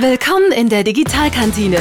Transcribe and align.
Willkommen 0.00 0.52
in 0.52 0.68
der 0.68 0.84
Digitalkantine. 0.84 1.78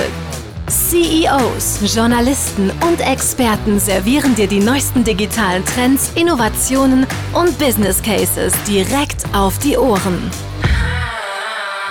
CEOs, 0.67 1.95
Journalisten 1.95 2.71
und 2.81 2.99
Experten 2.99 3.79
servieren 3.79 4.33
dir 4.33 4.47
die 4.47 4.59
neuesten 4.59 5.03
digitalen 5.03 5.63
Trends, 5.63 6.13
Innovationen 6.15 7.05
und 7.33 7.55
Business 7.59 8.01
Cases 8.01 8.51
direkt 8.67 9.23
auf 9.35 9.59
die 9.59 9.77
Ohren. 9.77 10.31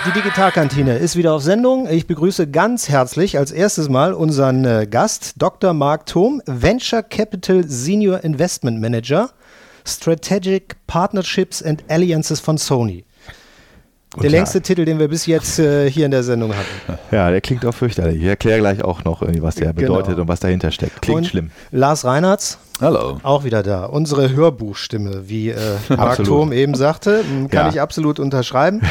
Die 0.05 0.11
Digitalkantine 0.11 0.97
ist 0.97 1.15
wieder 1.15 1.31
auf 1.31 1.43
Sendung. 1.43 1.87
Ich 1.87 2.07
begrüße 2.07 2.51
ganz 2.51 2.89
herzlich 2.89 3.37
als 3.37 3.53
erstes 3.53 3.87
Mal 3.87 4.11
unseren 4.11 4.65
äh, 4.65 4.85
Gast, 4.85 5.35
Dr. 5.37 5.71
Mark 5.71 6.07
Thom, 6.07 6.41
Venture 6.45 7.03
Capital 7.03 7.63
Senior 7.65 8.25
Investment 8.25 8.81
Manager, 8.81 9.29
Strategic 9.85 10.75
Partnerships 10.87 11.63
and 11.63 11.85
Alliances 11.87 12.41
von 12.41 12.57
Sony. 12.57 13.06
Guten 14.17 14.23
der 14.23 14.31
Tag. 14.31 14.37
längste 14.39 14.61
Titel, 14.61 14.85
den 14.85 14.99
wir 14.99 15.07
bis 15.07 15.25
jetzt 15.25 15.59
äh, 15.59 15.89
hier 15.89 16.05
in 16.05 16.11
der 16.11 16.23
Sendung 16.23 16.53
hatten. 16.53 16.99
Ja, 17.11 17.31
der 17.31 17.39
klingt 17.41 17.65
auch 17.65 17.73
fürchterlich. 17.73 18.17
Ich 18.21 18.27
erkläre 18.27 18.59
gleich 18.59 18.83
auch 18.83 19.03
noch, 19.05 19.21
irgendwie, 19.21 19.41
was 19.41 19.55
der 19.55 19.73
Genau. 19.73 19.93
bedeutet 19.95 20.19
und 20.19 20.27
was 20.27 20.39
dahinter 20.41 20.71
steckt. 20.71 21.01
Klingt 21.01 21.19
Und 21.19 21.27
schlimm. 21.27 21.51
Lars 21.71 22.03
Reinhardt, 22.03 22.57
Hallo. 22.79 23.17
auch 23.23 23.43
wieder 23.43 23.63
da. 23.63 23.85
Unsere 23.85 24.29
Hörbuchstimme, 24.35 25.27
wie 25.27 25.49
äh, 25.49 25.55
Mark. 25.89 26.23
Thom 26.23 26.51
eben 26.53 26.75
sagte, 26.75 27.21
m, 27.21 27.49
kann 27.49 27.65
Ja. 27.65 27.69
ich 27.71 27.81
absolut 27.81 28.19
unterschreiben. 28.19 28.81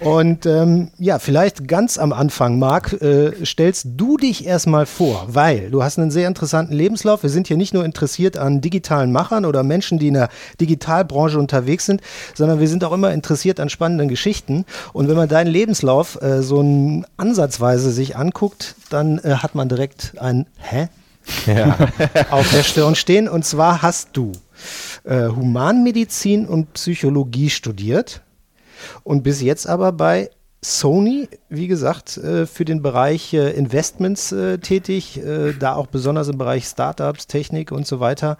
Und 0.00 0.46
ähm, 0.46 0.92
ja, 0.98 1.18
vielleicht 1.18 1.66
ganz 1.66 1.98
am 1.98 2.12
Anfang, 2.12 2.60
Marc, 2.60 2.92
äh, 3.02 3.32
stellst 3.44 3.86
du 3.96 4.16
dich 4.16 4.46
erstmal 4.46 4.86
vor, 4.86 5.26
weil 5.28 5.70
du 5.70 5.82
hast 5.82 5.98
einen 5.98 6.12
sehr 6.12 6.28
interessanten 6.28 6.72
Lebenslauf. 6.74 7.24
Wir 7.24 7.30
sind 7.30 7.48
hier 7.48 7.56
nicht 7.56 7.74
nur 7.74 7.84
interessiert 7.84 8.36
an 8.38 8.60
digitalen 8.60 9.10
Machern 9.10 9.44
oder 9.44 9.64
Menschen, 9.64 9.98
die 9.98 10.08
in 10.08 10.14
der 10.14 10.28
Digitalbranche 10.60 11.38
unterwegs 11.38 11.86
sind, 11.86 12.00
sondern 12.34 12.60
wir 12.60 12.68
sind 12.68 12.84
auch 12.84 12.92
immer 12.92 13.12
interessiert 13.12 13.58
an 13.58 13.68
spannenden 13.68 14.08
Geschichten. 14.08 14.64
Und 14.92 15.08
wenn 15.08 15.16
man 15.16 15.28
deinen 15.28 15.48
Lebenslauf 15.48 16.20
äh, 16.22 16.42
so 16.42 16.62
ansatzweise 17.16 17.90
sich 17.90 18.16
anguckt, 18.16 18.76
dann 18.90 19.18
äh, 19.18 19.34
hat 19.36 19.56
man 19.56 19.68
direkt 19.68 20.12
ein 20.18 20.46
Hä? 20.58 20.88
Ja. 21.46 21.76
auf 22.30 22.50
der 22.50 22.62
Stirn 22.62 22.94
stehen. 22.94 23.28
Und 23.28 23.44
zwar 23.44 23.82
hast 23.82 24.10
du 24.12 24.32
äh, 25.04 25.28
Humanmedizin 25.28 26.46
und 26.46 26.72
Psychologie 26.74 27.50
studiert 27.50 28.22
und 29.02 29.22
bis 29.22 29.40
jetzt 29.40 29.66
aber 29.66 29.92
bei 29.92 30.30
Sony, 30.64 31.28
wie 31.48 31.66
gesagt, 31.66 32.16
äh, 32.18 32.46
für 32.46 32.64
den 32.64 32.82
Bereich 32.82 33.34
äh, 33.34 33.50
Investments 33.50 34.30
äh, 34.30 34.58
tätig, 34.58 35.18
äh, 35.18 35.52
da 35.54 35.74
auch 35.74 35.88
besonders 35.88 36.28
im 36.28 36.38
Bereich 36.38 36.66
Startups, 36.66 37.26
Technik 37.26 37.72
und 37.72 37.86
so 37.86 37.98
weiter. 37.98 38.38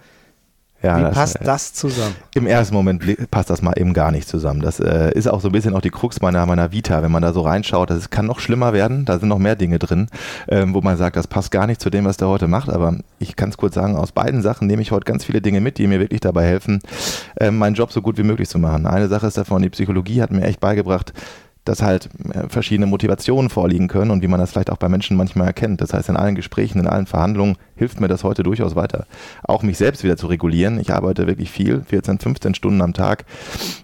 Ja, 0.83 0.99
wie 0.99 1.03
das, 1.03 1.15
passt 1.15 1.41
äh, 1.41 1.45
das 1.45 1.73
zusammen? 1.73 2.15
Im 2.35 2.47
ersten 2.47 2.75
Moment 2.75 3.31
passt 3.31 3.51
das 3.51 3.63
mal 3.63 3.75
eben 3.77 3.95
gar 3.95 4.11
nicht 4.11 4.29
zusammen. 4.29 4.61
Das 4.61 4.81
äh, 4.81 5.13
ist 5.15 5.29
auch 5.29 5.41
so 5.41 5.49
ein 5.49 5.53
bisschen 5.53 5.75
auch 5.75 5.81
die 5.81 5.91
Krux 5.91 6.21
meiner, 6.21 6.45
meiner 6.47 6.73
Vita, 6.73 7.03
wenn 7.03 7.13
man 7.13 7.23
da 7.23 7.33
so 7.33 7.43
reinschaut. 7.43 7.91
Das 7.91 8.11
kann 8.11 8.27
noch 8.27 8.41
schlimmer 8.41 8.73
werden. 8.73 9.05
Da 9.05 9.19
sind 9.19 9.29
noch 9.29 9.39
mehr 9.39 9.55
Dinge 9.57 9.79
drin, 9.79 10.09
ähm, 10.49 10.75
wo 10.75 10.81
man 10.81 10.97
sagt, 10.97 11.17
das 11.17 11.29
passt 11.29 11.51
gar 11.51 11.67
nicht 11.67 11.81
zu 11.81 11.91
dem, 11.91 12.05
was 12.05 12.17
der 12.17 12.29
heute 12.29 12.49
macht. 12.49 12.69
Aber 12.69 12.97
ich 13.19 13.37
kann 13.37 13.51
es 13.51 13.57
kurz 13.57 13.75
sagen, 13.75 13.97
aus 13.97 14.13
beiden 14.13 14.43
Sachen 14.43 14.67
nehme 14.67 14.83
ich 14.83 14.91
heute 14.91 15.05
ganz 15.05 15.25
viele 15.25 15.41
Dinge 15.41 15.61
mit, 15.61 15.79
die 15.79 15.87
mir 15.87 16.01
wirklich 16.01 16.21
dabei 16.21 16.45
helfen, 16.47 16.81
ähm, 17.39 17.59
meinen 17.59 17.75
Job 17.75 17.93
so 17.93 18.03
gut 18.03 18.19
wie 18.19 18.25
möglich 18.25 18.49
zu 18.49 18.59
machen. 18.59 18.87
Eine 18.87 19.09
Sache 19.09 19.27
ist 19.27 19.39
davon, 19.39 19.63
die 19.63 19.71
Psychologie 19.71 20.21
hat 20.21 20.33
mir 20.33 20.43
echt 20.43 20.61
beigebracht, 20.61 21.13
dass 21.65 21.83
halt 21.83 22.09
äh, 22.33 22.49
verschiedene 22.49 22.87
Motivationen 22.87 23.51
vorliegen 23.51 23.89
können 23.89 24.11
und 24.11 24.23
wie 24.23 24.29
man 24.29 24.41
das 24.41 24.51
vielleicht 24.51 24.71
auch 24.71 24.79
bei 24.79 24.89
Menschen 24.89 25.17
manchmal 25.17 25.47
erkennt. 25.47 25.81
Das 25.81 25.93
heißt, 25.93 26.09
in 26.09 26.17
allen 26.17 26.35
Gesprächen, 26.35 26.81
in 26.81 26.87
allen 26.87 27.07
Verhandlungen 27.07 27.57
hilft 27.77 28.01
mir 28.01 28.09
das 28.09 28.25
heute 28.25 28.43
durchaus 28.43 28.75
weiter. 28.75 29.07
Auch 29.45 29.63
mich 29.63 29.79
selbst 29.79 30.03
wieder 30.05 30.17
zu 30.17 30.27
regulieren. 30.27 30.81
Ich 30.81 30.93
arbeite 30.93 31.27
wirklich 31.27 31.51
viel, 31.51 31.83
14, 31.83 32.19
15 32.19 32.55
Stunden 32.55 32.81
am 32.81 32.93
Tag. 32.93 33.25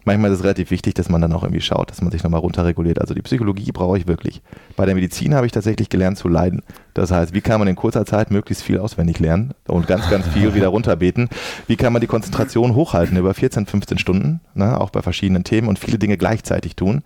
Manchmal 0.05 0.31
ist 0.31 0.39
es 0.39 0.45
relativ 0.45 0.71
wichtig, 0.71 0.95
dass 0.95 1.09
man 1.09 1.21
dann 1.21 1.33
auch 1.33 1.43
irgendwie 1.43 1.61
schaut, 1.61 1.91
dass 1.91 2.03
man 2.03 2.11
sich 2.11 2.23
nochmal 2.23 2.41
runterreguliert. 2.41 3.01
Also 3.01 3.15
die 3.15 3.23
Psychologie 3.23 3.71
brauche 3.73 3.99
ich 3.99 4.07
wirklich. 4.07 4.43
Bei 4.77 4.87
der 4.87 4.95
Medizin 4.95 5.35
habe 5.35 5.47
ich 5.47 5.53
tatsächlich 5.53 5.89
gelernt 5.89 6.19
zu 6.19 6.29
leiden. 6.29 6.63
Das 6.95 7.13
heißt, 7.13 7.33
wie 7.33 7.41
kann 7.41 7.61
man 7.61 7.69
in 7.69 7.77
kurzer 7.77 8.05
Zeit 8.05 8.33
möglichst 8.33 8.65
viel 8.65 8.79
auswendig 8.79 9.21
lernen 9.21 9.55
und 9.69 9.87
ganz, 9.87 10.11
ganz 10.11 10.27
viel 10.27 10.55
wieder 10.55 10.69
runterbeten? 10.69 11.29
Wie 11.69 11.77
kann 11.77 11.93
man 11.93 12.01
die 12.01 12.09
Konzentration 12.09 12.75
hochhalten 12.75 13.17
über 13.17 13.35
14, 13.35 13.67
15 13.67 13.99
Stunden, 13.99 14.41
ne, 14.55 14.81
auch 14.81 14.91
bei 14.91 15.01
verschiedenen 15.01 15.45
Themen 15.45 15.69
und 15.69 15.79
viele 15.79 15.99
Dinge 15.99 16.17
gleichzeitig 16.17 16.75
tun? 16.75 17.03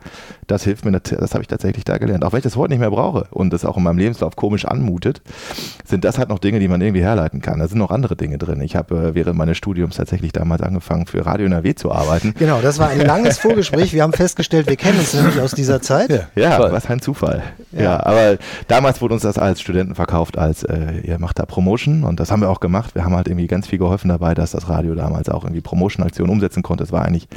Das 0.47 0.62
hilft 0.65 0.85
mir, 0.85 0.93
das 0.93 1.33
habe 1.35 1.43
ich 1.43 1.49
tatsächlich 1.49 1.85
da 1.85 1.99
gelernt. 1.99 2.25
Auch 2.25 2.33
wenn 2.33 2.39
ich 2.39 2.45
das 2.45 2.57
heute 2.57 2.73
nicht 2.73 2.81
mehr 2.81 2.91
brauche 2.91 3.27
und 3.31 3.53
das 3.53 3.65
auch 3.65 3.77
in 3.77 3.83
meinem 3.83 3.99
Lebenslauf 3.99 4.37
komisch 4.37 4.65
anmutet, 4.65 5.23
sind 5.85 6.05
das 6.05 6.19
halt 6.19 6.29
noch 6.29 6.39
Dinge, 6.39 6.59
die 6.61 6.69
man 6.69 6.81
irgendwie 6.81 7.03
herleiten 7.03 7.41
kann. 7.41 7.59
Da 7.59 7.69
sind 7.69 7.79
noch 7.79 7.91
andere 7.91 8.17
Dinge 8.17 8.39
drin. 8.39 8.61
Ich 8.61 8.77
habe 8.77 8.95
äh, 8.97 9.15
während 9.15 9.37
meines 9.37 9.57
Studiums 9.57 9.97
tatsächlich 9.97 10.33
damals 10.33 10.63
angefangen, 10.63 11.07
für 11.07 11.25
Radio 11.25 11.47
NRW 11.47 11.75
zu 11.75 11.93
arbeiten. 11.93 12.35
Genau, 12.39 12.61
das 12.61 12.79
war 12.79 12.89
ein 12.89 13.01
langes 13.01 13.39
Vorgespräch. 13.41 13.93
Wir 13.93 14.03
haben 14.03 14.13
festgestellt, 14.13 14.69
wir 14.69 14.77
kennen 14.77 14.99
uns 14.99 15.15
nämlich 15.15 15.41
aus 15.41 15.53
dieser 15.53 15.81
Zeit. 15.83 16.29
Ja, 16.35 16.59
Toll. 16.59 16.73
was 16.73 16.87
ein 16.87 17.01
Zufall. 17.01 17.43
Ja. 17.73 18.05
Aber 18.05 18.39
damals 18.69 19.01
wurde 19.01 19.15
uns 19.15 19.23
das 19.23 19.39
als 19.39 19.61
Studenten 19.61 19.95
verkauft, 19.95 20.39
als 20.39 20.63
äh, 20.65 21.01
ihr 21.05 21.19
macht 21.19 21.39
da 21.39 21.47
Promotion 21.47 22.05
und 22.05 22.21
das 22.21 22.31
haben 22.31 22.41
wir 22.41 22.51
auch 22.51 22.61
gemacht. 22.61 22.95
Wir 22.95 23.05
haben 23.05 23.15
halt 23.15 23.29
irgendwie 23.29 23.47
ganz 23.47 23.67
viel 23.67 23.79
geholfen 23.79 24.09
dabei, 24.09 24.35
dass 24.35 24.53
das 24.53 24.69
Radio 24.69 24.95
damals 24.95 25.29
auch 25.29 25.45
irgendwie 25.45 25.61
Promotion-Aktionen 25.61 26.31
umsetzen 26.31 26.63
konnte. 26.63 26.85
Es 26.85 26.93
war 26.93 27.05
eigentlich 27.05 27.29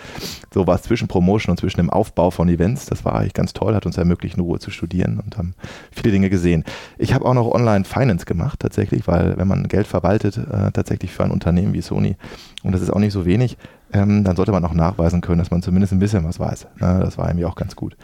so 0.54 0.68
was 0.68 0.84
zwischen 0.84 1.08
Promotion 1.08 1.52
und 1.52 1.58
zwischen 1.58 1.78
dem 1.78 1.90
Aufbau 1.90 2.32
von 2.32 2.50
Events. 2.50 2.86
Das 2.86 3.06
war 3.06 3.16
eigentlich 3.16 3.34
ganz 3.34 3.54
toll, 3.54 3.76
hat 3.76 3.86
uns 3.86 3.98
ermöglicht, 3.98 4.38
in 4.38 4.44
Ruhe 4.44 4.60
zu 4.60 4.72
studieren 4.72 5.22
und 5.24 5.38
haben 5.38 5.54
viele 5.92 6.12
Dinge 6.12 6.30
gesehen. 6.30 6.64
Ich 6.98 7.14
habe 7.14 7.26
auch 7.26 7.34
noch 7.34 7.48
Online-Finance 7.52 8.26
gemacht 8.26 8.60
tatsächlich, 8.60 9.08
weil 9.08 9.38
wenn 9.38 9.48
man 9.48 9.68
Geld 9.68 9.88
verwaltet, 9.88 10.38
äh, 10.38 10.72
tatsächlich 10.72 11.12
für 11.12 11.24
ein 11.24 11.32
Unternehmen 11.32 11.74
wie 11.74 11.82
Sony, 11.82 12.16
und 12.64 12.72
das 12.72 12.82
ist 12.82 12.90
auch 12.90 13.00
nicht 13.00 13.14
so 13.14 13.26
wenig, 13.26 13.58
ähm, 13.94 14.24
dann 14.24 14.36
sollte 14.36 14.52
man 14.52 14.66
auch 14.66 14.74
nachweisen 14.74 15.22
können, 15.22 15.40
dass 15.40 15.52
man 15.52 15.62
zumindest 15.62 15.94
ein 15.94 16.00
bisschen 16.00 16.24
was 16.26 16.40
weiß. 16.40 16.68
Ne? 16.80 17.00
Das 17.04 17.18
war 17.18 17.28
irgendwie 17.28 17.46
auch 17.46 17.56
ganz 17.56 17.76
gut. 17.76 17.96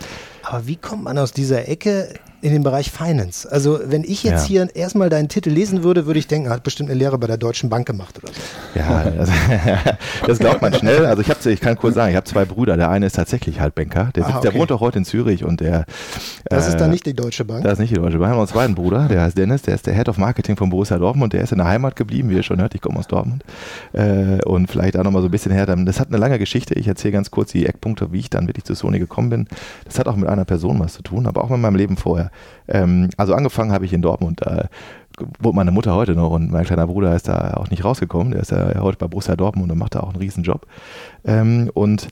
Aber 0.52 0.68
wie 0.68 0.76
kommt 0.76 1.06
man 1.06 1.18
aus 1.18 1.32
dieser 1.32 1.70
Ecke 1.70 2.14
in 2.42 2.52
den 2.52 2.64
Bereich 2.64 2.92
Finance? 2.92 3.50
Also, 3.52 3.80
wenn 3.86 4.04
ich 4.04 4.24
jetzt 4.24 4.44
Ja. 4.50 4.66
hier 4.66 4.76
erstmal 4.76 5.10
deinen 5.10 5.30
Titel 5.30 5.50
lesen 5.50 5.84
würde, 5.84 6.06
würde 6.06 6.20
ich 6.20 6.28
denken, 6.28 6.48
er 6.48 6.54
hat 6.54 6.64
bestimmt 6.64 6.90
eine 6.90 6.98
Lehre 7.00 7.18
bei 7.18 7.28
der 7.28 7.38
Deutschen 7.38 7.70
Bank 7.70 7.86
gemacht 7.88 8.20
oder 8.22 8.34
so. 8.34 8.80
Ja, 8.80 9.04
das, 9.10 9.30
das 10.28 10.40
glaubt 10.40 10.62
man 10.62 10.74
schnell. 10.74 11.06
Also 11.06 11.22
ich 11.22 11.46
ich 11.46 11.62
kann 11.62 11.76
kurz 11.78 11.96
sagen, 11.96 12.10
ich 12.12 12.16
habe 12.16 12.26
zwei 12.26 12.46
Brüder. 12.46 12.78
Der 12.78 12.90
eine 12.90 13.06
ist 13.06 13.16
tatsächlich 13.16 13.60
halt 13.60 13.76
Banker. 13.76 14.10
Der, 14.16 14.24
sitzt, 14.24 14.38
Ah, 14.38 14.42
der 14.42 14.52
okay. 14.52 14.60
wohnt 14.60 14.72
auch 14.72 14.82
heute 14.82 15.00
in 15.00 15.06
Zürich 15.06 15.44
und 15.44 15.62
der. 15.62 15.86
Das 16.46 16.68
ist 16.68 16.76
äh, 16.76 16.78
dann 16.78 16.92
nicht 16.92 17.06
die 17.06 17.14
Deutsche 17.14 17.46
Bank. 17.46 17.64
Das 17.64 17.74
ist 17.74 17.80
nicht 17.80 17.92
die 17.92 17.96
Deutsche 17.96 18.18
Bank. 18.18 18.22
Wir 18.22 18.28
haben 18.28 18.34
noch 18.34 18.40
einen 18.42 18.48
zweiten 18.48 18.76
Bruder, 18.76 19.08
der 19.08 19.22
heißt 19.22 19.38
Dennis, 19.38 19.62
der 19.64 19.76
ist 19.76 19.88
der 19.88 19.94
Head 19.94 20.10
of 20.10 20.18
Marketing 20.18 20.56
von 20.58 20.70
Borussia 20.70 20.98
Dortmund. 20.98 21.34
Der 21.34 21.42
ist 21.44 21.52
in 21.52 21.58
der 21.60 21.68
Heimat 21.68 21.96
geblieben, 21.96 22.30
wie 22.30 22.36
ihr 22.36 22.44
schon 22.44 22.60
hört. 22.60 22.74
Ich 22.76 22.82
komme 22.82 23.00
aus 23.00 23.08
Dortmund. 23.08 23.44
Äh, 23.94 24.44
und 24.46 24.70
vielleicht 24.70 24.98
auch 24.98 25.04
nochmal 25.04 25.22
so 25.22 25.28
ein 25.28 25.32
bisschen 25.32 25.52
her. 25.52 25.66
Das 25.66 26.00
hat 26.00 26.08
eine 26.10 26.18
lange 26.18 26.40
Geschichte. 26.40 26.74
Ich 26.76 26.88
erzähle 26.88 27.12
ganz 27.14 27.30
kurz 27.32 27.52
die 27.52 27.66
Eckpunkte, 27.66 28.12
wie 28.12 28.20
ich 28.20 28.30
dann 28.30 28.48
wirklich 28.48 28.64
zu 28.66 28.74
Sony 28.74 29.00
gekommen 29.00 29.30
bin. 29.30 29.48
Das 29.86 30.00
hat 30.00 30.08
auch 30.08 30.16
mit 30.16 30.28
einer 30.30 30.46
Person 30.46 30.80
was 30.80 30.94
zu 30.94 31.02
tun, 31.04 31.28
aber 31.28 31.44
auch 31.44 31.50
mit 31.50 31.60
meinem 31.60 31.76
Leben 31.76 31.98
vorher. 31.98 32.31
Ähm, 32.68 33.10
also 33.18 33.34
angefangen 33.34 33.72
habe 33.72 33.86
ich 33.86 33.94
in 33.94 34.02
Dortmund. 34.02 34.42
Da 34.42 34.70
wohnt 35.40 35.56
meine 35.56 35.72
Mutter 35.72 35.96
heute 35.96 36.14
noch 36.14 36.32
und 36.32 36.52
mein 36.52 36.66
kleiner 36.66 36.88
Bruder 36.88 37.16
ist 37.16 37.28
da 37.28 37.56
auch 37.56 37.70
nicht 37.70 37.84
rausgekommen. 37.84 38.32
Der 38.32 38.42
ist 38.42 38.52
ja 38.52 38.80
heute 38.80 38.98
bei 38.98 39.08
Borussia 39.08 39.36
Dortmund 39.36 39.72
und 39.72 39.78
macht 39.78 39.96
da 39.96 40.02
auch 40.02 40.10
einen 40.10 40.20
riesen 40.20 40.44
Job. 40.44 40.66
Ähm, 41.26 41.70
und 41.74 42.08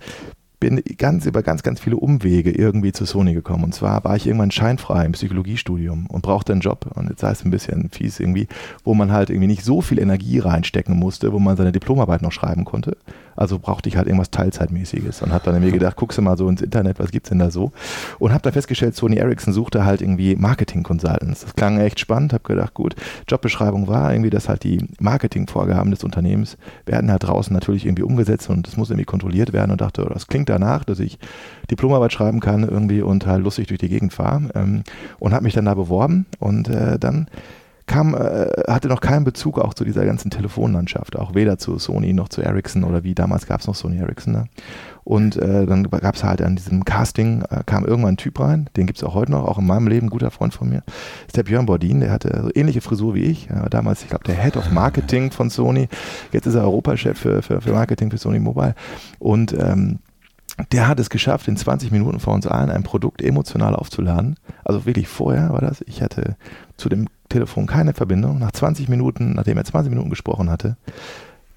bin 0.60 0.84
ganz 0.98 1.26
über 1.26 1.42
ganz, 1.42 1.64
ganz 1.64 1.80
viele 1.80 1.96
Umwege 1.96 2.52
irgendwie 2.52 2.92
zu 2.92 3.06
Sony 3.06 3.34
gekommen. 3.34 3.64
Und 3.64 3.74
zwar 3.74 4.04
war 4.04 4.16
ich 4.16 4.28
irgendwann 4.28 4.52
scheinfrei 4.52 5.06
im 5.06 5.14
Psychologiestudium 5.14 6.08
und 6.08 6.22
brauchte 6.22 6.52
einen 6.52 6.62
Job. 6.62 6.86
Und 6.96 7.10
jetzt 7.10 7.24
heißt 7.24 7.42
es 7.42 7.46
ein 7.46 7.52
bisschen 7.52 7.90
fies 7.90 8.20
irgendwie, 8.20 8.48
wo 8.84 8.94
man 8.94 9.12
halt 9.12 9.30
irgendwie 9.30 9.48
nicht 9.48 9.64
so 9.64 9.82
viel 9.82 10.00
Energie 10.00 10.40
reinstecken 10.40 10.98
musste, 10.98 11.32
wo 11.32 11.40
man 11.40 11.56
seine 11.56 11.72
Diplomarbeit 11.72 12.22
noch 12.22 12.34
schreiben 12.34 12.66
konnte. 12.66 12.98
Also 13.40 13.58
brauchte 13.58 13.88
ich 13.88 13.96
halt 13.96 14.08
irgendwas 14.08 14.32
Teilzeitmäßiges 14.32 15.22
und 15.22 15.32
habe 15.32 15.50
dann 15.50 15.62
mir 15.62 15.72
gedacht, 15.72 15.96
guckst 15.96 16.18
du 16.18 16.22
mal 16.22 16.36
so 16.36 16.50
ins 16.50 16.62
Internet, 16.62 17.00
was 17.00 17.10
gibt's 17.10 17.30
denn 17.30 17.40
da 17.40 17.52
so? 17.52 17.72
Und 18.20 18.34
habe 18.34 18.42
dann 18.42 18.52
festgestellt, 18.52 18.98
Sony 18.98 19.16
Ericsson 19.16 19.54
suchte 19.54 19.86
halt 19.86 20.02
irgendwie 20.02 20.36
Marketing 20.36 20.84
Consultants. 20.84 21.46
Das 21.46 21.56
klang 21.56 21.80
echt 21.80 22.02
spannend, 22.02 22.34
habe 22.34 22.44
gedacht, 22.44 22.74
gut, 22.74 22.96
Jobbeschreibung 23.30 23.88
war 23.88 24.12
irgendwie, 24.12 24.30
dass 24.30 24.50
halt 24.50 24.66
die 24.66 24.86
Marketingvorgaben 25.00 25.90
des 25.90 26.04
Unternehmens 26.04 26.58
werden 26.86 27.10
halt 27.10 27.24
draußen 27.24 27.54
natürlich 27.54 27.86
irgendwie 27.86 28.04
umgesetzt 28.04 28.50
und 28.50 28.68
das 28.68 28.76
muss 28.76 28.90
irgendwie 28.90 29.06
kontrolliert 29.06 29.54
werden 29.54 29.72
und 29.72 29.80
dachte, 29.80 30.06
oh, 30.06 30.10
das 30.14 30.28
klingt 30.28 30.50
danach, 30.50 30.84
dass 30.84 31.00
ich 31.00 31.18
Diplomarbeit 31.72 32.12
schreiben 32.12 32.42
kann 32.42 32.64
irgendwie 32.64 33.02
und 33.02 33.26
halt 33.26 33.42
lustig 33.42 33.68
durch 33.68 33.80
die 33.80 33.88
Gegend 33.88 34.12
fahre 34.12 34.50
ähm, 34.54 34.84
und 35.18 35.34
habe 35.34 35.46
mich 35.46 35.54
dann 35.54 35.64
da 35.64 35.76
beworben 35.76 36.26
und 36.40 36.68
äh, 36.68 37.00
dann 37.00 37.30
kam, 37.90 38.14
äh, 38.14 38.48
hatte 38.68 38.88
noch 38.88 39.02
keinen 39.02 39.26
Bezug 39.26 39.60
auch 39.60 39.74
zu 39.74 39.84
dieser 39.84 40.06
ganzen 40.06 40.30
Telefonlandschaft, 40.30 41.18
auch 41.18 41.34
weder 41.34 41.58
zu 41.58 41.80
Sony 41.80 42.14
noch 42.14 42.30
zu 42.30 42.42
Ericsson 42.42 42.84
oder 42.84 43.04
wie 43.04 43.16
damals 43.16 43.48
gab 43.48 43.62
es 43.62 43.68
noch 43.68 43.74
Sony 43.74 43.98
Ericsson. 43.98 44.34
Ne? 44.34 44.46
Und 45.04 45.38
äh, 45.38 45.66
dann 45.66 45.84
gab 45.90 46.16
es 46.16 46.24
halt 46.24 46.42
an 46.44 46.56
diesem 46.56 46.86
Casting, 46.86 47.42
äh, 47.50 47.64
kam 47.66 47.86
irgendwann 47.86 48.14
ein 48.14 48.18
Typ 48.18 48.40
rein, 48.40 48.70
den 48.78 48.86
gibt 48.86 49.00
es 49.00 49.04
auch 49.04 49.16
heute 49.16 49.32
noch, 49.32 49.44
auch 49.44 49.58
in 49.58 49.66
meinem 49.66 49.88
Leben, 49.88 50.06
ein 50.06 50.12
guter 50.12 50.30
Freund 50.30 50.54
von 50.54 50.70
mir, 50.70 50.84
ist 51.26 51.36
der 51.36 51.44
Björn 51.44 51.66
Bordin, 51.66 52.00
der 52.00 52.12
hatte 52.12 52.42
so 52.44 52.52
ähnliche 52.54 52.82
Frisur 52.82 53.16
wie 53.16 53.24
ich, 53.24 53.50
war 53.50 53.70
damals, 53.70 54.04
ich 54.04 54.10
glaube, 54.10 54.24
der 54.24 54.36
Head 54.36 54.56
of 54.56 54.70
Marketing 54.70 55.32
von 55.32 55.50
Sony, 55.50 55.90
jetzt 56.32 56.46
ist 56.46 56.54
er 56.54 56.62
Europachef 56.62 57.18
für, 57.18 57.42
für, 57.42 57.60
für 57.60 57.74
Marketing 57.74 58.12
für 58.12 58.20
Sony 58.20 58.40
Mobile 58.40 58.76
und 59.18 59.52
ähm, 59.54 59.98
der 60.72 60.88
hat 60.88 61.00
es 61.00 61.10
geschafft, 61.10 61.48
in 61.48 61.58
20 61.58 61.92
Minuten 61.92 62.20
vor 62.20 62.34
uns 62.34 62.46
allen 62.46 62.70
ein 62.70 62.84
Produkt 62.84 63.22
emotional 63.22 63.76
aufzuladen. 63.76 64.36
Also 64.66 64.86
wirklich 64.86 65.08
vorher 65.08 65.54
war 65.54 65.62
das. 65.62 65.82
Ich 65.88 66.02
hatte 66.02 66.36
zu 66.76 66.90
dem 66.90 67.08
Telefon 67.30 67.68
keine 67.68 67.94
Verbindung. 67.94 68.40
Nach 68.40 68.52
20 68.52 68.90
Minuten, 68.90 69.34
nachdem 69.34 69.58
er 69.58 69.64
20 69.64 69.90
Minuten 69.90 70.10
gesprochen 70.10 70.50
hatte, 70.50 70.76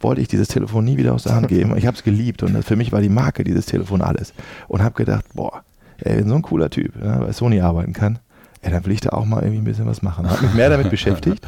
wollte 0.01 0.21
ich 0.21 0.29
dieses 0.29 0.49
Telefon 0.49 0.85
nie 0.85 0.97
wieder 0.97 1.15
aus 1.15 1.25
der 1.25 1.35
Hand 1.35 1.49
geben. 1.49 1.77
Ich 1.77 1.87
habe 1.87 1.97
es 1.97 2.03
geliebt 2.03 2.43
und 2.43 2.63
für 2.65 2.77
mich 2.77 2.93
war 2.93 3.01
die 3.01 3.09
Marke 3.09 3.45
dieses 3.45 3.67
Telefon 3.67 4.03
alles. 4.03 4.35
Und 4.69 4.83
habe 4.83 4.95
gedacht, 4.95 5.25
boah, 5.35 5.63
ey, 5.99 6.23
so 6.25 6.35
ein 6.35 6.43
cooler 6.43 6.71
Typ 6.71 6.97
ne, 6.97 7.23
bei 7.27 7.33
Sony 7.33 7.61
arbeiten 7.61 7.93
kann, 7.93 8.19
ja, 8.65 8.71
dann 8.71 8.85
will 8.85 8.93
ich 8.93 9.01
da 9.01 9.11
auch 9.11 9.25
mal 9.25 9.43
irgendwie 9.43 9.61
ein 9.61 9.65
bisschen 9.65 9.87
was 9.87 10.03
machen. 10.03 10.31
Habe 10.31 10.43
mich 10.43 10.55
mehr 10.55 10.71
damit 10.71 10.89
beschäftigt 10.91 11.47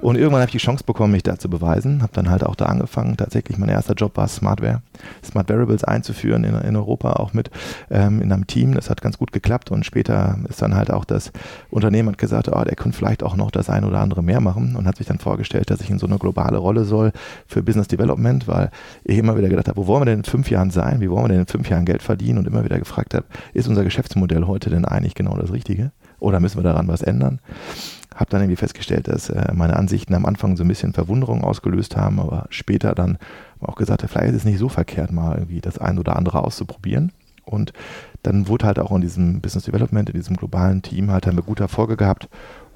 und 0.00 0.16
irgendwann 0.16 0.40
habe 0.40 0.48
ich 0.48 0.52
die 0.52 0.58
Chance 0.58 0.84
bekommen, 0.84 1.12
mich 1.12 1.24
da 1.24 1.38
zu 1.38 1.50
beweisen. 1.50 2.02
Habe 2.02 2.12
dann 2.12 2.30
halt 2.30 2.44
auch 2.44 2.54
da 2.54 2.66
angefangen. 2.66 3.16
Tatsächlich, 3.16 3.58
mein 3.58 3.68
erster 3.68 3.94
Job 3.94 4.16
war 4.16 4.28
Smartware, 4.28 4.82
Smart 5.24 5.48
Variables 5.48 5.82
einzuführen 5.82 6.44
in, 6.44 6.54
in 6.54 6.76
Europa, 6.76 7.14
auch 7.14 7.32
mit 7.32 7.50
ähm, 7.90 8.22
in 8.22 8.32
einem 8.32 8.46
Team. 8.46 8.74
Das 8.74 8.90
hat 8.90 9.02
ganz 9.02 9.18
gut 9.18 9.32
geklappt 9.32 9.72
und 9.72 9.84
später 9.84 10.38
ist 10.48 10.62
dann 10.62 10.76
halt 10.76 10.92
auch 10.92 11.04
das 11.04 11.32
Unternehmen 11.70 12.10
hat 12.10 12.18
gesagt, 12.18 12.48
oh, 12.48 12.64
der 12.64 12.76
könnte 12.76 12.96
vielleicht 12.96 13.24
auch 13.24 13.34
noch 13.34 13.50
das 13.50 13.68
ein 13.68 13.84
oder 13.84 13.98
andere 13.98 14.22
mehr 14.22 14.40
machen 14.40 14.76
und 14.76 14.86
hat 14.86 14.96
sich 14.96 15.06
dann 15.06 15.18
vorgestellt, 15.18 15.70
dass 15.70 15.80
ich 15.80 15.90
in 15.90 15.98
so 15.98 16.06
eine 16.06 16.18
globale 16.18 16.58
Rolle 16.58 16.84
soll 16.84 17.12
für 17.46 17.62
Business 17.62 17.88
Development, 17.88 18.46
weil 18.46 18.70
ich 19.04 19.18
immer 19.18 19.36
wieder 19.36 19.48
gedacht 19.48 19.68
habe, 19.68 19.76
wo 19.76 19.86
wollen 19.88 20.02
wir 20.02 20.06
denn 20.06 20.18
in 20.18 20.24
fünf 20.24 20.48
Jahren 20.50 20.70
sein? 20.70 21.00
Wie 21.00 21.10
wollen 21.10 21.24
wir 21.24 21.28
denn 21.28 21.40
in 21.40 21.46
fünf 21.46 21.68
Jahren 21.68 21.84
Geld 21.84 22.02
verdienen? 22.02 22.38
Und 22.38 22.46
immer 22.46 22.64
wieder 22.64 22.78
gefragt 22.78 23.14
habe, 23.14 23.26
ist 23.52 23.68
unser 23.68 23.82
Geschäftsmodell 23.82 24.46
heute 24.46 24.70
denn 24.70 24.84
eigentlich 24.84 25.14
genau 25.14 25.36
das 25.36 25.52
Richtige? 25.52 25.90
Oder 26.22 26.38
müssen 26.38 26.58
wir 26.58 26.62
daran 26.62 26.86
was 26.86 27.02
ändern? 27.02 27.40
Habe 28.14 28.30
dann 28.30 28.42
irgendwie 28.42 28.56
festgestellt, 28.56 29.08
dass 29.08 29.28
äh, 29.28 29.52
meine 29.54 29.76
Ansichten 29.76 30.14
am 30.14 30.24
Anfang 30.24 30.56
so 30.56 30.62
ein 30.62 30.68
bisschen 30.68 30.92
Verwunderung 30.92 31.42
ausgelöst 31.42 31.96
haben, 31.96 32.20
aber 32.20 32.46
später 32.50 32.94
dann 32.94 33.18
auch 33.60 33.74
gesagt, 33.74 34.04
vielleicht 34.06 34.30
ist 34.30 34.36
es 34.36 34.44
nicht 34.44 34.58
so 34.58 34.68
verkehrt, 34.68 35.10
mal 35.10 35.36
irgendwie 35.36 35.60
das 35.60 35.78
ein 35.78 35.98
oder 35.98 36.14
andere 36.14 36.44
auszuprobieren. 36.44 37.10
Und 37.44 37.72
dann 38.22 38.46
wurde 38.46 38.66
halt 38.66 38.78
auch 38.78 38.92
in 38.92 39.00
diesem 39.00 39.40
Business 39.40 39.64
Development, 39.64 40.10
in 40.10 40.16
diesem 40.16 40.36
globalen 40.36 40.82
Team 40.82 41.10
halt 41.10 41.26
haben 41.26 41.36
wir 41.36 41.42
gute 41.42 41.64
Erfolge 41.64 41.96
gehabt. 41.96 42.28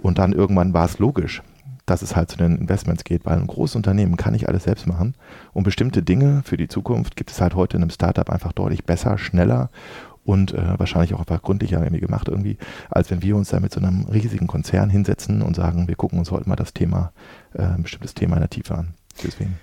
Und 0.02 0.18
dann 0.18 0.32
irgendwann 0.32 0.74
war 0.74 0.84
es 0.84 0.98
logisch, 0.98 1.42
dass 1.86 2.02
es 2.02 2.16
halt 2.16 2.30
zu 2.30 2.38
den 2.38 2.56
Investments 2.56 3.04
geht, 3.04 3.24
weil 3.26 3.38
ein 3.38 3.46
großes 3.46 3.76
Unternehmen 3.76 4.16
kann 4.16 4.32
nicht 4.32 4.48
alles 4.48 4.64
selbst 4.64 4.88
machen. 4.88 5.14
Und 5.52 5.62
bestimmte 5.62 6.02
Dinge 6.02 6.42
für 6.44 6.56
die 6.56 6.66
Zukunft 6.66 7.14
gibt 7.14 7.30
es 7.30 7.40
halt 7.40 7.54
heute 7.54 7.76
in 7.76 7.84
einem 7.84 7.90
Startup 7.90 8.28
einfach 8.28 8.52
deutlich 8.52 8.84
besser, 8.84 9.18
schneller 9.18 9.70
und 10.26 10.52
äh, 10.52 10.78
wahrscheinlich 10.78 11.14
auch 11.14 11.20
einfach 11.20 11.40
gründlicher 11.40 11.82
irgendwie 11.82 12.00
gemacht 12.00 12.28
irgendwie, 12.28 12.58
als 12.90 13.10
wenn 13.10 13.22
wir 13.22 13.36
uns 13.36 13.50
da 13.50 13.60
mit 13.60 13.72
so 13.72 13.80
einem 13.80 14.04
riesigen 14.06 14.46
Konzern 14.46 14.90
hinsetzen 14.90 15.40
und 15.40 15.56
sagen, 15.56 15.88
wir 15.88 15.96
gucken 15.96 16.18
uns 16.18 16.30
heute 16.30 16.48
mal 16.48 16.56
das 16.56 16.74
Thema, 16.74 17.12
äh, 17.54 17.62
ein 17.62 17.82
bestimmtes 17.82 18.14
Thema 18.14 18.36
in 18.36 18.40
der 18.40 18.50
Tiefe 18.50 18.74
an. 18.74 18.94
Deswegen. 19.22 19.58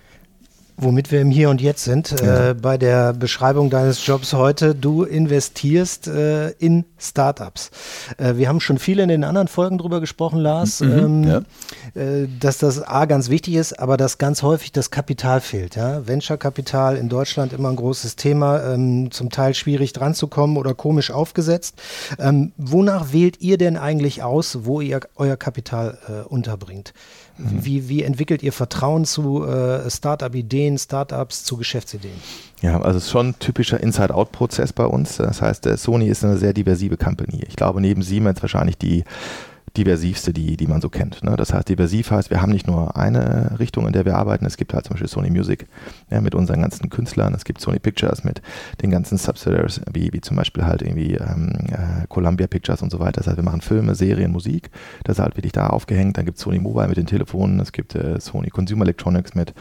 Womit 0.76 1.12
wir 1.12 1.22
im 1.22 1.30
Hier 1.30 1.50
und 1.50 1.62
Jetzt 1.62 1.84
sind, 1.84 2.16
ja. 2.20 2.50
äh, 2.50 2.54
bei 2.56 2.78
der 2.78 3.14
Beschreibung 3.14 3.70
deines 3.70 4.06
Jobs 4.06 4.34
heute, 4.34 4.74
du 4.74 5.04
investierst 5.04 6.08
äh, 6.08 6.50
in 6.52 6.86
Startups. 6.98 7.70
Äh, 8.18 8.38
wir 8.38 8.50
haben 8.50 8.60
schon 8.60 8.80
viele 8.80 9.04
in 9.04 9.10
den 9.10 9.24
anderen 9.24 9.48
Folgen 9.48 9.78
drüber 9.78 10.00
gesprochen, 10.00 10.40
Lars, 10.40 10.80
mhm, 10.80 10.92
ähm, 10.92 11.24
ja. 11.24 12.02
Äh, 12.02 12.28
dass 12.40 12.58
das 12.58 12.82
A 12.82 13.06
ganz 13.06 13.30
wichtig 13.30 13.54
ist, 13.54 13.80
aber 13.80 13.98
dass 13.98 14.18
ganz 14.18 14.42
häufig 14.42 14.72
das 14.72 14.90
Kapital 14.90 15.42
fehlt. 15.42 15.76
Ja? 15.76 16.08
Venture-Kapital 16.08 16.98
in 16.98 17.08
Deutschland 17.08 17.54
immer 17.54 17.70
ein 17.70 17.76
großes 17.76 18.16
Thema, 18.16 18.74
ähm, 18.74 19.12
zum 19.12 19.30
Teil 19.30 19.54
schwierig 19.54 19.94
dran 19.94 20.16
zu 20.16 20.28
kommen 20.28 20.58
oder 20.58 20.74
komisch 20.74 21.12
aufgesetzt. 21.12 21.76
Ähm, 22.18 22.52
wonach 22.58 23.14
wählt 23.14 23.42
ihr 23.42 23.60
denn 23.60 23.78
eigentlich 23.78 24.24
aus, 24.24 24.66
wo 24.66 24.82
ihr 24.82 25.02
euer 25.16 25.38
Kapital 25.38 26.00
äh, 26.08 26.28
unterbringt? 26.28 26.94
Mhm. 27.38 27.66
Wie, 27.66 27.90
wie 27.90 28.04
entwickelt 28.04 28.44
ihr 28.44 28.54
Vertrauen 28.54 29.06
zu 29.06 29.44
äh, 29.46 29.90
Startup-Ideen, 29.90 30.78
Startups, 30.78 31.44
zu 31.44 31.58
Geschäftsideen? 31.58 32.16
Ja, 32.62 32.80
also 32.82 32.98
es 32.98 33.06
ist 33.06 33.12
schon 33.12 33.30
ein 33.30 33.40
typischer 33.40 33.80
Inside-Out-Prozess 33.80 34.72
bei 34.72 34.86
uns. 34.86 35.18
Das 35.18 35.42
heißt, 35.42 35.68
Sony 35.78 36.08
ist 36.08 36.24
eine 36.24 36.38
sehr 36.38 36.54
diversive 36.54 36.98
Company. 36.98 37.44
Ich 37.48 37.56
glaube, 37.56 37.82
neben 37.82 38.02
Siemens 38.02 38.42
wahrscheinlich 38.42 38.78
die 38.78 39.04
diversivste, 39.78 40.34
die, 40.34 40.56
die 40.56 40.68
man 40.68 40.82
so 40.82 40.90
kennt. 40.90 41.24
Ne? 41.24 41.36
Das 41.36 41.54
heißt, 41.54 41.68
diversiv 41.68 42.12
heißt, 42.12 42.30
wir 42.30 42.42
haben 42.42 42.52
nicht 42.52 42.68
nur 42.68 42.96
eine 42.96 43.58
Richtung, 43.60 43.88
in 43.88 43.94
der 43.94 44.06
wir 44.06 44.16
arbeiten. 44.16 44.46
Es 44.46 44.58
gibt 44.58 44.74
halt 44.74 44.86
zum 44.86 44.94
Beispiel 44.94 45.10
Sony 45.10 45.32
Music 45.32 45.68
ja, 46.12 46.22
mit 46.22 46.36
unseren 46.36 46.62
ganzen 46.62 46.90
Künstlern. 46.90 47.34
Es 47.34 47.44
gibt 47.44 47.60
Sony 47.60 47.80
Pictures 47.80 48.24
mit 48.24 48.42
den 48.84 48.92
ganzen 48.92 49.18
Subsidiaries, 49.18 49.82
wie, 49.92 50.14
wie 50.14 50.22
zum 50.22 50.38
Beispiel 50.38 50.66
halt 50.66 50.84
irgendwie 50.84 51.16
ähm, 51.16 51.54
äh, 51.70 52.06
Columbia 52.08 52.46
Pictures 52.46 52.84
und 52.84 52.92
so 52.92 53.00
weiter. 53.00 53.22
Das 53.22 53.28
heißt, 53.28 53.38
wir 53.38 53.44
machen 53.44 53.62
Filme, 53.62 53.96
Serien, 53.96 54.32
Musik. 54.32 54.70
Das 55.06 55.18
ist 55.18 55.24
halt 55.24 55.38
wirklich 55.38 55.54
da 55.54 55.68
aufgehängt. 55.68 56.18
Dann 56.18 56.26
gibt 56.26 56.38
es 56.38 56.44
Sony 56.44 56.60
Mobile 56.60 56.88
mit 56.88 56.98
den 56.98 57.08
Telefonen. 57.08 57.60
Es 57.60 57.72
gibt 57.72 57.96
äh, 57.96 58.20
Sony 58.20 58.50
Consumer 58.50 58.84
Electronics 58.84 59.34
mit 59.34 59.54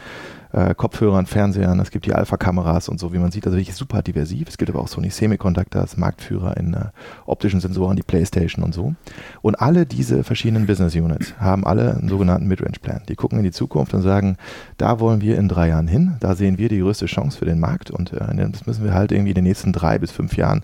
äh, 0.53 0.73
Kopfhörern, 0.75 1.25
Fernsehern, 1.25 1.79
es 1.79 1.91
gibt 1.91 2.05
die 2.05 2.13
Alpha-Kameras 2.13 2.87
und 2.87 2.99
so, 2.99 3.11
wie 3.11 3.17
man 3.17 3.31
sieht, 3.31 3.45
also 3.45 3.57
wirklich 3.57 3.75
super 3.75 4.01
diversiv. 4.01 4.47
Es 4.47 4.57
gibt 4.57 4.69
aber 4.69 4.79
auch 4.79 4.87
Sony 4.87 5.09
Semiconductors, 5.09 5.97
Marktführer 5.97 6.55
in 6.57 6.75
äh, 6.75 6.85
optischen 7.25 7.59
Sensoren, 7.59 7.97
die 7.97 8.03
Playstation 8.03 8.63
und 8.63 8.73
so. 8.73 8.93
Und 9.41 9.55
alle 9.55 9.85
diese 9.85 10.23
verschiedenen 10.23 10.67
Business 10.67 10.95
Units 10.95 11.33
haben 11.39 11.65
alle 11.65 11.95
einen 11.97 12.07
sogenannten 12.07 12.47
Midrange-Plan. 12.47 13.01
Die 13.09 13.15
gucken 13.15 13.39
in 13.39 13.43
die 13.43 13.51
Zukunft 13.51 13.93
und 13.93 14.03
sagen, 14.03 14.37
da 14.77 14.99
wollen 14.99 15.21
wir 15.21 15.37
in 15.37 15.49
drei 15.49 15.69
Jahren 15.69 15.87
hin, 15.87 16.17
da 16.19 16.35
sehen 16.35 16.57
wir 16.57 16.69
die 16.69 16.79
größte 16.79 17.07
Chance 17.07 17.37
für 17.37 17.45
den 17.45 17.59
Markt 17.59 17.89
und 17.89 18.13
äh, 18.13 18.49
das 18.51 18.67
müssen 18.67 18.85
wir 18.85 18.93
halt 18.93 19.11
irgendwie 19.11 19.31
in 19.31 19.35
den 19.35 19.43
nächsten 19.43 19.73
drei 19.73 19.97
bis 19.97 20.11
fünf 20.11 20.37
Jahren, 20.37 20.61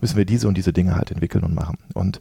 müssen 0.00 0.16
wir 0.16 0.24
diese 0.24 0.46
und 0.46 0.56
diese 0.56 0.72
Dinge 0.72 0.94
halt 0.94 1.10
entwickeln 1.10 1.44
und 1.44 1.54
machen. 1.54 1.78
Und 1.94 2.20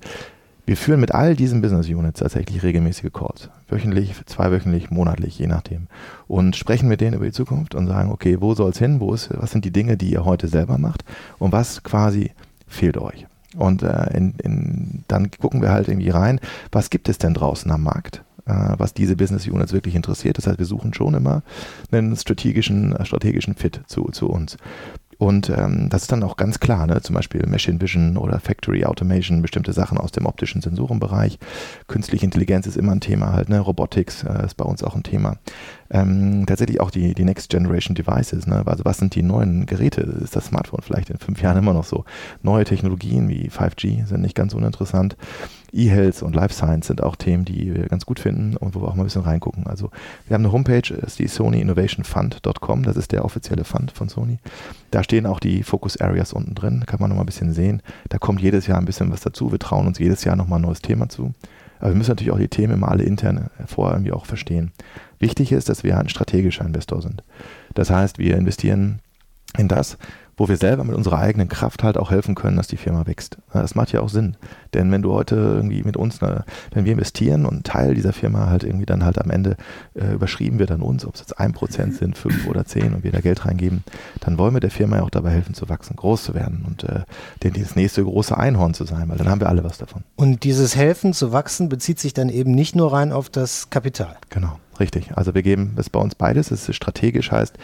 wir 0.72 0.78
führen 0.78 1.02
mit 1.02 1.14
all 1.14 1.36
diesen 1.36 1.62
Business 1.62 1.90
Units 1.90 2.22
tatsächlich 2.22 2.64
regelmäßige 2.64 3.12
Calls. 3.12 3.50
Wöchentlich, 3.68 4.14
zweiwöchentlich, 4.26 4.90
monatlich, 4.90 5.38
je 5.38 5.48
nachdem. 5.48 5.88
Und 6.30 6.56
sprechen 6.56 6.88
mit 6.88 7.02
denen 7.02 7.16
über 7.18 7.26
die 7.26 7.34
Zukunft 7.34 7.76
und 7.76 7.88
sagen, 7.88 8.10
okay, 8.10 8.38
wo 8.40 8.56
soll 8.56 8.70
es 8.70 8.78
hin? 8.78 9.02
Wo 9.02 9.14
ist, 9.14 9.32
was 9.34 9.52
sind 9.52 9.66
die 9.66 9.72
Dinge, 9.72 9.98
die 9.98 10.10
ihr 10.10 10.24
heute 10.24 10.48
selber 10.48 10.78
macht? 10.78 11.04
Und 11.40 11.52
was 11.52 11.84
quasi 11.84 12.32
fehlt 12.70 12.98
euch? 12.98 13.28
Und 13.58 13.84
äh, 13.84 14.16
in, 14.16 14.34
in, 14.42 15.04
dann 15.10 15.30
gucken 15.30 15.62
wir 15.62 15.72
halt 15.72 15.90
irgendwie 15.90 16.08
rein, 16.08 16.40
was 16.72 16.90
gibt 16.90 17.10
es 17.10 17.18
denn 17.18 17.34
draußen 17.34 17.70
am 17.70 17.84
Markt? 17.84 18.24
Äh, 18.46 18.76
was 18.78 18.94
diese 18.94 19.18
Business 19.18 19.46
Units 19.48 19.74
wirklich 19.74 19.96
interessiert. 19.96 20.38
Das 20.38 20.48
heißt, 20.48 20.58
wir 20.58 20.66
suchen 20.66 20.94
schon 20.94 21.16
immer 21.16 21.44
einen 21.92 22.16
strategischen, 22.16 22.96
strategischen 23.04 23.56
Fit 23.56 23.82
zu, 23.88 24.06
zu 24.06 24.30
uns. 24.30 24.56
Und 25.22 25.52
ähm, 25.52 25.88
das 25.90 26.02
ist 26.02 26.12
dann 26.12 26.24
auch 26.24 26.36
ganz 26.36 26.60
klar, 26.60 26.88
ne? 26.88 27.00
zum 27.00 27.14
Beispiel 27.14 27.46
Machine 27.46 27.80
Vision 27.80 28.18
oder 28.18 28.40
Factory 28.40 28.86
Automation, 28.86 29.44
bestimmte 29.44 29.72
Sachen 29.72 30.00
aus 30.00 30.12
dem 30.12 30.26
optischen 30.26 30.64
Sensorenbereich. 30.64 31.38
Künstliche 31.86 32.26
Intelligenz 32.26 32.66
ist 32.66 32.76
immer 32.76 32.94
ein 32.94 33.02
Thema 33.02 33.32
halt, 33.32 33.48
ne? 33.48 33.60
Robotics 33.60 34.24
äh, 34.24 34.44
ist 34.44 34.58
bei 34.58 34.66
uns 34.66 34.84
auch 34.84 34.96
ein 34.96 35.04
Thema. 35.04 35.38
Ähm, 35.94 36.46
tatsächlich 36.48 36.80
auch 36.80 36.90
die, 36.90 37.14
die 37.14 37.26
Next 37.26 37.50
Generation 37.50 37.96
Devices, 37.96 38.48
ne? 38.48 38.64
also 38.66 38.86
was 38.86 38.98
sind 38.98 39.14
die 39.14 39.24
neuen 39.24 39.66
Geräte? 39.66 40.02
Ist 40.02 40.38
das 40.38 40.46
Smartphone 40.46 40.82
vielleicht 40.82 41.10
in 41.10 41.18
fünf 41.18 41.42
Jahren 41.42 41.58
immer 41.58 41.74
noch 41.74 41.84
so? 41.84 42.06
Neue 42.44 42.64
Technologien 42.64 43.28
wie 43.28 43.50
5G 43.50 44.06
sind 44.06 44.22
nicht 44.22 44.36
ganz 44.36 44.54
uninteressant. 44.54 45.18
E-Health 45.74 46.24
und 46.24 46.34
Life 46.34 46.54
Science 46.54 46.88
sind 46.88 47.04
auch 47.04 47.18
Themen, 47.18 47.44
die 47.44 47.74
wir 47.74 47.88
ganz 47.88 48.06
gut 48.06 48.20
finden 48.20 48.56
und 48.56 48.74
wo 48.74 48.82
wir 48.82 48.88
auch 48.88 48.96
mal 48.96 49.04
ein 49.04 49.08
bisschen 49.08 49.24
reingucken. 49.24 49.68
Also 49.68 49.90
wir 50.28 50.36
haben 50.36 50.44
eine 50.44 50.54
Homepage, 50.54 50.94
ist 50.94 51.20
die 51.20 51.28
Sony 51.28 51.60
Innovation 51.60 52.06
Fund.com, 52.06 52.84
das 52.84 52.96
ist 52.96 53.12
der 53.12 53.26
offizielle 53.26 53.66
Fund 53.66 53.92
von 53.92 54.08
Sony. 54.08 54.40
Da 54.92 55.04
stehen 55.04 55.26
auch 55.26 55.42
die 55.42 55.64
Focus 55.64 56.00
Areas 56.00 56.32
unten 56.32 56.56
drin, 56.56 56.86
kann 56.86 57.02
man 57.02 57.10
noch 57.10 57.18
mal 57.18 57.24
ein 57.24 57.26
bisschen 57.26 57.54
sehen. 57.54 57.82
Da 58.08 58.18
kommt 58.18 58.42
jedes 58.42 58.68
Jahr 58.68 58.78
ein 58.78 58.86
bisschen 58.86 59.12
was 59.12 59.22
dazu. 59.22 59.52
Wir 59.52 59.60
trauen 59.60 59.88
uns 59.88 60.00
jedes 60.00 60.24
Jahr 60.24 60.38
noch 60.38 60.48
mal 60.48 60.58
ein 60.58 60.62
neues 60.62 60.82
Thema 60.82 61.10
zu. 61.10 61.34
Aber 61.82 61.90
wir 61.90 61.98
müssen 61.98 62.12
natürlich 62.12 62.32
auch 62.32 62.38
die 62.38 62.48
Themen 62.48 62.74
immer 62.76 62.90
alle 62.90 63.04
intern 63.04 63.50
vorher 63.66 63.96
irgendwie 63.96 64.12
auch 64.12 64.28
verstehen. 64.28 64.72
Wichtig 65.18 65.52
ist, 65.52 65.68
dass 65.68 65.84
wir 65.84 65.98
ein 65.98 66.10
strategischer 66.10 66.64
Investor 66.64 67.02
sind. 67.02 67.24
Das 67.74 67.90
heißt, 67.90 68.20
wir 68.20 68.38
investieren 68.38 69.00
in 69.58 69.68
das, 69.68 69.98
wo 70.38 70.48
wir 70.48 70.58
selber 70.58 70.84
mit 70.84 70.96
unserer 70.96 71.20
eigenen 71.20 71.50
Kraft 71.50 71.84
halt 71.84 71.98
auch 71.98 72.12
helfen 72.12 72.36
können, 72.36 72.58
dass 72.58 72.68
die 72.68 72.78
Firma 72.78 73.06
wächst. 73.06 73.38
Das 73.54 73.76
macht 73.76 73.92
ja 73.92 74.02
auch 74.02 74.10
Sinn. 74.10 74.38
Denn 74.74 74.92
wenn 74.92 75.02
du 75.02 75.12
heute 75.14 75.36
irgendwie 75.36 75.84
mit 75.84 75.98
uns, 75.98 76.22
ne, 76.22 76.46
wenn 76.74 76.86
wir 76.86 76.94
investieren 76.94 77.46
und 77.46 77.60
ein 77.60 77.64
Teil 77.64 77.94
dieser 77.94 78.14
Firma 78.14 78.48
halt 78.48 78.64
irgendwie 78.64 78.86
dann 78.86 79.04
halt 79.04 79.20
am 79.20 79.30
Ende 79.30 79.58
äh, 79.94 80.14
überschrieben 80.14 80.60
wird 80.60 80.72
an 80.72 80.82
uns, 80.82 81.06
ob 81.06 81.16
es 81.16 81.22
jetzt 81.22 81.40
ein 81.40 81.54
Prozent 81.54 81.96
sind, 81.96 82.18
fünf 82.18 82.48
oder 82.48 82.66
zehn 82.66 82.94
und 82.94 83.04
wir 83.04 83.12
da 83.12 83.20
Geld 83.20 83.46
reingeben, 83.46 83.84
dann 84.22 84.38
wollen 84.38 84.54
wir 84.54 84.62
der 84.62 84.72
Firma 84.72 84.98
ja 84.98 85.04
auch 85.04 85.10
dabei 85.10 85.32
helfen 85.32 85.54
zu 85.54 85.70
wachsen, 85.70 85.96
groß 85.96 86.24
zu 86.24 86.34
werden 86.34 86.66
und 86.66 86.84
äh, 86.86 87.02
das 87.40 87.76
nächste 87.76 88.04
große 88.04 88.38
Einhorn 88.38 88.74
zu 88.74 88.86
sein, 88.86 89.10
weil 89.10 89.18
dann 89.18 89.30
haben 89.30 89.42
wir 89.42 89.50
alle 89.50 89.64
was 89.64 89.78
davon. 89.78 90.04
Und 90.16 90.44
dieses 90.44 90.76
Helfen 90.76 91.14
zu 91.14 91.32
wachsen 91.32 91.70
bezieht 91.70 92.00
sich 92.00 92.14
dann 92.14 92.30
eben 92.30 92.52
nicht 92.52 92.76
nur 92.76 92.94
rein 92.94 93.12
auf 93.12 93.30
das 93.30 93.70
Kapital. 93.70 94.16
Genau, 94.30 94.58
richtig. 94.80 95.12
Also 95.16 95.34
wir 95.34 95.44
geben 95.44 95.74
es 95.78 95.90
bei 95.90 96.00
uns 96.00 96.16
beides. 96.16 96.52
Es 96.52 96.70
ist 96.70 96.76
strategisch 96.76 97.32
heißt, 97.32 97.58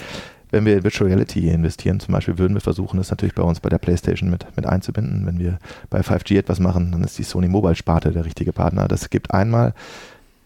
wenn 0.51 0.65
wir 0.65 0.77
in 0.77 0.83
Virtual 0.83 1.09
Reality 1.09 1.49
investieren, 1.49 1.99
zum 1.99 2.13
Beispiel, 2.13 2.37
würden 2.37 2.53
wir 2.53 2.61
versuchen, 2.61 2.97
das 2.97 3.09
natürlich 3.09 3.35
bei 3.35 3.43
uns 3.43 3.59
bei 3.59 3.69
der 3.69 3.77
PlayStation 3.77 4.29
mit, 4.29 4.45
mit 4.55 4.65
einzubinden. 4.65 5.25
Wenn 5.25 5.39
wir 5.39 5.59
bei 5.89 6.01
5G 6.01 6.37
etwas 6.37 6.59
machen, 6.59 6.91
dann 6.91 7.03
ist 7.03 7.17
die 7.17 7.23
Sony 7.23 7.47
Mobile 7.47 7.75
Sparte 7.75 8.11
der 8.11 8.25
richtige 8.25 8.53
Partner. 8.53 8.87
Das 8.87 9.09
gibt 9.09 9.33
einmal 9.33 9.73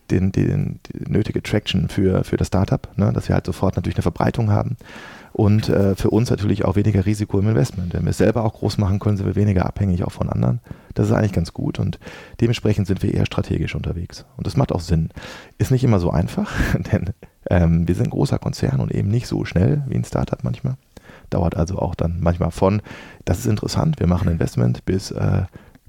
den, 0.10 0.32
den, 0.32 0.80
die 0.88 1.12
nötige 1.12 1.42
Traction 1.42 1.88
für, 1.88 2.24
für 2.24 2.38
das 2.38 2.48
Startup, 2.48 2.88
ne, 2.98 3.12
dass 3.14 3.28
wir 3.28 3.36
halt 3.36 3.46
sofort 3.46 3.76
natürlich 3.76 3.96
eine 3.96 4.04
Verbreitung 4.04 4.52
haben. 4.52 4.76
Und 5.34 5.70
äh, 5.70 5.96
für 5.96 6.10
uns 6.10 6.30
natürlich 6.30 6.66
auch 6.66 6.76
weniger 6.76 7.06
Risiko 7.06 7.40
im 7.40 7.48
Investment. 7.48 7.94
Wenn 7.94 8.04
wir 8.04 8.10
es 8.10 8.18
selber 8.18 8.44
auch 8.44 8.54
groß 8.54 8.78
machen 8.78 9.00
können, 9.00 9.18
sind 9.18 9.26
wir 9.26 9.36
weniger 9.36 9.66
abhängig 9.66 10.04
auch 10.04 10.12
von 10.12 10.30
anderen. 10.30 10.60
Das 10.94 11.08
ist 11.08 11.14
eigentlich 11.14 11.32
ganz 11.32 11.54
gut 11.54 11.80
und 11.80 12.00
dementsprechend 12.42 12.88
sind 12.88 13.02
wir 13.02 13.14
eher 13.14 13.26
strategisch 13.26 13.76
unterwegs. 13.76 14.26
Und 14.36 14.46
das 14.46 14.58
macht 14.58 14.72
auch 14.72 14.82
Sinn. 14.82 15.10
Ist 15.58 15.72
nicht 15.72 15.84
immer 15.84 16.00
so 16.00 16.12
einfach, 16.12 16.52
denn 16.92 17.12
ähm, 17.50 17.88
wir 17.88 17.96
sind 17.96 18.08
ein 18.08 18.12
großer 18.12 18.40
Konzern 18.40 18.82
und 18.82 18.92
eben 18.92 19.08
nicht 19.08 19.28
so 19.28 19.46
schnell 19.46 19.84
wie 19.88 19.96
ein 19.96 20.04
Startup 20.04 20.44
manchmal. 20.44 20.76
Dauert 21.30 21.56
also 21.56 21.80
auch 21.80 21.96
dann 21.96 22.18
manchmal 22.20 22.52
von, 22.52 22.82
das 23.24 23.40
ist 23.40 23.46
interessant, 23.46 24.00
wir 24.00 24.08
machen 24.08 24.30
Investment, 24.30 24.84
bis 24.86 25.12
äh, 25.12 25.44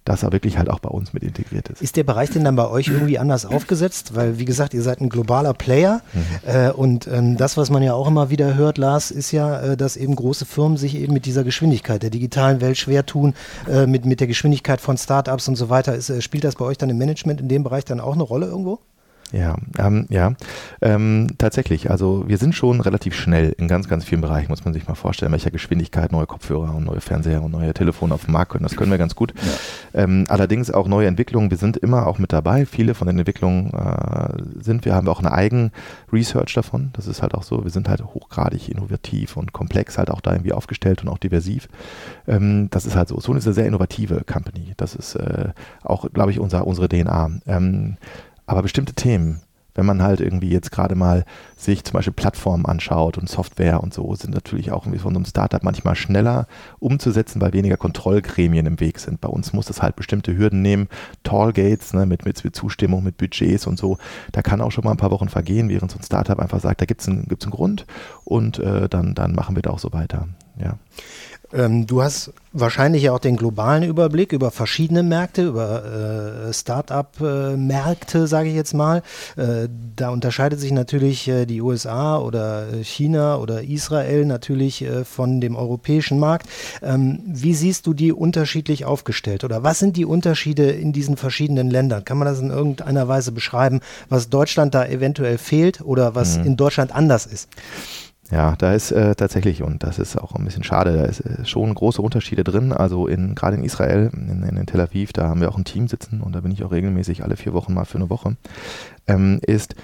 dass 0.04 0.22
er 0.22 0.32
wirklich 0.32 0.58
halt 0.58 0.68
auch 0.68 0.80
bei 0.80 0.88
uns 0.88 1.12
mit 1.12 1.22
integriert 1.22 1.68
ist. 1.68 1.80
Ist 1.80 1.96
der 1.96 2.04
Bereich 2.04 2.30
denn 2.30 2.44
dann 2.44 2.56
bei 2.56 2.68
euch 2.68 2.88
irgendwie 2.88 3.18
anders 3.18 3.46
aufgesetzt? 3.46 4.14
Weil, 4.14 4.38
wie 4.38 4.44
gesagt, 4.44 4.74
ihr 4.74 4.82
seid 4.82 5.00
ein 5.00 5.08
globaler 5.08 5.54
Player 5.54 6.00
mhm. 6.12 6.48
äh, 6.48 6.70
und 6.70 7.06
ähm, 7.06 7.36
das, 7.36 7.56
was 7.56 7.70
man 7.70 7.82
ja 7.82 7.94
auch 7.94 8.08
immer 8.08 8.30
wieder 8.30 8.54
hört, 8.54 8.78
Lars, 8.78 9.10
ist 9.10 9.30
ja, 9.30 9.60
äh, 9.60 9.76
dass 9.76 9.96
eben 9.96 10.16
große 10.16 10.44
Firmen 10.44 10.76
sich 10.76 10.96
eben 10.96 11.12
mit 11.12 11.26
dieser 11.26 11.44
Geschwindigkeit 11.44 12.02
der 12.02 12.10
digitalen 12.10 12.60
Welt 12.60 12.78
schwer 12.78 13.06
tun, 13.06 13.34
äh, 13.68 13.86
mit, 13.86 14.04
mit 14.04 14.20
der 14.20 14.26
Geschwindigkeit 14.26 14.80
von 14.80 14.96
Startups 14.96 15.46
und 15.48 15.56
so 15.56 15.68
weiter. 15.68 15.94
Ist, 15.94 16.10
äh, 16.10 16.20
spielt 16.20 16.44
das 16.44 16.56
bei 16.56 16.64
euch 16.64 16.78
dann 16.78 16.90
im 16.90 16.98
Management 16.98 17.40
in 17.40 17.48
dem 17.48 17.62
Bereich 17.62 17.84
dann 17.84 18.00
auch 18.00 18.14
eine 18.14 18.24
Rolle 18.24 18.46
irgendwo? 18.46 18.80
Ja, 19.32 19.56
ähm, 19.78 20.06
ja, 20.10 20.34
ähm, 20.82 21.28
tatsächlich. 21.38 21.90
Also 21.90 22.24
wir 22.26 22.36
sind 22.36 22.54
schon 22.54 22.82
relativ 22.82 23.14
schnell 23.14 23.54
in 23.56 23.66
ganz, 23.66 23.88
ganz 23.88 24.04
vielen 24.04 24.20
Bereichen, 24.20 24.50
muss 24.50 24.64
man 24.64 24.74
sich 24.74 24.86
mal 24.86 24.94
vorstellen, 24.94 25.32
welcher 25.32 25.50
Geschwindigkeit 25.50 26.12
neue 26.12 26.26
Kopfhörer 26.26 26.74
und 26.74 26.84
neue 26.84 27.00
Fernseher 27.00 27.42
und 27.42 27.52
neue 27.52 27.72
Telefone 27.72 28.14
auf 28.14 28.26
dem 28.26 28.32
Markt 28.32 28.52
können. 28.52 28.64
Das 28.64 28.76
können 28.76 28.90
wir 28.90 28.98
ganz 28.98 29.14
gut. 29.14 29.32
Ja. 29.94 30.02
Ähm, 30.02 30.26
allerdings 30.28 30.70
auch 30.70 30.86
neue 30.86 31.06
Entwicklungen. 31.06 31.50
Wir 31.50 31.56
sind 31.56 31.78
immer 31.78 32.06
auch 32.06 32.18
mit 32.18 32.32
dabei. 32.32 32.66
Viele 32.66 32.94
von 32.94 33.06
den 33.06 33.18
Entwicklungen 33.18 33.72
äh, 33.72 34.62
sind 34.62 34.84
wir, 34.84 34.94
haben 34.94 35.06
wir 35.06 35.12
auch 35.12 35.20
eine 35.20 35.32
eigen 35.32 35.72
Research 36.12 36.52
davon. 36.52 36.90
Das 36.92 37.06
ist 37.06 37.22
halt 37.22 37.32
auch 37.32 37.42
so. 37.42 37.64
Wir 37.64 37.70
sind 37.70 37.88
halt 37.88 38.04
hochgradig 38.04 38.68
innovativ 38.68 39.38
und 39.38 39.54
komplex 39.54 39.96
halt 39.96 40.10
auch 40.10 40.20
da 40.20 40.32
irgendwie 40.32 40.52
aufgestellt 40.52 41.02
und 41.02 41.08
auch 41.08 41.18
diversiv. 41.18 41.68
Ähm, 42.28 42.68
das 42.70 42.84
ist 42.84 42.96
halt 42.96 43.08
so. 43.08 43.18
So 43.18 43.32
ist 43.32 43.46
eine 43.46 43.54
sehr 43.54 43.66
innovative 43.66 44.24
Company. 44.30 44.74
Das 44.76 44.94
ist 44.94 45.14
äh, 45.14 45.48
auch, 45.82 46.10
glaube 46.12 46.32
ich, 46.32 46.38
unser, 46.38 46.66
unsere 46.66 46.88
DNA. 46.88 47.30
Aber 48.46 48.62
bestimmte 48.62 48.94
Themen, 48.94 49.42
wenn 49.74 49.86
man 49.86 50.02
halt 50.02 50.20
irgendwie 50.20 50.50
jetzt 50.50 50.70
gerade 50.70 50.94
mal 50.94 51.24
sich 51.56 51.84
zum 51.84 51.94
Beispiel 51.94 52.12
Plattformen 52.12 52.66
anschaut 52.66 53.16
und 53.16 53.28
Software 53.28 53.82
und 53.82 53.94
so, 53.94 54.14
sind 54.14 54.34
natürlich 54.34 54.70
auch 54.70 54.84
irgendwie 54.84 54.98
von 54.98 55.14
so 55.14 55.18
einem 55.18 55.24
Startup 55.24 55.62
manchmal 55.62 55.94
schneller 55.94 56.46
umzusetzen, 56.78 57.40
weil 57.40 57.52
weniger 57.52 57.76
Kontrollgremien 57.76 58.66
im 58.66 58.80
Weg 58.80 58.98
sind. 58.98 59.20
Bei 59.20 59.28
uns 59.28 59.52
muss 59.52 59.66
das 59.66 59.80
halt 59.80 59.96
bestimmte 59.96 60.36
Hürden 60.36 60.60
nehmen, 60.60 60.88
Tallgates 61.22 61.94
ne, 61.94 62.04
mit, 62.04 62.24
mit, 62.24 62.38
Zustimmung, 62.54 63.02
mit 63.02 63.16
Budgets 63.16 63.66
und 63.66 63.78
so. 63.78 63.98
Da 64.32 64.42
kann 64.42 64.60
auch 64.60 64.72
schon 64.72 64.84
mal 64.84 64.90
ein 64.90 64.98
paar 64.98 65.10
Wochen 65.10 65.28
vergehen, 65.28 65.68
während 65.68 65.90
so 65.90 65.98
ein 65.98 66.04
Startup 66.04 66.38
einfach 66.38 66.60
sagt, 66.60 66.80
da 66.80 66.84
gibt 66.84 67.00
es 67.00 67.08
einen, 67.08 67.26
einen 67.28 67.50
Grund 67.50 67.86
und 68.24 68.58
äh, 68.58 68.88
dann, 68.88 69.14
dann 69.14 69.34
machen 69.34 69.56
wir 69.56 69.62
da 69.62 69.70
auch 69.70 69.78
so 69.78 69.92
weiter. 69.92 70.28
Ja. 70.58 70.76
Ähm, 71.52 71.86
du 71.86 72.02
hast 72.02 72.32
wahrscheinlich 72.52 73.04
ja 73.04 73.12
auch 73.12 73.18
den 73.18 73.36
globalen 73.36 73.82
Überblick 73.82 74.32
über 74.32 74.50
verschiedene 74.50 75.02
Märkte, 75.02 75.46
über 75.46 76.48
äh, 76.48 76.52
Start-up-Märkte, 76.52 78.26
sage 78.26 78.48
ich 78.48 78.54
jetzt 78.54 78.74
mal. 78.74 79.02
Äh, 79.36 79.68
da 79.96 80.10
unterscheidet 80.10 80.60
sich 80.60 80.72
natürlich 80.72 81.28
äh, 81.28 81.46
die 81.46 81.60
USA 81.60 82.18
oder 82.18 82.72
äh, 82.72 82.84
China 82.84 83.36
oder 83.36 83.62
Israel 83.62 84.24
natürlich 84.24 84.82
äh, 84.82 85.04
von 85.04 85.40
dem 85.40 85.56
europäischen 85.56 86.18
Markt. 86.18 86.48
Ähm, 86.82 87.20
wie 87.26 87.54
siehst 87.54 87.86
du 87.86 87.94
die 87.94 88.12
unterschiedlich 88.12 88.84
aufgestellt 88.84 89.44
oder 89.44 89.62
was 89.62 89.78
sind 89.78 89.96
die 89.96 90.04
Unterschiede 90.04 90.70
in 90.70 90.92
diesen 90.92 91.16
verschiedenen 91.16 91.70
Ländern? 91.70 92.04
Kann 92.04 92.18
man 92.18 92.26
das 92.26 92.40
in 92.40 92.50
irgendeiner 92.50 93.08
Weise 93.08 93.32
beschreiben, 93.32 93.80
was 94.08 94.28
Deutschland 94.28 94.74
da 94.74 94.86
eventuell 94.86 95.38
fehlt 95.38 95.80
oder 95.80 96.14
was 96.14 96.38
mhm. 96.38 96.46
in 96.46 96.56
Deutschland 96.56 96.94
anders 96.94 97.26
ist? 97.26 97.48
Ja, 98.32 98.56
da 98.56 98.72
ist 98.72 98.92
äh, 98.92 99.14
tatsächlich, 99.14 99.62
und 99.62 99.82
das 99.82 99.98
ist 99.98 100.16
auch 100.16 100.34
ein 100.34 100.44
bisschen 100.46 100.64
schade, 100.64 100.96
da 100.96 101.04
ist 101.04 101.20
äh, 101.20 101.44
schon 101.44 101.74
große 101.74 102.00
Unterschiede 102.00 102.44
drin. 102.44 102.72
Also 102.72 103.06
in, 103.06 103.34
gerade 103.34 103.58
in 103.58 103.62
Israel, 103.62 104.10
in, 104.14 104.42
in, 104.42 104.66
Tel 104.66 104.80
Aviv, 104.80 105.12
da 105.12 105.28
haben 105.28 105.42
wir 105.42 105.50
auch 105.50 105.58
ein 105.58 105.66
Team 105.66 105.86
sitzen 105.86 106.22
und 106.22 106.34
da 106.34 106.40
bin 106.40 106.50
ich 106.50 106.64
auch 106.64 106.72
regelmäßig 106.72 107.22
alle 107.22 107.36
vier 107.36 107.52
Wochen 107.52 107.74
mal 107.74 107.84
für 107.84 107.98
eine 107.98 108.08
Woche, 108.08 108.38
ähm, 109.06 109.38
ist, 109.46 109.74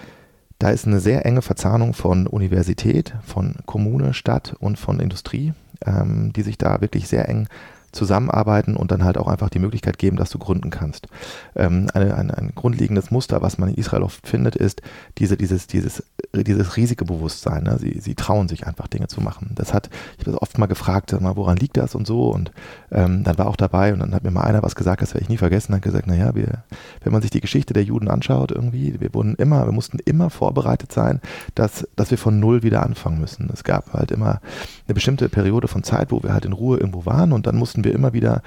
da 0.59 0.71
ist 0.71 0.87
eine 0.87 0.99
sehr 0.99 1.26
enge 1.26 1.43
Verzahnung 1.43 1.93
von 1.93 2.26
Universität, 2.26 3.14
von 3.23 3.57
Kommune, 3.67 4.14
Stadt 4.14 4.57
und 4.59 4.78
von 4.78 4.99
Industrie, 4.99 5.52
ähm, 5.85 6.33
die 6.33 6.43
sich 6.43 6.57
da 6.57 6.81
wirklich 6.81 7.07
sehr 7.07 7.28
eng 7.28 7.49
zusammenarbeiten 7.92 8.76
und 8.76 8.90
dann 8.90 9.04
halt 9.04 9.18
auch 9.18 9.28
einfach 9.28 9.49
die 9.49 9.59
Möglichkeit 9.59 9.99
geben, 9.99 10.16
dass 10.16 10.30
du 10.30 10.38
gründen 10.38 10.71
kannst. 10.71 11.09
Ähm, 11.57 11.88
eine, 11.95 12.14
ein, 12.14 12.30
ein 12.30 12.52
grundlegendes 12.54 13.11
Muster, 13.11 13.42
was 13.42 13.59
man 13.59 13.71
in 13.71 13.75
Israel 13.76 14.02
oft 14.02 14.26
findet, 14.26 14.57
ist 14.57 14.83
diese, 15.18 15.37
dieses, 15.37 15.66
dieses, 15.66 16.02
dieses 16.35 16.76
Risikobewusstsein. 16.76 17.64
Ne? 17.64 17.78
Sie, 17.78 17.99
sie 18.00 18.14
trauen 18.14 18.49
sich 18.49 18.66
einfach 18.66 18.88
Dinge 18.88 19.09
zu 19.09 19.21
machen. 19.21 19.52
Das 19.54 19.73
hat, 19.73 19.88
ich 20.18 20.21
habe 20.21 20.33
das 20.33 20.42
oft 20.42 20.59
mal 20.59 20.66
gefragt, 20.66 21.18
mal, 21.21 21.37
woran 21.37 21.57
liegt 21.57 21.76
das 21.76 21.95
und 21.95 22.07
so 22.07 22.30
und 22.30 22.52
ähm, 22.90 23.25
dann 23.25 23.38
war 23.38 23.47
auch 23.47 23.57
dabei 23.57 23.92
und 23.92 24.00
dann 24.00 24.14
hat 24.14 24.25
mir 24.25 24.30
mal 24.30 24.42
einer 24.42 24.62
was 24.62 24.75
gesagt, 24.75 25.02
das 25.02 25.14
werde 25.14 25.23
ich 25.23 25.28
nie 25.28 25.37
vergessen, 25.37 25.75
hat 25.75 25.83
gesagt, 25.83 26.07
naja, 26.07 26.35
wir, 26.35 26.64
wenn 27.02 27.12
man 27.12 27.23
sich 27.23 27.30
die 27.30 27.40
Geschichte 27.40 27.73
der 27.73 27.85
Juden 27.85 28.09
anschaut, 28.09 28.52
irgendwie, 28.52 29.00
wir 29.00 29.14
wurden 29.14 29.35
immer, 29.37 29.66
wir 29.66 29.73
mussten 29.73 29.99
immer 30.04 30.30
vorbereitet 30.30 30.92
sein, 30.92 31.21
dass, 31.54 31.87
dass 31.97 32.11
wir 32.11 32.18
von 32.18 32.38
Null 32.40 32.62
wieder 32.62 32.83
anfangen 32.83 33.21
müssen. 33.21 33.50
Es 33.52 33.64
gab 33.64 33.92
halt 33.92 34.11
immer 34.11 34.40
eine 34.87 34.95
bestimmte 34.95 35.28
Periode 35.28 35.68
von 35.68 35.83
Zeit, 35.83 36.11
wo 36.11 36.23
wir 36.23 36.33
halt 36.33 36.45
in 36.45 36.52
Ruhe 36.52 36.78
irgendwo 36.78 37.07
waren 37.07 37.33
und 37.33 37.47
dann 37.47 37.57
mussten 37.57 37.77
wir 37.85 37.94
immer 37.94 38.12
wieder 38.12 38.42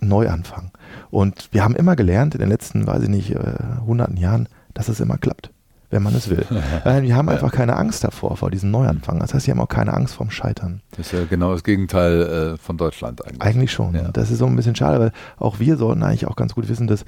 neu 0.00 0.28
anfangen. 0.28 0.70
Und 1.10 1.48
wir 1.52 1.62
haben 1.64 1.76
immer 1.76 1.96
gelernt 1.96 2.34
in 2.34 2.40
den 2.40 2.48
letzten, 2.48 2.86
weiß 2.86 3.02
ich 3.02 3.08
nicht, 3.08 3.32
äh, 3.32 3.54
hunderten 3.84 4.16
Jahren, 4.16 4.48
dass 4.74 4.88
es 4.88 5.00
immer 5.00 5.18
klappt, 5.18 5.50
wenn 5.90 6.02
man 6.02 6.14
es 6.14 6.30
will. 6.30 6.44
wir 6.84 7.16
haben 7.16 7.28
einfach 7.28 7.52
keine 7.52 7.76
Angst 7.76 8.04
davor, 8.04 8.36
vor 8.36 8.50
diesem 8.50 8.70
Neuanfang. 8.70 9.18
Das 9.18 9.34
heißt, 9.34 9.46
wir 9.46 9.52
haben 9.52 9.60
auch 9.60 9.68
keine 9.68 9.92
Angst 9.92 10.14
vorm 10.14 10.30
Scheitern. 10.30 10.80
Das 10.92 11.06
ist 11.06 11.12
ja 11.12 11.24
genau 11.28 11.52
das 11.52 11.64
Gegenteil 11.64 12.22
äh, 12.22 12.56
von 12.56 12.76
Deutschland 12.76 13.24
eigentlich. 13.24 13.42
Eigentlich 13.42 13.72
schon. 13.72 13.94
Ja. 13.94 14.08
Das 14.12 14.30
ist 14.30 14.38
so 14.38 14.46
ein 14.46 14.56
bisschen 14.56 14.76
schade, 14.76 15.00
weil 15.00 15.12
auch 15.38 15.58
wir 15.58 15.76
sollten 15.76 16.02
eigentlich 16.02 16.26
auch 16.26 16.36
ganz 16.36 16.54
gut 16.54 16.68
wissen, 16.68 16.86
dass 16.86 17.04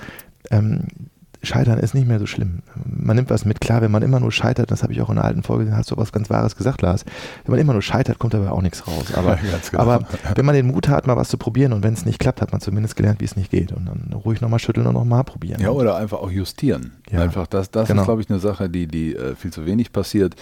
ähm, 0.51 0.89
Scheitern 1.45 1.79
ist 1.79 1.95
nicht 1.95 2.07
mehr 2.07 2.21
so 2.21 2.27
schlimm. 2.27 2.61
Man 2.85 3.17
nimmt 3.17 3.29
was 3.31 3.45
mit. 3.45 3.61
Klar, 3.61 3.83
wenn 3.83 3.91
man 3.91 4.03
immer 4.03 4.21
nur 4.21 4.31
scheitert, 4.31 4.71
das 4.71 4.83
habe 4.85 4.93
ich 4.93 5.01
auch 5.03 5.11
in 5.11 5.19
einer 5.19 5.27
alten 5.27 5.43
Folge 5.43 5.65
gesehen, 5.65 5.77
hast 5.77 5.91
du 5.91 5.97
was 5.97 6.13
ganz 6.13 6.31
Wahres 6.31 6.55
gesagt, 6.55 6.83
Lars. 6.83 7.05
Wenn 7.45 7.53
man 7.53 7.61
immer 7.61 7.73
nur 7.73 7.83
scheitert, 7.83 8.21
kommt 8.21 8.35
dabei 8.35 8.51
auch 8.51 8.63
nichts 8.63 8.87
raus. 8.87 9.13
Aber, 9.15 9.37
genau. 9.71 9.83
aber 9.83 10.07
wenn 10.37 10.45
man 10.45 10.55
den 10.55 10.69
Mut 10.69 10.89
hat, 10.89 11.07
mal 11.07 11.17
was 11.17 11.29
zu 11.29 11.39
probieren 11.39 11.73
und 11.73 11.83
wenn 11.83 11.95
es 11.95 12.05
nicht 12.05 12.21
klappt, 12.21 12.41
hat 12.41 12.53
man 12.53 12.61
zumindest 12.61 12.95
gelernt, 12.95 13.21
wie 13.21 13.25
es 13.25 13.35
nicht 13.35 13.51
geht. 13.51 13.73
Und 13.73 13.87
dann 13.87 14.13
ruhig 14.13 14.41
nochmal 14.41 14.61
schütteln 14.61 14.87
und 14.87 14.95
nochmal 14.95 15.25
probieren. 15.25 15.61
Ja, 15.61 15.71
oder 15.71 15.97
einfach 15.97 16.19
auch 16.19 16.31
justieren. 16.31 16.93
Ja. 17.11 17.21
Einfach 17.21 17.49
das, 17.49 17.71
das 17.71 17.89
genau. 17.89 18.03
ist, 18.03 18.07
glaube 18.07 18.23
ich, 18.23 18.31
eine 18.31 18.39
Sache, 18.39 18.71
die, 18.71 18.87
die 18.87 19.17
äh, 19.17 19.35
viel 19.35 19.53
zu 19.53 19.67
wenig 19.67 19.93
passiert. 19.93 20.37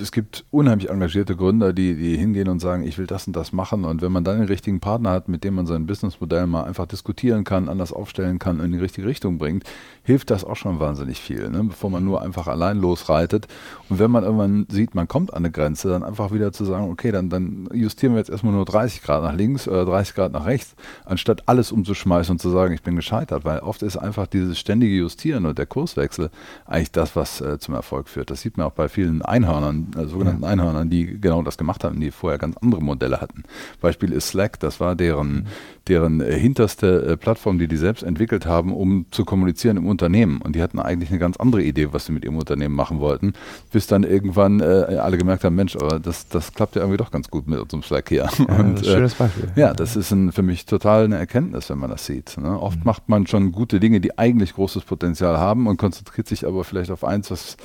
Es 0.00 0.12
gibt 0.12 0.44
unheimlich 0.50 0.90
engagierte 0.90 1.34
Gründer, 1.34 1.72
die, 1.72 1.94
die 1.96 2.16
hingehen 2.16 2.48
und 2.48 2.60
sagen, 2.60 2.84
ich 2.84 2.98
will 2.98 3.06
das 3.06 3.26
und 3.26 3.34
das 3.34 3.52
machen. 3.52 3.84
Und 3.84 4.02
wenn 4.02 4.12
man 4.12 4.22
dann 4.22 4.38
den 4.38 4.48
richtigen 4.48 4.80
Partner 4.80 5.10
hat, 5.10 5.28
mit 5.28 5.44
dem 5.44 5.54
man 5.54 5.66
sein 5.66 5.86
Businessmodell 5.86 6.46
mal 6.46 6.64
einfach 6.64 6.86
diskutieren 6.86 7.44
kann, 7.44 7.68
anders 7.68 7.92
aufstellen 7.92 8.38
kann 8.38 8.60
und 8.60 8.66
in 8.66 8.72
die 8.72 8.78
richtige 8.78 9.06
Richtung 9.06 9.38
bringt, 9.38 9.64
hilft 10.02 10.25
das 10.30 10.44
auch 10.44 10.56
schon 10.56 10.80
wahnsinnig 10.80 11.20
viel, 11.20 11.48
ne? 11.50 11.64
bevor 11.64 11.90
man 11.90 12.04
nur 12.04 12.22
einfach 12.22 12.46
allein 12.46 12.78
losreitet. 12.78 13.46
Und 13.88 13.98
wenn 13.98 14.10
man 14.10 14.24
irgendwann 14.24 14.66
sieht, 14.70 14.94
man 14.94 15.08
kommt 15.08 15.32
an 15.32 15.38
eine 15.38 15.50
Grenze, 15.50 15.88
dann 15.88 16.02
einfach 16.02 16.32
wieder 16.32 16.52
zu 16.52 16.64
sagen, 16.64 16.90
okay, 16.90 17.12
dann, 17.12 17.30
dann 17.30 17.68
justieren 17.72 18.14
wir 18.14 18.18
jetzt 18.18 18.30
erstmal 18.30 18.52
nur 18.52 18.64
30 18.64 19.02
Grad 19.02 19.22
nach 19.22 19.34
links 19.34 19.68
oder 19.68 19.84
30 19.84 20.14
Grad 20.14 20.32
nach 20.32 20.46
rechts, 20.46 20.74
anstatt 21.04 21.44
alles 21.46 21.72
umzuschmeißen 21.72 22.32
und 22.32 22.38
zu 22.38 22.50
sagen, 22.50 22.74
ich 22.74 22.82
bin 22.82 22.96
gescheitert. 22.96 23.44
Weil 23.44 23.60
oft 23.60 23.82
ist 23.82 23.96
einfach 23.96 24.26
dieses 24.26 24.58
ständige 24.58 24.96
Justieren 24.96 25.46
und 25.46 25.58
der 25.58 25.66
Kurswechsel 25.66 26.30
eigentlich 26.66 26.92
das, 26.92 27.16
was 27.16 27.40
äh, 27.40 27.58
zum 27.58 27.74
Erfolg 27.74 28.08
führt. 28.08 28.30
Das 28.30 28.40
sieht 28.40 28.56
man 28.56 28.66
auch 28.66 28.72
bei 28.72 28.88
vielen 28.88 29.22
Einhörnern, 29.22 29.90
äh, 29.96 30.06
sogenannten 30.06 30.42
ja. 30.42 30.48
Einhörnern, 30.48 30.90
die 30.90 31.20
genau 31.20 31.42
das 31.42 31.56
gemacht 31.58 31.84
haben, 31.84 32.00
die 32.00 32.10
vorher 32.10 32.38
ganz 32.38 32.56
andere 32.58 32.82
Modelle 32.82 33.20
hatten. 33.20 33.44
Beispiel 33.80 34.12
ist 34.12 34.28
Slack, 34.28 34.58
das 34.60 34.80
war 34.80 34.96
deren, 34.96 35.32
mhm. 35.32 35.46
deren 35.88 36.20
äh, 36.20 36.38
hinterste 36.38 37.06
äh, 37.06 37.16
Plattform, 37.16 37.58
die 37.58 37.68
die 37.68 37.76
selbst 37.76 38.02
entwickelt 38.02 38.46
haben, 38.46 38.72
um 38.74 39.06
zu 39.10 39.24
kommunizieren 39.24 39.76
im 39.76 39.86
Unternehmen. 39.86 40.15
Und 40.24 40.56
die 40.56 40.62
hatten 40.62 40.78
eigentlich 40.78 41.10
eine 41.10 41.18
ganz 41.18 41.36
andere 41.36 41.62
Idee, 41.62 41.88
was 41.92 42.06
sie 42.06 42.12
mit 42.12 42.24
ihrem 42.24 42.36
Unternehmen 42.36 42.74
machen 42.74 43.00
wollten, 43.00 43.34
bis 43.72 43.86
dann 43.86 44.02
irgendwann 44.02 44.60
äh, 44.60 44.96
alle 45.00 45.18
gemerkt 45.18 45.44
haben, 45.44 45.54
Mensch, 45.54 45.76
aber 45.76 46.00
das, 46.00 46.28
das 46.28 46.52
klappt 46.52 46.76
ja 46.76 46.82
irgendwie 46.82 46.98
doch 46.98 47.10
ganz 47.10 47.28
gut 47.28 47.46
mit 47.46 47.58
unserem 47.58 47.82
Slack 47.82 48.08
hier. 48.08 48.28
Ja, 48.38 48.54
und, 48.56 48.80
äh, 48.80 48.84
schönes 48.84 49.14
Beispiel. 49.14 49.50
Ja, 49.56 49.74
das 49.74 49.96
ist 49.96 50.10
ein, 50.10 50.32
für 50.32 50.42
mich 50.42 50.66
total 50.66 51.04
eine 51.04 51.16
Erkenntnis, 51.16 51.68
wenn 51.70 51.78
man 51.78 51.90
das 51.90 52.06
sieht. 52.06 52.36
Ne? 52.38 52.58
Oft 52.58 52.78
mhm. 52.78 52.84
macht 52.84 53.08
man 53.08 53.26
schon 53.26 53.52
gute 53.52 53.80
Dinge, 53.80 54.00
die 54.00 54.18
eigentlich 54.18 54.54
großes 54.54 54.84
Potenzial 54.84 55.38
haben 55.38 55.66
und 55.66 55.76
konzentriert 55.76 56.28
sich 56.28 56.46
aber 56.46 56.64
vielleicht 56.64 56.90
auf 56.90 57.04
eins, 57.04 57.30
was 57.30 57.56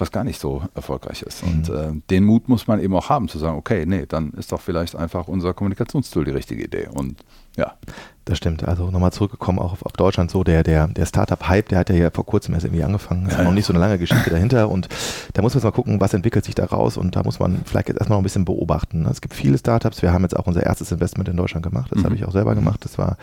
was 0.00 0.12
gar 0.12 0.24
nicht 0.24 0.40
so 0.40 0.62
erfolgreich 0.74 1.22
ist. 1.22 1.44
Mhm. 1.44 1.52
Und 1.52 1.68
äh, 1.68 1.92
den 2.10 2.24
Mut 2.24 2.48
muss 2.48 2.66
man 2.66 2.80
eben 2.80 2.94
auch 2.94 3.08
haben, 3.08 3.28
zu 3.28 3.38
sagen, 3.38 3.56
okay, 3.56 3.84
nee, 3.86 4.06
dann 4.06 4.30
ist 4.32 4.52
doch 4.52 4.60
vielleicht 4.60 4.96
einfach 4.96 5.28
unser 5.28 5.54
Kommunikationstool 5.54 6.24
die 6.24 6.30
richtige 6.30 6.64
Idee. 6.64 6.88
Und 6.92 7.24
ja. 7.56 7.74
Das 8.28 8.36
stimmt. 8.36 8.68
Also 8.68 8.90
nochmal 8.90 9.10
zurückgekommen 9.10 9.58
auch 9.58 9.72
auf, 9.72 9.86
auf, 9.86 9.92
Deutschland 9.92 10.30
so, 10.30 10.44
der, 10.44 10.62
der, 10.62 10.86
der 10.86 11.06
Startup-Hype, 11.06 11.70
der 11.70 11.78
hat 11.78 11.88
ja 11.88 11.94
hier 11.94 12.10
vor 12.10 12.26
kurzem 12.26 12.52
erst 12.52 12.66
irgendwie 12.66 12.84
angefangen. 12.84 13.26
Ist 13.26 13.38
ja, 13.38 13.42
noch 13.42 13.52
nicht 13.52 13.64
so 13.64 13.72
eine 13.72 13.80
lange 13.80 13.96
Geschichte 13.96 14.28
dahinter 14.28 14.68
und 14.68 14.86
da 15.32 15.40
muss 15.40 15.54
man 15.54 15.60
jetzt 15.60 15.64
mal 15.64 15.70
gucken, 15.70 15.98
was 15.98 16.12
entwickelt 16.12 16.44
sich 16.44 16.54
da 16.54 16.66
raus 16.66 16.98
und 16.98 17.16
da 17.16 17.22
muss 17.22 17.38
man 17.38 17.62
vielleicht 17.64 17.88
jetzt 17.88 17.98
erstmal 17.98 18.16
noch 18.16 18.20
ein 18.20 18.24
bisschen 18.24 18.44
beobachten. 18.44 19.06
Es 19.06 19.22
gibt 19.22 19.32
viele 19.32 19.56
Startups. 19.56 20.02
Wir 20.02 20.12
haben 20.12 20.24
jetzt 20.24 20.36
auch 20.36 20.46
unser 20.46 20.62
erstes 20.62 20.92
Investment 20.92 21.30
in 21.30 21.38
Deutschland 21.38 21.64
gemacht. 21.64 21.90
Das 21.90 22.00
mhm. 22.00 22.04
habe 22.04 22.14
ich 22.16 22.26
auch 22.26 22.32
selber 22.32 22.54
gemacht. 22.54 22.84
Das 22.84 22.98
war, 22.98 23.16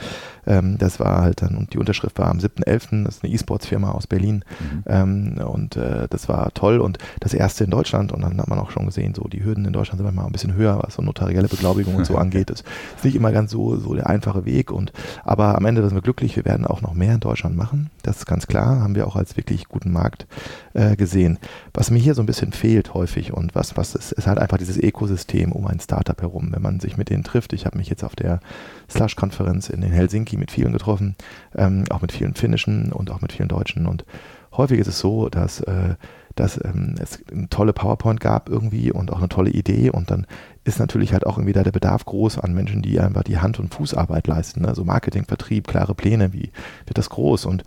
ähm, 0.47 0.79
das 0.79 0.99
war 0.99 1.21
halt 1.21 1.43
dann, 1.43 1.55
und 1.55 1.73
die 1.75 1.77
Unterschrift 1.77 2.17
war 2.17 2.31
am 2.31 2.39
7.11. 2.39 3.03
Das 3.03 3.17
ist 3.17 3.23
eine 3.23 3.31
E-Sports-Firma 3.31 3.91
aus 3.91 4.07
Berlin. 4.07 4.43
Mhm. 4.59 4.83
Ähm, 4.87 5.37
und 5.45 5.75
äh, 5.75 6.07
das 6.09 6.27
war 6.29 6.51
toll 6.55 6.79
und 6.79 6.97
das 7.19 7.35
erste 7.35 7.65
in 7.65 7.69
Deutschland 7.69 8.11
und 8.11 8.21
dann 8.21 8.39
hat 8.39 8.47
man 8.47 8.57
auch 8.57 8.71
schon 8.71 8.87
gesehen, 8.87 9.13
so 9.13 9.27
die 9.27 9.43
Hürden 9.43 9.65
in 9.65 9.73
Deutschland 9.73 9.99
sind 9.99 10.05
manchmal 10.05 10.25
ein 10.25 10.31
bisschen 10.31 10.55
höher, 10.55 10.81
was 10.81 10.95
so 10.95 11.03
notarielle 11.03 11.47
Beglaubigung 11.47 11.93
und 11.93 12.07
so 12.07 12.17
angeht. 12.17 12.49
Das 12.49 12.63
ist 12.95 13.05
nicht 13.05 13.15
immer 13.15 13.31
ganz 13.31 13.51
so, 13.51 13.77
so 13.77 13.93
der 13.93 14.07
einfache 14.07 14.45
Weg 14.45 14.71
und 14.71 14.91
Aber 15.23 15.55
am 15.55 15.65
Ende 15.65 15.81
sind 15.83 15.95
wir 15.95 16.01
glücklich, 16.01 16.35
wir 16.35 16.45
werden 16.45 16.65
auch 16.65 16.81
noch 16.81 16.93
mehr 16.93 17.15
in 17.15 17.19
Deutschland 17.19 17.55
machen. 17.55 17.89
Das 18.03 18.17
ist 18.17 18.25
ganz 18.25 18.47
klar, 18.47 18.81
haben 18.81 18.95
wir 18.95 19.07
auch 19.07 19.15
als 19.15 19.37
wirklich 19.37 19.67
guten 19.67 19.91
Markt 19.91 20.27
äh, 20.73 20.95
gesehen. 20.95 21.39
Was 21.73 21.91
mir 21.91 21.99
hier 21.99 22.15
so 22.15 22.21
ein 22.21 22.25
bisschen 22.25 22.51
fehlt 22.51 22.93
häufig 22.93 23.33
und 23.33 23.55
was, 23.55 23.77
was 23.77 23.95
ist, 23.95 24.11
ist 24.11 24.27
halt 24.27 24.39
einfach 24.39 24.57
dieses 24.57 24.77
Ökosystem 24.77 25.51
um 25.51 25.67
ein 25.67 25.79
Startup 25.79 26.19
herum. 26.21 26.49
Wenn 26.51 26.61
man 26.61 26.79
sich 26.79 26.97
mit 26.97 27.09
denen 27.09 27.23
trifft, 27.23 27.53
ich 27.53 27.65
habe 27.65 27.77
mich 27.77 27.89
jetzt 27.89 28.03
auf 28.03 28.15
der 28.15 28.39
Slush-Konferenz 28.89 29.69
in 29.69 29.81
Helsinki 29.81 30.37
mit 30.37 30.51
vielen 30.51 30.73
getroffen, 30.73 31.15
ähm, 31.55 31.85
auch 31.89 32.01
mit 32.01 32.11
vielen 32.11 32.35
Finnischen 32.35 32.91
und 32.91 33.11
auch 33.11 33.21
mit 33.21 33.33
vielen 33.33 33.49
Deutschen 33.49 33.85
und 33.85 34.05
häufig 34.55 34.79
ist 34.79 34.87
es 34.87 34.99
so, 34.99 35.29
dass 35.29 35.59
äh, 35.61 35.95
dass 36.35 36.59
ähm, 36.63 36.95
es 36.99 37.23
eine 37.31 37.49
tolle 37.49 37.73
PowerPoint 37.73 38.19
gab 38.19 38.49
irgendwie 38.49 38.91
und 38.91 39.11
auch 39.11 39.19
eine 39.19 39.29
tolle 39.29 39.49
Idee 39.49 39.89
und 39.89 40.11
dann 40.11 40.27
ist 40.65 40.79
natürlich 40.79 41.13
halt 41.13 41.25
auch 41.25 41.37
irgendwie 41.37 41.53
da 41.53 41.63
der 41.63 41.71
Bedarf 41.71 42.05
groß 42.05 42.39
an 42.39 42.53
Menschen, 42.53 42.81
die 42.81 42.99
einfach 42.99 43.23
die 43.23 43.37
Hand- 43.37 43.59
und 43.59 43.73
Fußarbeit 43.73 44.25
leisten. 44.25 44.63
Ne? 44.63 44.67
Also 44.67 44.83
Marketing, 44.83 45.25
Vertrieb, 45.25 45.67
klare 45.67 45.93
Pläne, 45.93 46.33
wie 46.33 46.51
wird 46.85 46.97
das 46.97 47.09
groß? 47.09 47.45
Und 47.45 47.63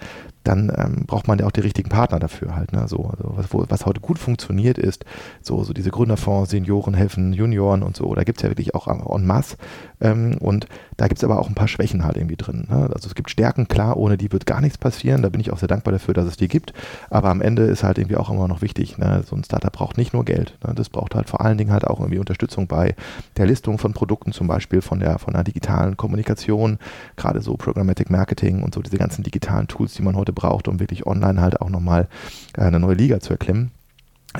dann 0.48 0.72
ähm, 0.76 1.04
braucht 1.06 1.28
man 1.28 1.38
ja 1.38 1.46
auch 1.46 1.52
die 1.52 1.60
richtigen 1.60 1.90
Partner 1.90 2.18
dafür 2.18 2.56
halt. 2.56 2.72
Ne? 2.72 2.88
So, 2.88 3.04
also 3.04 3.36
was, 3.36 3.52
wo, 3.52 3.64
was, 3.68 3.86
heute 3.86 4.00
gut 4.00 4.18
funktioniert 4.18 4.78
ist, 4.78 5.04
so, 5.42 5.62
so 5.62 5.72
diese 5.72 5.90
Gründerfonds, 5.90 6.50
Senioren 6.50 6.94
helfen 6.94 7.32
Junioren 7.34 7.82
und 7.82 7.96
so, 7.96 8.14
da 8.14 8.24
gibt 8.24 8.38
es 8.38 8.42
ja 8.42 8.48
wirklich 8.48 8.74
auch 8.74 8.88
en 8.88 9.26
masse. 9.26 9.56
Ähm, 10.00 10.38
und 10.40 10.66
da 10.96 11.06
gibt 11.06 11.18
es 11.18 11.24
aber 11.24 11.38
auch 11.38 11.48
ein 11.48 11.54
paar 11.54 11.68
Schwächen 11.68 12.04
halt 12.04 12.16
irgendwie 12.16 12.36
drin. 12.36 12.66
Ne? 12.70 12.90
Also 12.92 13.08
es 13.08 13.14
gibt 13.14 13.30
Stärken, 13.30 13.68
klar, 13.68 13.96
ohne 13.96 14.16
die 14.16 14.32
wird 14.32 14.46
gar 14.46 14.60
nichts 14.60 14.78
passieren. 14.78 15.22
Da 15.22 15.28
bin 15.28 15.40
ich 15.40 15.52
auch 15.52 15.58
sehr 15.58 15.68
dankbar 15.68 15.92
dafür, 15.92 16.14
dass 16.14 16.26
es 16.26 16.36
die 16.36 16.48
gibt. 16.48 16.72
Aber 17.10 17.28
am 17.28 17.42
Ende 17.42 17.64
ist 17.64 17.84
halt 17.84 17.98
irgendwie 17.98 18.16
auch 18.16 18.30
immer 18.30 18.48
noch 18.48 18.62
wichtig, 18.62 18.96
ne? 18.98 19.22
so 19.26 19.36
ein 19.36 19.44
Startup 19.44 19.72
braucht 19.72 19.98
nicht 19.98 20.14
nur 20.14 20.24
Geld. 20.24 20.56
Ne? 20.66 20.72
Das 20.74 20.88
braucht 20.88 21.14
halt 21.14 21.28
vor 21.28 21.42
allen 21.42 21.58
Dingen 21.58 21.72
halt 21.72 21.86
auch 21.86 22.00
irgendwie 22.00 22.18
Unterstützung 22.18 22.66
bei 22.66 22.87
der 23.36 23.46
Listung 23.46 23.78
von 23.78 23.92
Produkten, 23.92 24.32
zum 24.32 24.46
Beispiel 24.46 24.80
von 24.80 25.00
der, 25.00 25.18
von 25.18 25.34
der 25.34 25.44
digitalen 25.44 25.96
Kommunikation, 25.96 26.78
gerade 27.16 27.40
so 27.40 27.56
Programmatic 27.56 28.10
Marketing 28.10 28.62
und 28.62 28.74
so 28.74 28.82
diese 28.82 28.98
ganzen 28.98 29.22
digitalen 29.22 29.68
Tools, 29.68 29.94
die 29.94 30.02
man 30.02 30.16
heute 30.16 30.32
braucht, 30.32 30.68
um 30.68 30.80
wirklich 30.80 31.06
online 31.06 31.40
halt 31.40 31.60
auch 31.60 31.70
nochmal 31.70 32.08
äh, 32.56 32.62
eine 32.62 32.80
neue 32.80 32.94
Liga 32.94 33.20
zu 33.20 33.32
erklimmen. 33.32 33.70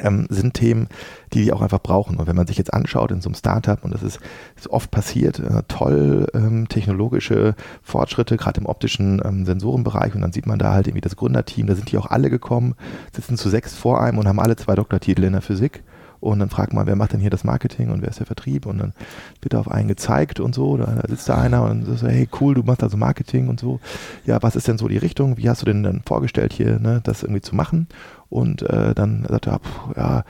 Ähm, 0.03 0.27
sind 0.29 0.53
Themen, 0.53 0.89
die 1.33 1.45
die 1.45 1.53
auch 1.53 1.63
einfach 1.63 1.81
brauchen. 1.81 2.19
Und 2.19 2.27
wenn 2.27 2.37
man 2.37 2.47
sich 2.47 2.59
jetzt 2.59 2.75
anschaut 2.75 3.11
in 3.11 3.23
so 3.23 3.31
einem 3.31 3.35
Startup, 3.35 3.83
und 3.83 3.93
das 3.93 4.03
ist, 4.03 4.21
ist 4.55 4.69
oft 4.69 4.91
passiert, 4.91 5.39
äh, 5.39 5.63
toll 5.67 6.27
ähm, 6.35 6.69
technologische 6.69 7.55
Fortschritte, 7.83 8.37
gerade 8.37 8.61
im 8.61 8.67
optischen 8.67 9.23
ähm, 9.25 9.47
Sensorenbereich, 9.47 10.15
und 10.15 10.21
dann 10.21 10.33
sieht 10.33 10.47
man 10.47 10.59
da 10.59 10.75
halt 10.75 10.89
irgendwie 10.89 11.01
das 11.01 11.17
Gründerteam, 11.17 11.67
da 11.67 11.75
sind 11.75 11.91
die 11.91 11.97
auch 11.97 12.07
alle 12.07 12.29
gekommen, 12.29 12.75
sitzen 13.13 13.39
zu 13.39 13.49
sechs 13.49 13.75
vor 13.75 14.03
einem 14.03 14.19
und 14.19 14.29
haben 14.29 14.41
alle 14.41 14.57
zwei 14.57 14.75
Doktortitel 14.75 15.25
in 15.25 15.33
der 15.33 15.43
Physik. 15.43 15.83
Und 16.21 16.39
dann 16.41 16.51
fragt 16.51 16.73
man, 16.73 16.87
wer 16.87 16.97
macht 16.97 17.13
denn 17.13 17.21
hier 17.21 17.31
das 17.31 17.45
Marketing 17.45 17.91
und 17.91 18.03
wer 18.03 18.09
ist 18.09 18.19
der 18.19 18.27
Vertrieb? 18.27 18.67
Und 18.67 18.79
dann 18.79 18.93
wird 19.41 19.55
auf 19.55 19.71
einen 19.71 19.89
gezeigt 19.89 20.41
und 20.41 20.55
so. 20.55 20.77
Da, 20.77 21.03
sitzt 21.09 21.29
da 21.29 21.37
einer 21.37 21.63
und 21.65 21.85
sagt, 21.85 22.13
hey 22.13 22.29
cool, 22.41 22.55
du 22.55 22.63
machst 22.63 22.83
also 22.83 22.97
Marketing 22.97 23.49
und 23.49 23.61
so. 23.61 23.81
Ja, 24.25 24.43
was 24.43 24.57
ist 24.57 24.69
denn 24.69 24.79
so 24.79 24.89
die 24.89 24.99
Richtung? 24.99 25.37
Wie 25.37 25.49
hast 25.49 25.63
du 25.63 25.67
denn 25.67 25.83
dann 25.83 26.03
vorgestellt 26.05 26.53
hier, 26.53 26.79
ne, 26.79 27.01
das 27.05 27.23
irgendwie 27.23 27.43
zu 27.43 27.55
machen? 27.55 27.89
Und 28.29 28.63
äh, 28.63 28.95
dann 28.95 29.25
sagt 29.29 29.47
er, 29.47 29.61
pff, 29.61 29.97
ja, 29.97 30.25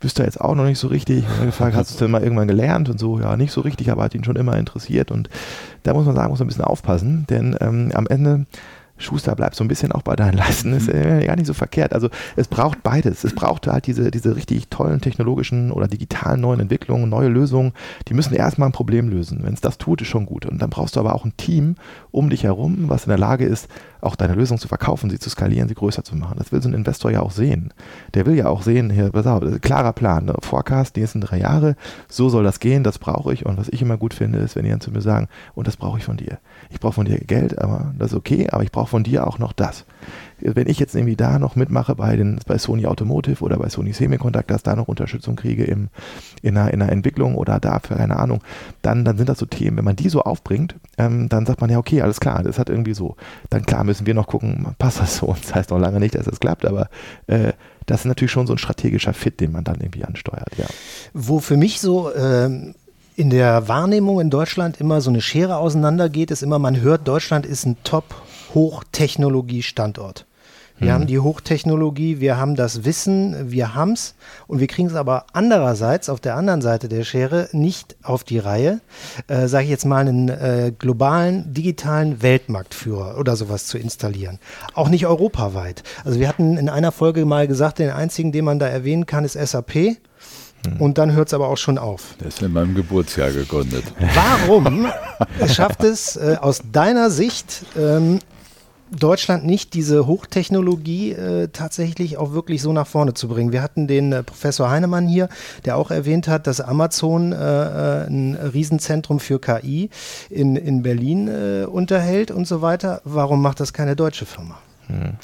wüsste 0.00 0.22
er 0.22 0.26
jetzt 0.26 0.40
auch 0.40 0.54
noch 0.54 0.64
nicht 0.64 0.78
so 0.78 0.88
richtig. 0.88 1.24
Und 1.40 1.46
gefragt, 1.46 1.76
hast 1.76 1.90
du 1.90 1.94
es 1.94 1.98
denn 1.98 2.10
mal 2.10 2.22
irgendwann 2.22 2.48
gelernt? 2.48 2.88
Und 2.88 2.98
so, 2.98 3.18
ja, 3.20 3.36
nicht 3.36 3.52
so 3.52 3.60
richtig, 3.60 3.90
aber 3.90 4.04
hat 4.04 4.14
ihn 4.14 4.24
schon 4.24 4.36
immer 4.36 4.56
interessiert. 4.56 5.10
Und 5.10 5.28
da 5.82 5.94
muss 5.94 6.06
man 6.06 6.14
sagen, 6.14 6.30
muss 6.30 6.38
man 6.38 6.46
ein 6.46 6.48
bisschen 6.48 6.64
aufpassen, 6.64 7.26
denn 7.28 7.56
ähm, 7.60 7.90
am 7.94 8.06
Ende 8.06 8.46
Schuster, 9.02 9.34
bleib 9.36 9.54
so 9.54 9.64
ein 9.64 9.68
bisschen 9.68 9.92
auch 9.92 10.02
bei 10.02 10.16
deinen 10.16 10.36
Leisten, 10.36 10.72
ist 10.72 10.88
äh, 10.88 11.26
gar 11.26 11.36
nicht 11.36 11.46
so 11.46 11.54
verkehrt. 11.54 11.92
Also 11.92 12.08
es 12.36 12.48
braucht 12.48 12.82
beides. 12.82 13.24
Es 13.24 13.34
braucht 13.34 13.66
halt 13.66 13.86
diese, 13.86 14.10
diese 14.10 14.36
richtig 14.36 14.68
tollen 14.68 15.00
technologischen 15.00 15.70
oder 15.70 15.88
digitalen 15.88 16.40
neuen 16.40 16.60
Entwicklungen, 16.60 17.08
neue 17.08 17.28
Lösungen, 17.28 17.72
die 18.08 18.14
müssen 18.14 18.34
erstmal 18.34 18.68
ein 18.68 18.72
Problem 18.72 19.08
lösen. 19.08 19.40
Wenn 19.42 19.54
es 19.54 19.60
das 19.60 19.78
tut, 19.78 20.00
ist 20.02 20.08
schon 20.08 20.26
gut. 20.26 20.46
Und 20.46 20.60
dann 20.60 20.70
brauchst 20.70 20.96
du 20.96 21.00
aber 21.00 21.14
auch 21.14 21.24
ein 21.24 21.36
Team 21.36 21.76
um 22.10 22.30
dich 22.30 22.44
herum, 22.44 22.88
was 22.88 23.04
in 23.04 23.10
der 23.10 23.18
Lage 23.18 23.44
ist, 23.44 23.68
auch 24.02 24.16
deine 24.16 24.34
Lösung 24.34 24.58
zu 24.58 24.68
verkaufen, 24.68 25.10
sie 25.10 25.18
zu 25.18 25.30
skalieren, 25.30 25.68
sie 25.68 25.74
größer 25.74 26.02
zu 26.02 26.16
machen. 26.16 26.36
Das 26.36 26.50
will 26.52 26.60
so 26.60 26.68
ein 26.68 26.74
Investor 26.74 27.10
ja 27.10 27.20
auch 27.20 27.30
sehen. 27.30 27.72
Der 28.14 28.26
will 28.26 28.34
ja 28.34 28.48
auch 28.48 28.62
sehen, 28.62 28.90
hier, 28.90 29.10
pass 29.10 29.26
auf, 29.26 29.42
klarer 29.60 29.92
Plan, 29.92 30.24
ne? 30.24 30.34
Forecast, 30.40 30.96
die 30.96 31.00
nächsten 31.00 31.20
drei 31.20 31.38
Jahre, 31.38 31.76
so 32.08 32.28
soll 32.28 32.42
das 32.42 32.60
gehen, 32.60 32.82
das 32.82 32.98
brauche 32.98 33.32
ich. 33.32 33.46
Und 33.46 33.58
was 33.58 33.68
ich 33.68 33.80
immer 33.80 33.96
gut 33.96 34.12
finde, 34.12 34.40
ist, 34.40 34.56
wenn 34.56 34.64
die 34.64 34.70
dann 34.70 34.80
zu 34.80 34.90
mir 34.90 35.00
sagen, 35.00 35.28
und 35.54 35.68
das 35.68 35.76
brauche 35.76 35.98
ich 35.98 36.04
von 36.04 36.16
dir. 36.16 36.38
Ich 36.72 36.80
brauche 36.80 36.94
von 36.94 37.04
dir 37.04 37.18
Geld, 37.18 37.58
aber 37.58 37.92
das 37.98 38.12
ist 38.12 38.16
okay, 38.16 38.48
aber 38.50 38.62
ich 38.62 38.72
brauche 38.72 38.88
von 38.88 39.04
dir 39.04 39.26
auch 39.26 39.38
noch 39.38 39.52
das. 39.52 39.84
Wenn 40.40 40.68
ich 40.68 40.80
jetzt 40.80 40.94
irgendwie 40.94 41.16
da 41.16 41.38
noch 41.38 41.54
mitmache 41.54 41.94
bei, 41.94 42.16
den, 42.16 42.40
bei 42.46 42.58
Sony 42.58 42.86
Automotive 42.86 43.44
oder 43.44 43.58
bei 43.58 43.68
Sony 43.68 43.92
Semiconductors, 43.92 44.62
da 44.62 44.74
noch 44.74 44.88
Unterstützung 44.88 45.36
kriege 45.36 45.64
im, 45.64 45.88
in, 46.42 46.56
einer, 46.56 46.72
in 46.72 46.82
einer 46.82 46.90
Entwicklung 46.90 47.36
oder 47.36 47.60
da, 47.60 47.78
für 47.78 47.94
keine 47.94 48.16
Ahnung, 48.16 48.42
dann, 48.80 49.04
dann 49.04 49.18
sind 49.18 49.28
das 49.28 49.38
so 49.38 49.46
Themen. 49.46 49.76
Wenn 49.76 49.84
man 49.84 49.96
die 49.96 50.08
so 50.08 50.22
aufbringt, 50.22 50.74
ähm, 50.98 51.28
dann 51.28 51.46
sagt 51.46 51.60
man 51.60 51.70
ja, 51.70 51.78
okay, 51.78 52.00
alles 52.02 52.18
klar, 52.18 52.42
das 52.42 52.58
hat 52.58 52.70
irgendwie 52.70 52.94
so. 52.94 53.16
Dann 53.50 53.64
klar 53.64 53.84
müssen 53.84 54.06
wir 54.06 54.14
noch 54.14 54.26
gucken, 54.26 54.66
passt 54.78 54.98
das 54.98 55.18
so? 55.18 55.36
Das 55.40 55.54
heißt 55.54 55.70
noch 55.70 55.78
lange 55.78 56.00
nicht, 56.00 56.14
dass 56.14 56.24
das 56.24 56.40
klappt, 56.40 56.64
aber 56.64 56.88
äh, 57.26 57.52
das 57.86 58.00
ist 58.00 58.06
natürlich 58.06 58.32
schon 58.32 58.46
so 58.46 58.54
ein 58.54 58.58
strategischer 58.58 59.12
Fit, 59.12 59.40
den 59.40 59.52
man 59.52 59.64
dann 59.64 59.76
irgendwie 59.80 60.04
ansteuert, 60.04 60.56
ja. 60.56 60.66
Wo 61.12 61.38
für 61.40 61.56
mich 61.56 61.80
so 61.80 62.12
ähm, 62.14 62.74
in 63.16 63.30
der 63.30 63.68
Wahrnehmung 63.68 64.20
in 64.20 64.28
Deutschland 64.30 64.80
immer 64.80 65.00
so 65.00 65.10
eine 65.10 65.20
Schere 65.20 65.56
auseinandergeht, 65.56 66.30
ist 66.30 66.42
immer, 66.42 66.58
man 66.58 66.80
hört, 66.80 67.06
Deutschland 67.06 67.46
ist 67.46 67.64
ein 67.66 67.76
Top-Hochtechnologie-Standort. 67.84 70.26
Wir 70.78 70.88
mhm. 70.88 70.94
haben 70.94 71.06
die 71.06 71.20
Hochtechnologie, 71.20 72.20
wir 72.20 72.38
haben 72.38 72.56
das 72.56 72.84
Wissen, 72.84 73.52
wir 73.52 73.74
haben 73.74 73.92
es 73.92 74.14
und 74.46 74.58
wir 74.58 74.66
kriegen 74.66 74.88
es 74.88 74.94
aber 74.94 75.26
andererseits 75.32 76.08
auf 76.08 76.18
der 76.18 76.36
anderen 76.36 76.62
Seite 76.62 76.88
der 76.88 77.04
Schere 77.04 77.48
nicht 77.52 77.94
auf 78.02 78.24
die 78.24 78.38
Reihe, 78.38 78.80
äh, 79.28 79.46
sage 79.46 79.64
ich 79.64 79.70
jetzt 79.70 79.84
mal, 79.84 80.00
einen 80.00 80.28
äh, 80.28 80.72
globalen 80.76 81.54
digitalen 81.54 82.22
Weltmarktführer 82.22 83.18
oder 83.18 83.36
sowas 83.36 83.66
zu 83.66 83.78
installieren. 83.78 84.40
Auch 84.74 84.88
nicht 84.88 85.06
europaweit. 85.06 85.84
Also 86.04 86.18
wir 86.18 86.28
hatten 86.28 86.56
in 86.56 86.68
einer 86.68 86.90
Folge 86.90 87.24
mal 87.26 87.46
gesagt, 87.46 87.78
den 87.78 87.90
einzigen, 87.90 88.32
den 88.32 88.44
man 88.44 88.58
da 88.58 88.66
erwähnen 88.66 89.06
kann, 89.06 89.24
ist 89.24 89.34
SAP. 89.34 89.98
Hm. 90.66 90.80
Und 90.80 90.98
dann 90.98 91.12
hört 91.12 91.28
es 91.28 91.34
aber 91.34 91.48
auch 91.48 91.56
schon 91.56 91.78
auf. 91.78 92.14
Der 92.20 92.28
ist 92.28 92.42
in 92.42 92.52
meinem 92.52 92.74
Geburtsjahr 92.74 93.30
gegründet. 93.30 93.84
Warum 94.14 94.86
schafft 95.48 95.82
es 95.82 96.16
äh, 96.16 96.36
aus 96.40 96.62
deiner 96.70 97.10
Sicht 97.10 97.64
ähm, 97.76 98.20
Deutschland 98.90 99.46
nicht 99.46 99.74
diese 99.74 100.06
Hochtechnologie 100.06 101.12
äh, 101.12 101.48
tatsächlich 101.48 102.18
auch 102.18 102.32
wirklich 102.32 102.62
so 102.62 102.72
nach 102.72 102.86
vorne 102.86 103.14
zu 103.14 103.26
bringen? 103.26 103.50
Wir 103.50 103.62
hatten 103.62 103.86
den 103.86 104.12
äh, 104.12 104.22
Professor 104.22 104.70
Heinemann 104.70 105.08
hier, 105.08 105.28
der 105.64 105.76
auch 105.76 105.90
erwähnt 105.90 106.28
hat, 106.28 106.46
dass 106.46 106.60
Amazon 106.60 107.32
äh, 107.32 107.36
äh 107.36 108.06
ein 108.06 108.34
Riesenzentrum 108.34 109.18
für 109.18 109.40
KI 109.40 109.90
in, 110.30 110.56
in 110.56 110.82
Berlin 110.82 111.28
äh, 111.28 111.64
unterhält 111.64 112.30
und 112.30 112.46
so 112.46 112.62
weiter. 112.62 113.00
Warum 113.04 113.42
macht 113.42 113.60
das 113.60 113.72
keine 113.72 113.96
deutsche 113.96 114.26
Firma? 114.26 114.58
Hm. 114.88 115.14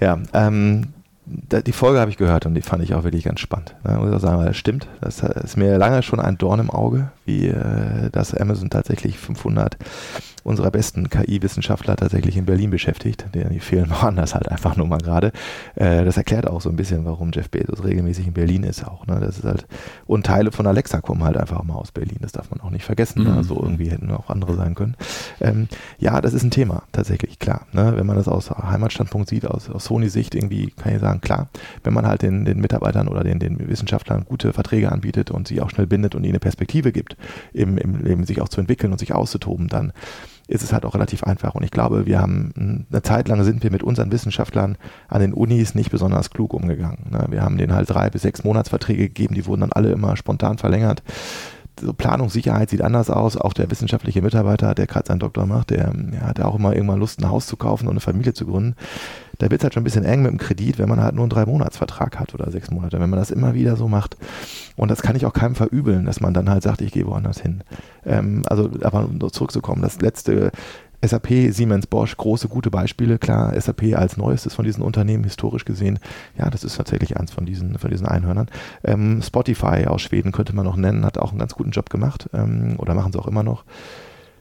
Ja, 0.00 0.18
ähm, 0.32 0.94
die 1.28 1.72
Folge 1.72 2.00
habe 2.00 2.10
ich 2.10 2.16
gehört 2.16 2.46
und 2.46 2.54
die 2.54 2.62
fand 2.62 2.82
ich 2.82 2.94
auch 2.94 3.04
wirklich 3.04 3.24
ganz 3.24 3.40
spannend. 3.40 3.74
Ne? 3.84 3.96
Muss 3.98 4.08
ich 4.08 4.16
auch 4.16 4.20
sagen, 4.20 4.38
weil 4.38 4.46
das 4.46 4.56
stimmt. 4.56 4.88
Das 5.00 5.20
ist 5.20 5.56
mir 5.56 5.78
lange 5.78 6.02
schon 6.02 6.20
ein 6.20 6.38
Dorn 6.38 6.60
im 6.60 6.70
Auge, 6.70 7.10
wie 7.28 7.46
äh, 7.46 8.10
dass 8.10 8.34
Amazon 8.34 8.70
tatsächlich 8.70 9.18
500 9.18 9.76
unserer 10.48 10.70
besten 10.70 11.10
KI-Wissenschaftler 11.10 11.96
tatsächlich 11.96 12.36
in 12.36 12.46
Berlin 12.46 12.70
beschäftigt. 12.70 13.26
Die 13.34 13.60
fehlen 13.60 13.90
woanders 13.90 14.34
halt 14.34 14.48
einfach 14.48 14.76
nur 14.76 14.86
mal 14.86 14.98
gerade. 14.98 15.32
Äh, 15.76 16.04
das 16.04 16.16
erklärt 16.16 16.46
auch 16.46 16.60
so 16.60 16.70
ein 16.70 16.76
bisschen, 16.76 17.04
warum 17.04 17.30
Jeff 17.32 17.50
Bezos 17.50 17.84
regelmäßig 17.84 18.28
in 18.28 18.32
Berlin 18.32 18.62
ist 18.64 18.86
auch. 18.86 19.06
Ne? 19.06 19.20
Das 19.20 19.38
ist 19.38 19.44
halt, 19.44 19.66
und 20.06 20.24
Teile 20.26 20.50
von 20.50 20.66
Alexa 20.66 21.00
kommen 21.00 21.22
halt 21.22 21.36
einfach 21.36 21.62
mal 21.64 21.74
aus 21.74 21.92
Berlin. 21.92 22.18
Das 22.20 22.32
darf 22.32 22.50
man 22.50 22.60
auch 22.60 22.70
nicht 22.70 22.84
vergessen. 22.84 23.24
Ne? 23.24 23.30
Mhm. 23.30 23.36
Also 23.36 23.60
irgendwie 23.62 23.90
hätten 23.90 24.10
auch 24.10 24.30
andere 24.30 24.54
sein 24.54 24.74
können. 24.74 24.96
Ähm, 25.40 25.68
ja, 25.98 26.20
das 26.20 26.32
ist 26.32 26.44
ein 26.44 26.50
Thema, 26.50 26.84
tatsächlich, 26.92 27.38
klar. 27.38 27.66
Ne? 27.72 27.92
Wenn 27.96 28.06
man 28.06 28.16
das 28.16 28.26
aus 28.26 28.50
Heimatstandpunkt 28.50 29.28
sieht, 29.28 29.46
aus, 29.46 29.68
aus 29.68 29.84
Sony-Sicht 29.84 30.34
irgendwie, 30.34 30.70
kann 30.70 30.94
ich 30.94 31.00
sagen, 31.00 31.20
klar, 31.20 31.48
wenn 31.84 31.92
man 31.92 32.06
halt 32.06 32.22
den, 32.22 32.46
den 32.46 32.60
Mitarbeitern 32.60 33.08
oder 33.08 33.22
den, 33.22 33.38
den 33.38 33.68
Wissenschaftlern 33.68 34.24
gute 34.24 34.54
Verträge 34.54 34.90
anbietet 34.90 35.30
und 35.30 35.46
sie 35.46 35.60
auch 35.60 35.68
schnell 35.68 35.86
bindet 35.86 36.14
und 36.14 36.24
ihnen 36.24 36.32
eine 36.32 36.40
Perspektive 36.40 36.90
gibt, 36.90 37.17
im, 37.52 37.78
im 37.78 37.96
Leben 38.04 38.24
sich 38.24 38.40
auch 38.40 38.48
zu 38.48 38.60
entwickeln 38.60 38.92
und 38.92 38.98
sich 38.98 39.14
auszutoben, 39.14 39.68
dann 39.68 39.92
ist 40.48 40.62
es 40.62 40.72
halt 40.72 40.86
auch 40.86 40.94
relativ 40.94 41.24
einfach. 41.24 41.54
Und 41.54 41.62
ich 41.62 41.70
glaube, 41.70 42.06
wir 42.06 42.20
haben 42.20 42.84
eine 42.90 43.02
Zeit 43.02 43.28
lang 43.28 43.44
sind 43.44 43.62
wir 43.62 43.70
mit 43.70 43.82
unseren 43.82 44.10
Wissenschaftlern 44.10 44.78
an 45.06 45.20
den 45.20 45.34
Unis 45.34 45.74
nicht 45.74 45.90
besonders 45.90 46.30
klug 46.30 46.54
umgegangen. 46.54 47.06
Ne? 47.10 47.26
Wir 47.28 47.42
haben 47.42 47.58
denen 47.58 47.74
halt 47.74 47.90
drei 47.90 48.08
bis 48.08 48.22
sechs 48.22 48.44
Monatsverträge 48.44 49.04
gegeben, 49.04 49.34
die 49.34 49.46
wurden 49.46 49.60
dann 49.60 49.72
alle 49.72 49.92
immer 49.92 50.16
spontan 50.16 50.56
verlängert. 50.56 51.02
So 51.80 51.92
Planungssicherheit 51.92 52.70
sieht 52.70 52.82
anders 52.82 53.10
aus. 53.10 53.36
Auch 53.36 53.52
der 53.52 53.70
wissenschaftliche 53.70 54.22
Mitarbeiter, 54.22 54.74
der 54.74 54.86
gerade 54.86 55.06
seinen 55.06 55.20
Doktor 55.20 55.46
macht, 55.46 55.70
der, 55.70 55.92
der 55.94 56.22
hat 56.22 56.40
auch 56.40 56.56
immer 56.56 56.74
irgendwann 56.74 56.98
Lust, 56.98 57.20
ein 57.20 57.28
Haus 57.28 57.46
zu 57.46 57.56
kaufen 57.56 57.86
und 57.86 57.92
eine 57.92 58.00
Familie 58.00 58.32
zu 58.32 58.46
gründen 58.46 58.74
da 59.38 59.50
wird 59.50 59.60
es 59.60 59.64
halt 59.64 59.74
schon 59.74 59.82
ein 59.82 59.84
bisschen 59.84 60.04
eng 60.04 60.22
mit 60.22 60.30
dem 60.30 60.38
Kredit, 60.38 60.78
wenn 60.78 60.88
man 60.88 61.00
halt 61.00 61.14
nur 61.14 61.24
einen 61.24 61.30
Drei-Monats-Vertrag 61.30 62.18
hat 62.18 62.34
oder 62.34 62.50
sechs 62.50 62.70
Monate. 62.70 63.00
Wenn 63.00 63.10
man 63.10 63.18
das 63.18 63.30
immer 63.30 63.54
wieder 63.54 63.76
so 63.76 63.88
macht. 63.88 64.16
Und 64.76 64.90
das 64.90 65.02
kann 65.02 65.16
ich 65.16 65.26
auch 65.26 65.32
keinem 65.32 65.54
verübeln, 65.54 66.04
dass 66.06 66.20
man 66.20 66.34
dann 66.34 66.50
halt 66.50 66.62
sagt, 66.62 66.80
ich 66.80 66.92
gehe 66.92 67.06
woanders 67.06 67.40
hin. 67.40 67.62
Ähm, 68.04 68.42
also, 68.46 68.70
aber 68.82 69.04
um 69.04 69.32
zurückzukommen, 69.32 69.82
das 69.82 70.00
letzte 70.00 70.50
SAP, 71.00 71.28
Siemens, 71.52 71.86
Bosch, 71.86 72.16
große, 72.16 72.48
gute 72.48 72.70
Beispiele. 72.70 73.18
Klar, 73.18 73.58
SAP 73.60 73.94
als 73.94 74.16
neuestes 74.16 74.54
von 74.54 74.64
diesen 74.64 74.82
Unternehmen 74.82 75.22
historisch 75.22 75.64
gesehen. 75.64 76.00
Ja, 76.36 76.50
das 76.50 76.64
ist 76.64 76.76
tatsächlich 76.76 77.16
eins 77.16 77.30
von 77.30 77.46
diesen, 77.46 77.78
von 77.78 77.90
diesen 77.90 78.06
Einhörnern. 78.06 78.48
Ähm, 78.82 79.22
Spotify 79.22 79.86
aus 79.86 80.02
Schweden 80.02 80.32
könnte 80.32 80.56
man 80.56 80.64
noch 80.64 80.76
nennen, 80.76 81.04
hat 81.04 81.18
auch 81.18 81.30
einen 81.30 81.38
ganz 81.38 81.54
guten 81.54 81.70
Job 81.70 81.90
gemacht 81.90 82.28
ähm, 82.32 82.74
oder 82.78 82.94
machen 82.94 83.12
sie 83.12 83.18
auch 83.20 83.28
immer 83.28 83.44
noch 83.44 83.64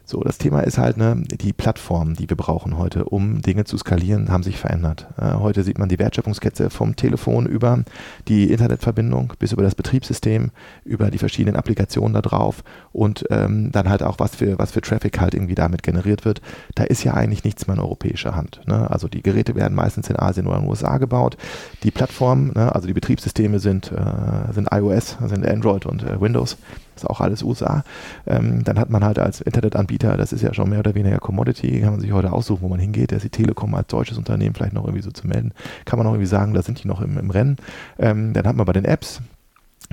So, 0.09 0.21
das 0.21 0.37
Thema 0.37 0.61
ist 0.61 0.77
halt, 0.77 0.95
ne, 0.95 1.21
die 1.27 1.51
Plattformen, 1.51 2.13
die 2.13 2.29
wir 2.29 2.37
brauchen 2.37 2.77
heute, 2.77 3.03
um 3.03 3.41
Dinge 3.41 3.65
zu 3.65 3.77
skalieren, 3.77 4.31
haben 4.31 4.41
sich 4.41 4.57
verändert. 4.57 5.05
Äh, 5.17 5.33
heute 5.33 5.63
sieht 5.63 5.79
man 5.79 5.89
die 5.89 5.99
Wertschöpfungskette 5.99 6.69
vom 6.69 6.95
Telefon 6.95 7.45
über 7.45 7.83
die 8.29 8.49
Internetverbindung 8.49 9.33
bis 9.37 9.51
über 9.51 9.63
das 9.63 9.75
Betriebssystem, 9.75 10.51
über 10.85 11.11
die 11.11 11.17
verschiedenen 11.17 11.57
Applikationen 11.57 12.13
da 12.13 12.21
drauf 12.21 12.63
und 12.93 13.25
ähm, 13.31 13.73
dann 13.73 13.89
halt 13.89 14.01
auch, 14.01 14.17
was 14.17 14.37
für, 14.37 14.57
was 14.57 14.71
für 14.71 14.79
Traffic 14.79 15.19
halt 15.19 15.33
irgendwie 15.33 15.55
damit 15.55 15.83
generiert 15.83 16.23
wird. 16.23 16.41
Da 16.75 16.85
ist 16.85 17.03
ja 17.03 17.13
eigentlich 17.13 17.43
nichts 17.43 17.67
mehr 17.67 17.75
in 17.75 17.81
europäischer 17.81 18.33
Hand. 18.33 18.61
Ne? 18.65 18.89
Also 18.89 19.09
die 19.09 19.21
Geräte 19.21 19.55
werden 19.55 19.75
meistens 19.75 20.09
in 20.09 20.17
Asien 20.17 20.47
oder 20.47 20.55
in 20.55 20.63
den 20.63 20.69
USA 20.69 20.99
gebaut. 20.99 21.35
Die 21.83 21.91
Plattformen, 21.91 22.53
ne, 22.55 22.73
also 22.73 22.87
die 22.87 22.93
Betriebssysteme 22.93 23.59
sind, 23.59 23.91
äh, 23.91 24.53
sind 24.53 24.69
iOS, 24.71 25.17
sind 25.25 25.45
Android 25.45 25.85
und 25.85 26.03
äh, 26.03 26.21
Windows 26.21 26.55
ist 26.97 27.09
auch 27.09 27.21
alles 27.21 27.43
USA. 27.43 27.83
Ähm, 28.25 28.63
dann 28.63 28.79
hat 28.79 28.89
man 28.89 29.03
halt 29.03 29.19
als 29.19 29.41
Internetanbieter, 29.41 30.17
das 30.17 30.33
ist 30.33 30.41
ja 30.41 30.53
schon 30.53 30.69
mehr 30.69 30.79
oder 30.79 30.95
weniger 30.95 31.19
Commodity, 31.19 31.81
kann 31.81 31.91
man 31.91 31.99
sich 31.99 32.11
heute 32.11 32.31
aussuchen, 32.31 32.61
wo 32.61 32.67
man 32.67 32.79
hingeht. 32.79 33.11
Der 33.11 33.17
ist 33.17 33.23
die 33.23 33.29
Telekom 33.29 33.73
als 33.75 33.87
deutsches 33.87 34.17
Unternehmen 34.17 34.55
vielleicht 34.55 34.73
noch 34.73 34.85
irgendwie 34.85 35.03
so 35.03 35.11
zu 35.11 35.27
melden. 35.27 35.53
Kann 35.85 35.97
man 35.97 36.07
auch 36.07 36.11
irgendwie 36.11 36.27
sagen, 36.27 36.53
da 36.53 36.61
sind 36.61 36.83
die 36.83 36.87
noch 36.87 37.01
im, 37.01 37.17
im 37.17 37.29
Rennen. 37.29 37.57
Ähm, 37.97 38.33
dann 38.33 38.47
hat 38.47 38.55
man 38.55 38.65
bei 38.65 38.73
den 38.73 38.85
Apps, 38.85 39.21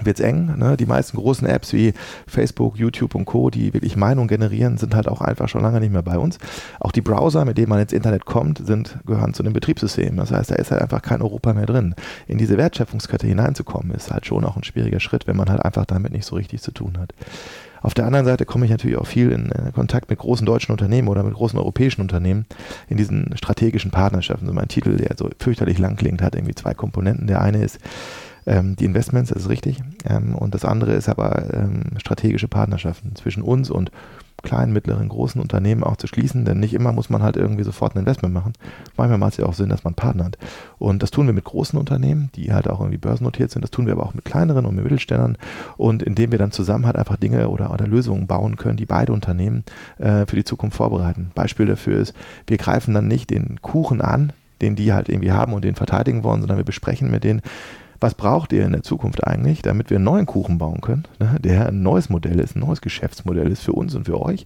wird 0.03 0.19
es 0.19 0.25
eng. 0.25 0.57
Ne? 0.59 0.77
Die 0.77 0.87
meisten 0.87 1.17
großen 1.17 1.47
Apps 1.47 1.73
wie 1.73 1.93
Facebook, 2.27 2.77
YouTube 2.77 3.15
und 3.15 3.25
Co., 3.25 3.51
die 3.51 3.73
wirklich 3.73 3.97
Meinung 3.97 4.29
generieren, 4.29 4.77
sind 4.77 4.95
halt 4.95 5.09
auch 5.09 5.21
einfach 5.21 5.49
schon 5.49 5.63
lange 5.63 5.81
nicht 5.81 5.93
mehr 5.93 6.03
bei 6.03 6.19
uns. 6.19 6.39
Auch 6.81 6.93
die 6.93 7.01
Browser, 7.01 7.45
mit 7.45 7.59
denen 7.59 7.69
man 7.69 7.81
ins 7.81 7.93
Internet 7.93 8.25
kommt, 8.25 8.67
sind, 8.67 8.99
gehören 9.07 9.35
zu 9.35 9.43
dem 9.43 9.53
Betriebssystem. 9.53 10.17
Das 10.17 10.33
heißt, 10.33 10.51
da 10.51 10.57
ist 10.57 10.71
halt 10.71 10.83
einfach 10.83 11.03
kein 11.03 11.23
Europa 11.23 11.53
mehr 11.53 11.67
drin. 11.67 11.95
In 12.27 12.39
diese 12.39 12.57
Wertschöpfungskette 12.57 13.27
hineinzukommen, 13.27 13.93
ist 13.93 14.11
halt 14.11 14.27
schon 14.27 14.45
auch 14.45 14.57
ein 14.57 14.65
schwieriger 14.65 15.01
Schritt, 15.01 15.27
wenn 15.27 15.37
man 15.37 15.49
halt 15.49 15.65
einfach 15.65 15.87
damit 15.87 16.13
nicht 16.13 16.27
so 16.27 16.37
richtig 16.37 16.63
zu 16.63 16.73
tun 16.73 16.99
hat. 16.99 17.13
Auf 17.85 17.93
der 17.93 18.07
anderen 18.07 18.25
Seite 18.25 18.47
komme 18.47 18.65
ich 18.65 18.71
natürlich 18.71 18.97
auch 18.97 19.07
viel 19.07 19.31
in 19.31 19.53
äh, 19.53 19.71
Kontakt 19.75 20.09
mit 20.09 20.19
großen 20.19 20.47
deutschen 20.47 20.73
Unternehmen 20.73 21.07
oder 21.07 21.23
mit 21.23 21.35
großen 21.35 21.59
europäischen 21.59 22.01
Unternehmen 22.01 22.47
in 22.89 22.97
diesen 22.97 23.37
strategischen 23.37 23.91
Partnerschaften. 23.91 24.47
So 24.47 24.55
mein 24.55 24.69
Titel, 24.69 24.97
der 24.97 25.17
so 25.19 25.29
fürchterlich 25.39 25.79
lang 25.79 25.97
klingt, 25.97 26.23
hat 26.23 26.35
irgendwie 26.35 26.55
zwei 26.55 26.73
Komponenten. 26.73 27.27
Der 27.27 27.43
eine 27.43 27.63
ist, 27.63 27.79
ähm, 28.47 28.77
die 28.77 28.85
Investments, 28.85 29.31
das 29.31 29.43
ist 29.45 29.49
richtig. 29.49 29.83
Ähm, 30.05 30.35
und 30.35 30.55
das 30.55 30.65
andere 30.65 30.93
ist 30.93 31.09
aber 31.09 31.53
ähm, 31.55 31.83
strategische 31.99 32.49
Partnerschaften 32.49 33.15
zwischen 33.17 33.43
uns 33.43 33.71
und 33.71 33.91
kleinen, 34.45 34.73
mittleren, 34.73 35.09
großen 35.09 35.41
Unternehmen 35.41 35.83
auch 35.83 35.97
zu 35.97 36.07
schließen, 36.07 36.45
denn 36.45 36.61
nicht 36.61 36.75
immer 36.75 36.93
muss 36.93 37.11
man 37.11 37.23
halt 37.23 37.37
irgendwie 37.37 37.65
sofort 37.65 37.97
ein 37.97 38.01
Investment 38.01 38.33
machen. 38.33 38.53
Manchmal 38.97 39.19
macht 39.19 39.33
es 39.33 39.39
ja 39.39 39.47
auch 39.47 39.55
Sinn, 39.55 39.71
dass 39.71 39.83
man 39.83 39.95
partnert. 39.95 40.39
Und 40.79 41.03
das 41.03 41.11
tun 41.11 41.27
wir 41.27 41.33
mit 41.33 41.45
großen 41.45 41.79
Unternehmen, 41.79 42.31
die 42.37 42.53
halt 42.53 42.69
auch 42.69 42.81
irgendwie 42.81 42.99
börsennotiert 42.99 43.51
sind. 43.51 43.63
Das 43.63 43.71
tun 43.71 43.87
wir 43.87 43.95
aber 43.95 44.05
auch 44.05 44.15
mit 44.15 44.25
kleineren 44.25 44.67
und 44.67 44.77
mit 44.77 44.85
Mittelständern. 44.85 45.39
Und 45.77 46.03
indem 46.03 46.31
wir 46.31 46.39
dann 46.39 46.53
zusammen 46.53 46.87
halt 46.87 46.97
einfach 46.97 47.17
Dinge 47.17 47.49
oder, 47.49 47.73
oder 47.73 47.87
Lösungen 47.87 48.27
bauen 48.27 48.57
können, 48.57 48.77
die 48.77 48.87
beide 48.87 49.13
Unternehmen 49.13 49.65
äh, 49.99 50.27
für 50.27 50.37
die 50.37 50.45
Zukunft 50.45 50.77
vorbereiten. 50.77 51.33
Beispiel 51.35 51.67
dafür 51.67 51.99
ist, 51.99 52.15
wir 52.47 52.59
greifen 52.59 52.95
dann 52.95 53.09
nicht 53.09 53.31
den 53.31 53.61
Kuchen 53.63 54.01
an, 54.01 54.33
den 54.61 54.77
die 54.77 54.93
halt 54.93 55.09
irgendwie 55.09 55.33
haben 55.33 55.53
und 55.53 55.65
den 55.65 55.75
verteidigen 55.75 56.23
wollen, 56.23 56.41
sondern 56.41 56.59
wir 56.59 56.65
besprechen 56.65 57.11
mit 57.11 57.25
denen, 57.25 57.43
was 58.05 58.15
braucht 58.15 58.53
ihr 58.53 58.67
in 58.67 58.73
der 58.73 58.83
Zukunft 58.83 59.27
eigentlich, 59.27 59.63
damit 59.63 59.89
wir 59.89 59.97
einen 59.97 60.05
neuen 60.05 60.27
Kuchen 60.27 60.59
bauen 60.59 60.83
können, 60.83 61.05
ne, 61.19 61.39
der 61.41 61.69
ein 61.69 61.83
neues 61.83 62.11
Modell 62.11 62.39
ist, 62.39 62.55
ein 62.55 62.61
neues 62.61 62.83
Geschäftsmodell 62.83 63.51
ist 63.51 63.63
für 63.63 63.73
uns 63.73 63.95
und 63.95 64.05
für 64.05 64.21
euch, 64.21 64.45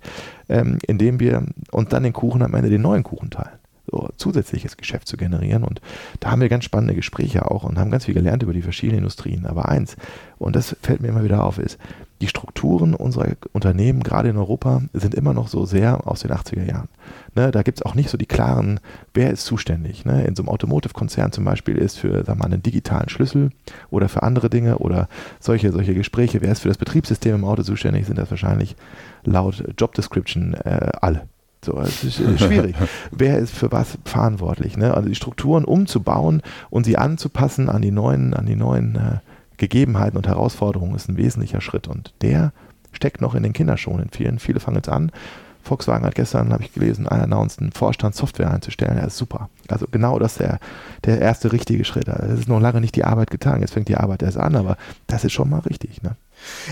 ähm, 0.49 0.79
indem 0.87 1.19
wir 1.19 1.45
uns 1.73 1.89
dann 1.89 2.05
den 2.05 2.13
Kuchen 2.13 2.43
am 2.43 2.55
Ende 2.55 2.71
den 2.71 2.83
neuen 2.83 3.03
Kuchen 3.03 3.31
teilen. 3.31 3.59
So, 3.91 4.11
zusätzliches 4.17 4.77
Geschäft 4.77 5.09
zu 5.09 5.17
generieren. 5.17 5.65
Und 5.65 5.81
da 6.21 6.31
haben 6.31 6.41
wir 6.41 6.49
ganz 6.49 6.65
spannende 6.65 6.95
Gespräche 6.95 7.51
auch 7.51 7.65
und 7.65 7.79
haben 7.79 7.91
ganz 7.91 8.05
viel 8.05 8.15
gelernt 8.15 8.45
über 8.45 8.53
die 8.53 8.63
verschiedenen 8.63 8.99
Industrien. 8.99 9.45
Aber 9.45 9.69
eins, 9.69 9.97
und 10.39 10.55
das 10.55 10.77
fällt 10.81 11.01
mir 11.01 11.09
immer 11.09 11.25
wieder 11.25 11.43
auf, 11.43 11.59
ist, 11.59 11.79
die 12.21 12.29
Strukturen 12.29 12.95
unserer 12.95 13.29
Unternehmen, 13.53 14.03
gerade 14.03 14.29
in 14.29 14.37
Europa, 14.37 14.83
sind 14.93 15.15
immer 15.15 15.35
noch 15.35 15.49
so 15.49 15.67
sehr 15.67 16.07
aus 16.07 16.21
den 16.21 16.33
80er 16.33 16.65
Jahren. 16.65 16.89
Ne, 17.35 17.51
da 17.51 17.63
gibt 17.63 17.79
es 17.79 17.87
auch 17.87 17.95
nicht 17.95 18.11
so 18.11 18.19
die 18.19 18.27
klaren, 18.27 18.81
wer 19.15 19.31
ist 19.31 19.45
zuständig. 19.45 20.05
Ne? 20.05 20.25
In 20.25 20.35
so 20.35 20.43
einem 20.43 20.49
Automotive-Konzern 20.49 21.33
zum 21.33 21.45
Beispiel 21.45 21.77
ist 21.77 21.99
für 21.99 22.25
sagen 22.25 22.27
wir 22.27 22.35
mal, 22.35 22.53
einen 22.53 22.63
digitalen 22.63 23.09
Schlüssel 23.09 23.51
oder 23.91 24.09
für 24.09 24.23
andere 24.23 24.51
Dinge 24.51 24.79
oder 24.79 25.09
solche, 25.39 25.73
solche 25.73 25.95
Gespräche, 25.95 26.41
wer 26.41 26.53
ist 26.53 26.61
für 26.61 26.69
das 26.69 26.79
Betriebssystem 26.79 27.35
im 27.35 27.45
Auto 27.45 27.63
zuständig, 27.63 28.07
sind 28.07 28.19
das 28.19 28.31
wahrscheinlich 28.31 28.77
laut 29.25 29.63
Job 29.79 29.95
Description 29.95 30.55
äh, 30.55 30.91
alle. 31.01 31.29
So, 31.65 31.81
es 31.81 32.05
ist 32.05 32.17
schwierig. 32.41 32.77
Wer 33.11 33.39
ist 33.39 33.53
für 33.53 33.73
was 33.73 33.99
verantwortlich? 34.05 34.77
Ne? 34.77 34.95
Also 34.95 35.09
die 35.09 35.17
Strukturen 35.17 35.65
umzubauen 35.65 36.43
und 36.71 36.85
sie 36.85 36.97
anzupassen 36.97 37.69
an 37.69 37.83
die 37.83 37.91
neuen, 37.91 38.33
an 38.33 38.47
die 38.47 38.55
neuen 38.55 38.95
äh, 38.95 39.19
Gegebenheiten 39.59 40.17
und 40.17 40.27
Herausforderungen 40.27 40.95
ist 40.95 41.09
ein 41.09 41.17
wesentlicher 41.17 41.61
Schritt. 41.61 41.87
Und 41.89 42.15
der 42.23 42.53
steckt 42.93 43.21
noch 43.21 43.35
in 43.35 43.43
den 43.43 43.53
Kinderschuhen 43.53 44.01
in 44.01 44.11
vielen. 44.11 44.39
Viele 44.39 44.61
fangen 44.61 44.77
jetzt 44.77 44.89
an. 44.89 45.13
Volkswagen 45.63 46.07
hat 46.07 46.15
gestern, 46.15 46.53
habe 46.53 46.63
ich 46.63 46.73
gelesen, 46.73 47.07
announced, 47.07 47.61
einen 47.61 47.73
Vorstand 47.73 48.15
Software 48.15 48.51
einzustellen. 48.51 48.97
Ja, 48.97 49.05
ist 49.05 49.19
super. 49.19 49.51
Also 49.69 49.87
genau 49.91 50.19
das 50.19 50.33
ist 50.33 50.41
der, 50.41 50.61
der 51.05 51.21
erste 51.21 51.53
richtige 51.53 51.85
Schritt. 51.85 52.09
Es 52.09 52.41
ist 52.41 52.49
noch 52.49 52.61
lange 52.61 52.81
nicht 52.81 52.97
die 52.97 53.05
Arbeit 53.05 53.31
getan. 53.31 53.61
Jetzt 53.61 53.73
fängt 53.73 53.89
die 53.89 53.97
Arbeit 53.97 54.23
erst 54.23 54.39
an, 54.39 54.57
aber 54.57 54.79
das 55.07 55.25
ist 55.25 55.33
schon 55.33 55.51
mal 55.51 55.61
richtig. 55.61 56.03
Ne? 56.03 56.17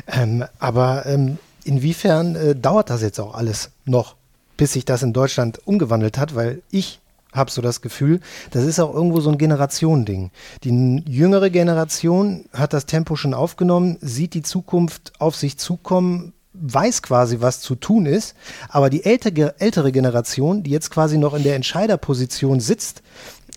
Ähm, 0.06 0.44
aber 0.58 1.04
ähm, 1.04 1.38
inwiefern 1.64 2.36
äh, 2.36 2.56
dauert 2.56 2.88
das 2.88 3.02
jetzt 3.02 3.20
auch 3.20 3.34
alles 3.34 3.70
noch, 3.84 4.16
bis 4.56 4.72
sich 4.72 4.86
das 4.86 5.02
in 5.02 5.12
Deutschland 5.12 5.60
umgewandelt 5.66 6.16
hat? 6.16 6.34
Weil 6.34 6.62
ich 6.70 7.00
habe 7.36 7.50
so 7.50 7.62
das 7.62 7.80
Gefühl, 7.80 8.20
das 8.50 8.64
ist 8.64 8.80
auch 8.80 8.94
irgendwo 8.94 9.20
so 9.20 9.30
ein 9.30 9.38
Generationending. 9.38 10.30
Die 10.64 11.02
jüngere 11.06 11.50
Generation 11.50 12.46
hat 12.52 12.72
das 12.72 12.86
Tempo 12.86 13.16
schon 13.16 13.34
aufgenommen, 13.34 13.98
sieht 14.00 14.34
die 14.34 14.42
Zukunft 14.42 15.12
auf 15.18 15.36
sich 15.36 15.58
zukommen, 15.58 16.32
weiß 16.54 17.02
quasi, 17.02 17.40
was 17.40 17.60
zu 17.60 17.74
tun 17.74 18.06
ist, 18.06 18.34
aber 18.68 18.90
die 18.90 19.04
ältere, 19.04 19.60
ältere 19.60 19.92
Generation, 19.92 20.62
die 20.62 20.70
jetzt 20.70 20.90
quasi 20.90 21.18
noch 21.18 21.34
in 21.34 21.42
der 21.42 21.54
Entscheiderposition 21.54 22.60
sitzt, 22.60 23.02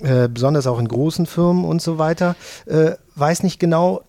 äh, 0.02 0.28
besonders 0.28 0.68
auch 0.68 0.80
in 0.80 0.88
großen 0.88 1.26
Firmen 1.26 1.65
und 1.65 1.82
so 1.82 1.98
weiter, 1.98 2.36
äh, 2.65 2.92
weiß 3.15 3.44
nicht 3.44 3.60
genau, 3.60 4.02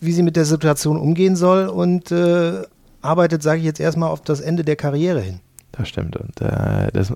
wie 0.00 0.12
sie 0.12 0.22
mit 0.22 0.36
der 0.36 0.44
Situation 0.44 0.98
umgehen 0.98 1.36
soll 1.36 1.66
und 1.68 2.12
äh, 2.12 2.62
arbeitet, 3.00 3.42
sage 3.42 3.60
ich 3.60 3.64
jetzt 3.64 3.80
erstmal, 3.80 4.10
auf 4.10 4.20
das 4.20 4.40
Ende 4.40 4.64
der 4.64 4.76
Karriere 4.76 5.20
hin. 5.20 5.40
Das 5.78 5.88
stimmt. 5.88 6.16
Und 6.16 6.40
äh, 6.40 6.90
das 6.92 7.12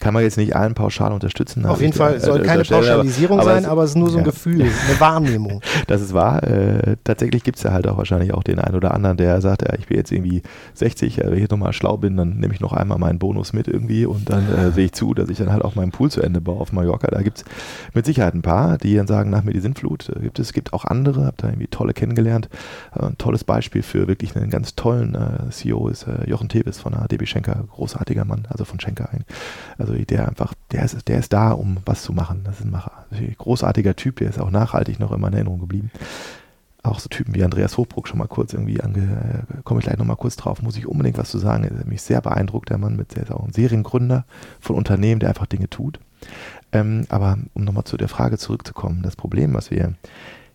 kann 0.00 0.12
man 0.12 0.24
jetzt 0.24 0.36
nicht 0.36 0.56
allen 0.56 0.74
pauschal 0.74 1.12
unterstützen. 1.12 1.64
Auf 1.66 1.80
jeden 1.80 1.92
Fall 1.92 2.18
soll 2.20 2.40
äh, 2.40 2.44
keine 2.44 2.64
Pauschalisierung 2.64 3.38
aber, 3.38 3.54
sein, 3.54 3.64
aber 3.64 3.84
es 3.84 3.90
ist 3.90 3.96
nur 3.96 4.10
so 4.10 4.18
ein 4.18 4.24
ja. 4.24 4.30
Gefühl, 4.30 4.62
eine 4.62 4.70
Wahrnehmung. 5.00 5.60
Das 5.86 6.00
ist 6.00 6.12
wahr. 6.12 6.42
Äh, 6.42 6.96
tatsächlich 7.04 7.44
gibt 7.44 7.58
es 7.58 7.62
ja 7.62 7.72
halt 7.72 7.86
auch 7.86 7.98
wahrscheinlich 7.98 8.34
auch 8.34 8.42
den 8.42 8.58
einen 8.58 8.74
oder 8.74 8.92
anderen, 8.94 9.16
der 9.16 9.40
sagt, 9.40 9.62
ja, 9.62 9.74
ich 9.78 9.86
bin 9.86 9.96
jetzt 9.96 10.10
irgendwie 10.10 10.42
60, 10.74 11.18
wenn 11.18 11.34
ich 11.34 11.40
jetzt 11.40 11.50
nochmal 11.52 11.72
schlau 11.72 11.96
bin, 11.96 12.16
dann 12.16 12.38
nehme 12.38 12.52
ich 12.52 12.60
noch 12.60 12.72
einmal 12.72 12.98
meinen 12.98 13.18
Bonus 13.20 13.52
mit 13.52 13.68
irgendwie 13.68 14.04
und 14.04 14.28
dann 14.28 14.52
äh, 14.52 14.72
sehe 14.72 14.86
ich 14.86 14.92
zu, 14.92 15.14
dass 15.14 15.28
ich 15.28 15.38
dann 15.38 15.52
halt 15.52 15.62
auch 15.62 15.76
meinen 15.76 15.92
Pool 15.92 16.10
zu 16.10 16.22
Ende 16.22 16.40
baue 16.40 16.60
auf 16.60 16.72
Mallorca. 16.72 17.08
Da 17.08 17.22
gibt 17.22 17.38
es 17.38 17.44
mit 17.94 18.04
Sicherheit 18.04 18.34
ein 18.34 18.42
paar, 18.42 18.78
die 18.78 18.96
dann 18.96 19.06
sagen, 19.06 19.30
nach 19.30 19.44
mir 19.44 19.52
die 19.52 19.60
Sintflut. 19.60 20.08
Äh, 20.08 20.20
gibt 20.20 20.40
es 20.40 20.52
gibt 20.52 20.72
auch 20.72 20.84
andere, 20.84 21.26
habe 21.26 21.36
da 21.36 21.48
irgendwie 21.48 21.68
tolle 21.68 21.92
kennengelernt. 21.92 22.48
Äh, 22.96 23.06
ein 23.06 23.18
tolles 23.18 23.44
Beispiel 23.44 23.82
für 23.82 24.08
wirklich 24.08 24.34
einen 24.36 24.50
ganz 24.50 24.74
tollen 24.74 25.14
äh, 25.14 25.50
CEO 25.50 25.88
ist 25.88 26.06
Jochen 26.26 26.48
Tevis 26.48 26.80
von 26.80 26.92
der 26.92 27.06
DB 27.06 27.26
Schenker, 27.26 27.64
groß 27.70 27.91
großartiger 27.92 28.24
Mann, 28.24 28.46
also 28.48 28.64
von 28.64 28.80
Schenker 28.80 29.10
ein. 29.12 29.24
Also 29.78 29.94
der 29.94 30.28
einfach, 30.28 30.54
der 30.70 30.84
ist, 30.84 31.08
der 31.08 31.18
ist 31.18 31.32
da, 31.32 31.52
um 31.52 31.78
was 31.84 32.02
zu 32.02 32.12
machen. 32.12 32.42
Das 32.44 32.58
ist 32.58 32.64
ein 32.64 32.70
Macher. 32.70 33.06
Großartiger 33.38 33.96
Typ, 33.96 34.16
der 34.16 34.30
ist 34.30 34.40
auch 34.40 34.50
nachhaltig 34.50 34.98
noch 34.98 35.12
immer 35.12 35.28
in 35.28 35.34
Erinnerung 35.34 35.60
geblieben. 35.60 35.90
Auch 36.82 36.98
so 36.98 37.08
Typen 37.08 37.34
wie 37.34 37.44
Andreas 37.44 37.76
Hochbruck 37.76 38.08
schon 38.08 38.18
mal 38.18 38.26
kurz 38.26 38.54
irgendwie 38.54 38.80
ange, 38.80 39.46
äh, 39.48 39.62
komme 39.62 39.78
ich 39.78 39.86
gleich 39.86 39.98
nochmal 39.98 40.16
kurz 40.16 40.34
drauf, 40.34 40.62
muss 40.62 40.76
ich 40.76 40.88
unbedingt 40.88 41.16
was 41.16 41.30
zu 41.30 41.38
sagen. 41.38 41.62
Er 41.62 41.70
ist 41.70 41.86
mich 41.86 42.02
sehr 42.02 42.20
beeindruckt, 42.20 42.70
der 42.70 42.78
Mann, 42.78 42.96
mit, 42.96 43.14
der 43.14 43.24
ist 43.24 43.30
auch 43.30 43.44
ein 43.44 43.52
Seriengründer 43.52 44.24
von 44.58 44.74
Unternehmen, 44.74 45.20
der 45.20 45.28
einfach 45.28 45.46
Dinge 45.46 45.70
tut. 45.70 46.00
Ähm, 46.72 47.04
aber 47.08 47.38
um 47.54 47.64
nochmal 47.64 47.84
zu 47.84 47.96
der 47.96 48.08
Frage 48.08 48.36
zurückzukommen, 48.36 49.02
das 49.02 49.14
Problem, 49.14 49.54
was 49.54 49.70
wir 49.70 49.94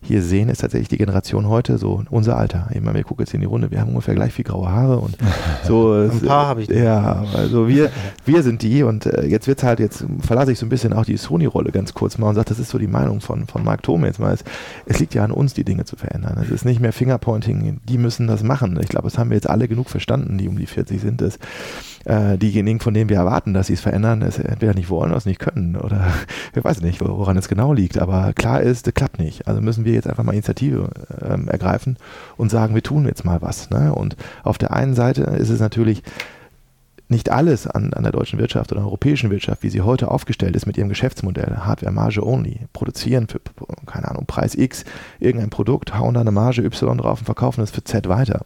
hier 0.01 0.21
sehen, 0.21 0.49
ist 0.49 0.61
tatsächlich 0.61 0.87
die 0.87 0.97
Generation 0.97 1.47
heute 1.47 1.77
so 1.77 2.03
unser 2.09 2.37
Alter. 2.37 2.69
Ich 2.73 2.81
meine, 2.81 2.97
wir 2.97 3.03
gucken 3.03 3.25
jetzt 3.25 3.33
in 3.33 3.41
die 3.41 3.47
Runde, 3.47 3.71
wir 3.71 3.81
haben 3.81 3.89
ungefähr 3.89 4.15
gleich 4.15 4.33
viel 4.33 4.45
graue 4.45 4.69
Haare 4.69 4.99
und 4.99 5.17
so. 5.63 5.93
Ein 5.93 6.21
paar 6.21 6.47
habe 6.47 6.61
ich. 6.61 6.69
Ja, 6.69 7.25
also 7.33 7.67
wir, 7.67 7.91
wir 8.25 8.43
sind 8.43 8.61
die 8.61 8.83
und 8.83 9.05
äh, 9.05 9.25
jetzt 9.25 9.47
wird 9.47 9.63
halt, 9.63 9.79
jetzt 9.79 10.05
verlasse 10.19 10.51
ich 10.51 10.59
so 10.59 10.65
ein 10.65 10.69
bisschen 10.69 10.93
auch 10.93 11.05
die 11.05 11.17
Sony-Rolle 11.17 11.71
ganz 11.71 11.93
kurz 11.93 12.17
mal 12.17 12.29
und 12.29 12.35
sage, 12.35 12.49
das 12.49 12.59
ist 12.59 12.69
so 12.69 12.77
die 12.77 12.87
Meinung 12.87 13.21
von, 13.21 13.47
von 13.47 13.63
Mark 13.63 13.83
Thome 13.83 14.07
jetzt 14.07 14.19
mal. 14.19 14.33
Es, 14.33 14.43
es 14.85 14.99
liegt 14.99 15.13
ja 15.13 15.23
an 15.23 15.31
uns, 15.31 15.53
die 15.53 15.63
Dinge 15.63 15.85
zu 15.85 15.95
verändern. 15.95 16.37
Es 16.41 16.49
ist 16.49 16.65
nicht 16.65 16.79
mehr 16.79 16.93
Fingerpointing, 16.93 17.79
die 17.83 17.97
müssen 17.97 18.27
das 18.27 18.43
machen. 18.43 18.79
Ich 18.81 18.89
glaube, 18.89 19.07
das 19.07 19.17
haben 19.17 19.29
wir 19.29 19.35
jetzt 19.35 19.49
alle 19.49 19.67
genug 19.67 19.89
verstanden, 19.89 20.37
die 20.37 20.47
um 20.47 20.57
die 20.57 20.67
40 20.67 21.01
sind. 21.01 21.21
Das, 21.21 21.39
äh, 22.07 22.37
diejenigen, 22.37 22.79
von 22.79 22.93
denen 22.93 23.09
wir 23.09 23.17
erwarten, 23.17 23.53
dass 23.53 23.67
sie 23.67 23.73
es 23.73 23.81
verändern, 23.81 24.21
es 24.21 24.39
entweder 24.39 24.73
nicht 24.73 24.89
wollen 24.89 25.09
oder 25.09 25.17
es 25.17 25.25
nicht 25.25 25.39
können 25.39 25.75
oder 25.75 26.07
ich 26.55 26.63
weiß 26.63 26.81
nicht, 26.81 27.01
woran 27.01 27.37
es 27.37 27.49
genau 27.49 27.73
liegt. 27.73 27.99
Aber 27.99 28.31
klar 28.33 28.61
ist, 28.61 28.87
das 28.87 28.93
klappt 28.93 29.19
nicht. 29.19 29.47
Also 29.47 29.61
müssen 29.61 29.83
wir 29.83 29.86
jetzt 29.93 30.07
einfach 30.07 30.23
mal 30.23 30.33
Initiative 30.33 30.89
ähm, 31.21 31.47
ergreifen 31.47 31.97
und 32.37 32.49
sagen, 32.49 32.75
wir 32.75 32.83
tun 32.83 33.05
jetzt 33.05 33.25
mal 33.25 33.41
was. 33.41 33.69
Ne? 33.69 33.93
Und 33.93 34.15
auf 34.43 34.57
der 34.57 34.71
einen 34.73 34.95
Seite 34.95 35.23
ist 35.23 35.49
es 35.49 35.59
natürlich 35.59 36.03
nicht 37.09 37.31
alles 37.31 37.67
an, 37.67 37.93
an 37.93 38.03
der 38.03 38.11
deutschen 38.11 38.37
Wirtschaft 38.37 38.71
oder 38.71 38.81
europäischen 38.81 39.29
Wirtschaft, 39.29 39.63
wie 39.63 39.69
sie 39.69 39.81
heute 39.81 40.11
aufgestellt 40.11 40.55
ist 40.55 40.65
mit 40.65 40.77
ihrem 40.77 40.89
Geschäftsmodell, 40.89 41.57
Hardware 41.59 41.93
Marge 41.93 42.25
only, 42.25 42.67
produzieren 42.73 43.27
für, 43.27 43.39
keine 43.85 44.09
Ahnung, 44.09 44.25
Preis 44.25 44.55
X 44.55 44.83
irgendein 45.19 45.49
Produkt, 45.49 45.97
hauen 45.97 46.13
da 46.13 46.21
eine 46.21 46.31
Marge 46.31 46.63
Y 46.63 46.97
drauf 46.97 47.19
und 47.19 47.25
verkaufen 47.25 47.61
es 47.61 47.71
für 47.71 47.83
Z 47.83 48.09
weiter 48.09 48.45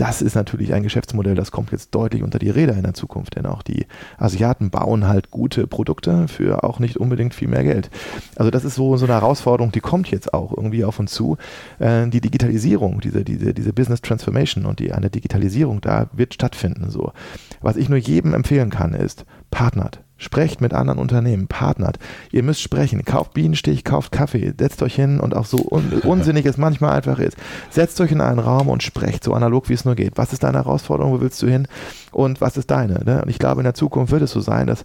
das 0.00 0.22
ist 0.22 0.34
natürlich 0.34 0.72
ein 0.72 0.82
Geschäftsmodell, 0.82 1.34
das 1.34 1.50
kommt 1.50 1.72
jetzt 1.72 1.94
deutlich 1.94 2.22
unter 2.22 2.38
die 2.38 2.48
Räder 2.48 2.74
in 2.74 2.84
der 2.84 2.94
Zukunft, 2.94 3.36
denn 3.36 3.44
auch 3.44 3.62
die 3.62 3.84
Asiaten 4.16 4.70
bauen 4.70 5.06
halt 5.06 5.30
gute 5.30 5.66
Produkte 5.66 6.26
für 6.26 6.64
auch 6.64 6.78
nicht 6.78 6.96
unbedingt 6.96 7.34
viel 7.34 7.48
mehr 7.48 7.64
Geld. 7.64 7.90
Also 8.34 8.50
das 8.50 8.64
ist 8.64 8.76
so, 8.76 8.96
so 8.96 9.04
eine 9.04 9.12
Herausforderung, 9.12 9.72
die 9.72 9.80
kommt 9.80 10.10
jetzt 10.10 10.32
auch 10.32 10.56
irgendwie 10.56 10.84
auf 10.84 10.98
uns 10.98 11.12
zu. 11.12 11.36
Äh, 11.78 12.08
die 12.08 12.22
Digitalisierung, 12.22 13.00
diese, 13.00 13.24
diese, 13.24 13.52
diese 13.52 13.74
Business 13.74 14.00
Transformation 14.00 14.64
und 14.64 14.78
die 14.78 14.92
eine 14.92 15.10
Digitalisierung 15.10 15.82
da 15.82 16.08
wird 16.14 16.32
stattfinden. 16.32 16.88
So. 16.88 17.12
Was 17.60 17.76
ich 17.76 17.90
nur 17.90 17.98
jedem 17.98 18.32
empfehlen 18.32 18.70
kann, 18.70 18.94
ist, 18.94 19.26
partnert. 19.50 20.00
Sprecht 20.20 20.60
mit 20.60 20.74
anderen 20.74 20.98
Unternehmen, 20.98 21.48
partnert. 21.48 21.98
Ihr 22.30 22.42
müsst 22.42 22.60
sprechen. 22.60 23.04
Kauft 23.06 23.32
Bienenstich, 23.32 23.84
kauft 23.84 24.12
Kaffee, 24.12 24.52
setzt 24.58 24.82
euch 24.82 24.94
hin 24.94 25.18
und 25.18 25.34
auch 25.34 25.46
so 25.46 25.66
un 25.70 25.92
unsinnig 26.04 26.44
es 26.44 26.58
manchmal 26.58 26.92
einfach 26.92 27.18
ist. 27.18 27.38
Setzt 27.70 28.00
euch 28.02 28.12
in 28.12 28.20
einen 28.20 28.38
Raum 28.38 28.68
und 28.68 28.82
sprecht 28.82 29.24
so 29.24 29.32
analog, 29.32 29.70
wie 29.70 29.74
es 29.74 29.86
nur 29.86 29.94
geht. 29.94 30.18
Was 30.18 30.34
ist 30.34 30.42
deine 30.42 30.58
Herausforderung? 30.58 31.14
Wo 31.14 31.20
willst 31.22 31.40
du 31.42 31.48
hin? 31.48 31.66
Und 32.12 32.40
was 32.40 32.56
ist 32.56 32.70
deine? 32.70 33.02
Ne? 33.04 33.22
Und 33.22 33.30
ich 33.30 33.38
glaube, 33.38 33.60
in 33.60 33.64
der 33.64 33.74
Zukunft 33.74 34.12
wird 34.12 34.22
es 34.22 34.32
so 34.32 34.40
sein, 34.40 34.66
dass 34.66 34.84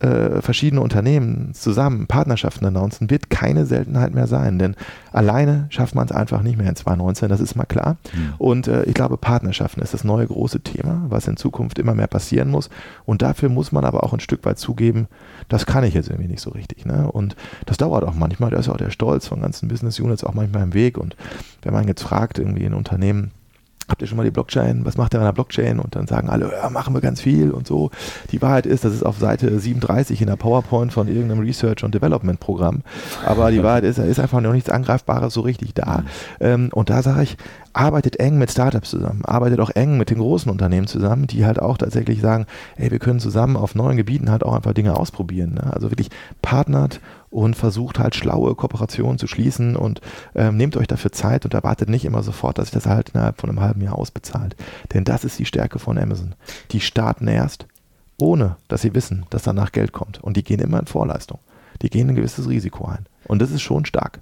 äh, 0.00 0.42
verschiedene 0.42 0.80
Unternehmen 0.80 1.54
zusammen 1.54 2.06
Partnerschaften 2.06 2.66
announcen, 2.66 3.10
wird 3.10 3.30
keine 3.30 3.64
Seltenheit 3.64 4.14
mehr 4.14 4.26
sein. 4.26 4.58
Denn 4.58 4.76
alleine 5.12 5.66
schafft 5.70 5.94
man 5.94 6.06
es 6.06 6.12
einfach 6.12 6.42
nicht 6.42 6.58
mehr 6.58 6.68
in 6.68 6.76
2019, 6.76 7.28
das 7.28 7.40
ist 7.40 7.54
mal 7.54 7.64
klar. 7.64 7.96
Mhm. 8.12 8.34
Und 8.38 8.68
äh, 8.68 8.84
ich 8.84 8.94
glaube, 8.94 9.16
Partnerschaften 9.16 9.80
ist 9.80 9.94
das 9.94 10.04
neue 10.04 10.26
große 10.26 10.60
Thema, 10.60 11.04
was 11.08 11.28
in 11.28 11.36
Zukunft 11.36 11.78
immer 11.78 11.94
mehr 11.94 12.08
passieren 12.08 12.50
muss. 12.50 12.68
Und 13.06 13.22
dafür 13.22 13.48
muss 13.48 13.72
man 13.72 13.84
aber 13.84 14.04
auch 14.04 14.12
ein 14.12 14.20
Stück 14.20 14.44
weit 14.44 14.58
zu 14.58 14.73
zugeben, 14.74 15.06
das 15.48 15.66
kann 15.66 15.84
ich 15.84 15.94
jetzt 15.94 16.10
irgendwie 16.10 16.28
nicht 16.28 16.40
so 16.40 16.50
richtig. 16.50 16.84
Ne? 16.84 17.10
Und 17.10 17.36
das 17.66 17.76
dauert 17.76 18.04
auch 18.04 18.14
manchmal, 18.14 18.50
da 18.50 18.58
ist 18.58 18.68
auch 18.68 18.76
der 18.76 18.90
Stolz 18.90 19.28
von 19.28 19.40
ganzen 19.40 19.68
Business 19.68 20.00
Units 20.00 20.24
auch 20.24 20.34
manchmal 20.34 20.64
im 20.64 20.74
Weg. 20.74 20.98
Und 20.98 21.16
wenn 21.62 21.72
man 21.72 21.86
jetzt 21.86 22.02
fragt, 22.02 22.38
irgendwie 22.38 22.64
in 22.64 22.74
Unternehmen, 22.74 23.30
habt 23.88 24.02
ihr 24.02 24.08
schon 24.08 24.16
mal 24.16 24.24
die 24.24 24.30
Blockchain, 24.30 24.84
was 24.84 24.96
macht 24.96 25.14
ihr 25.14 25.20
an 25.20 25.26
der 25.26 25.32
Blockchain? 25.32 25.78
Und 25.78 25.94
dann 25.94 26.06
sagen 26.06 26.28
alle, 26.28 26.50
ja, 26.50 26.70
machen 26.70 26.94
wir 26.94 27.00
ganz 27.00 27.20
viel 27.20 27.50
und 27.50 27.66
so. 27.66 27.90
Die 28.30 28.40
Wahrheit 28.42 28.66
ist, 28.66 28.84
das 28.84 28.94
ist 28.94 29.04
auf 29.04 29.18
Seite 29.18 29.58
37 29.58 30.20
in 30.20 30.26
der 30.26 30.36
PowerPoint 30.36 30.92
von 30.92 31.08
irgendeinem 31.08 31.40
Research- 31.40 31.84
und 31.84 31.94
Development-Programm. 31.94 32.82
Aber 33.24 33.50
die 33.50 33.62
Wahrheit 33.62 33.84
ist, 33.84 33.98
da 33.98 34.04
ist 34.04 34.20
einfach 34.20 34.40
noch 34.40 34.52
nichts 34.52 34.70
Angreifbares 34.70 35.34
so 35.34 35.42
richtig 35.42 35.74
da. 35.74 36.04
Mhm. 36.40 36.70
Und 36.72 36.90
da 36.90 37.02
sage 37.02 37.22
ich, 37.22 37.36
arbeitet 37.74 38.20
eng 38.20 38.38
mit 38.38 38.50
Startups 38.50 38.90
zusammen, 38.90 39.24
arbeitet 39.24 39.60
auch 39.60 39.70
eng 39.70 39.98
mit 39.98 40.10
den 40.10 40.18
großen 40.18 40.50
Unternehmen 40.50 40.86
zusammen, 40.86 41.26
die 41.26 41.44
halt 41.44 41.60
auch 41.60 41.76
tatsächlich 41.76 42.20
sagen, 42.20 42.46
ey, 42.76 42.90
wir 42.90 42.98
können 43.00 43.20
zusammen 43.20 43.56
auf 43.56 43.74
neuen 43.74 43.96
Gebieten 43.96 44.30
halt 44.30 44.44
auch 44.44 44.54
einfach 44.54 44.72
Dinge 44.72 44.96
ausprobieren. 44.96 45.54
Ne? 45.54 45.72
Also 45.72 45.90
wirklich 45.90 46.10
partnert 46.40 47.00
und 47.34 47.56
versucht 47.56 47.98
halt 47.98 48.14
schlaue 48.14 48.54
Kooperationen 48.54 49.18
zu 49.18 49.26
schließen 49.26 49.74
und 49.74 50.00
ähm, 50.36 50.56
nehmt 50.56 50.76
euch 50.76 50.86
dafür 50.86 51.10
Zeit 51.10 51.44
und 51.44 51.52
erwartet 51.52 51.88
nicht 51.88 52.04
immer 52.04 52.22
sofort, 52.22 52.58
dass 52.58 52.66
sich 52.66 52.74
das 52.74 52.86
halt 52.86 53.08
innerhalb 53.08 53.40
von 53.40 53.50
einem 53.50 53.60
halben 53.60 53.80
Jahr 53.80 53.98
ausbezahlt. 53.98 54.54
Denn 54.92 55.02
das 55.02 55.24
ist 55.24 55.40
die 55.40 55.44
Stärke 55.44 55.80
von 55.80 55.98
Amazon. 55.98 56.36
Die 56.70 56.78
starten 56.78 57.26
erst, 57.26 57.66
ohne 58.18 58.54
dass 58.68 58.82
sie 58.82 58.94
wissen, 58.94 59.26
dass 59.30 59.42
danach 59.42 59.72
Geld 59.72 59.90
kommt. 59.90 60.22
Und 60.22 60.36
die 60.36 60.44
gehen 60.44 60.60
immer 60.60 60.78
in 60.78 60.86
Vorleistung. 60.86 61.40
Die 61.82 61.90
gehen 61.90 62.08
ein 62.08 62.14
gewisses 62.14 62.48
Risiko 62.48 62.86
ein. 62.86 63.06
Und 63.26 63.42
das 63.42 63.50
ist 63.50 63.62
schon 63.62 63.84
stark. 63.84 64.20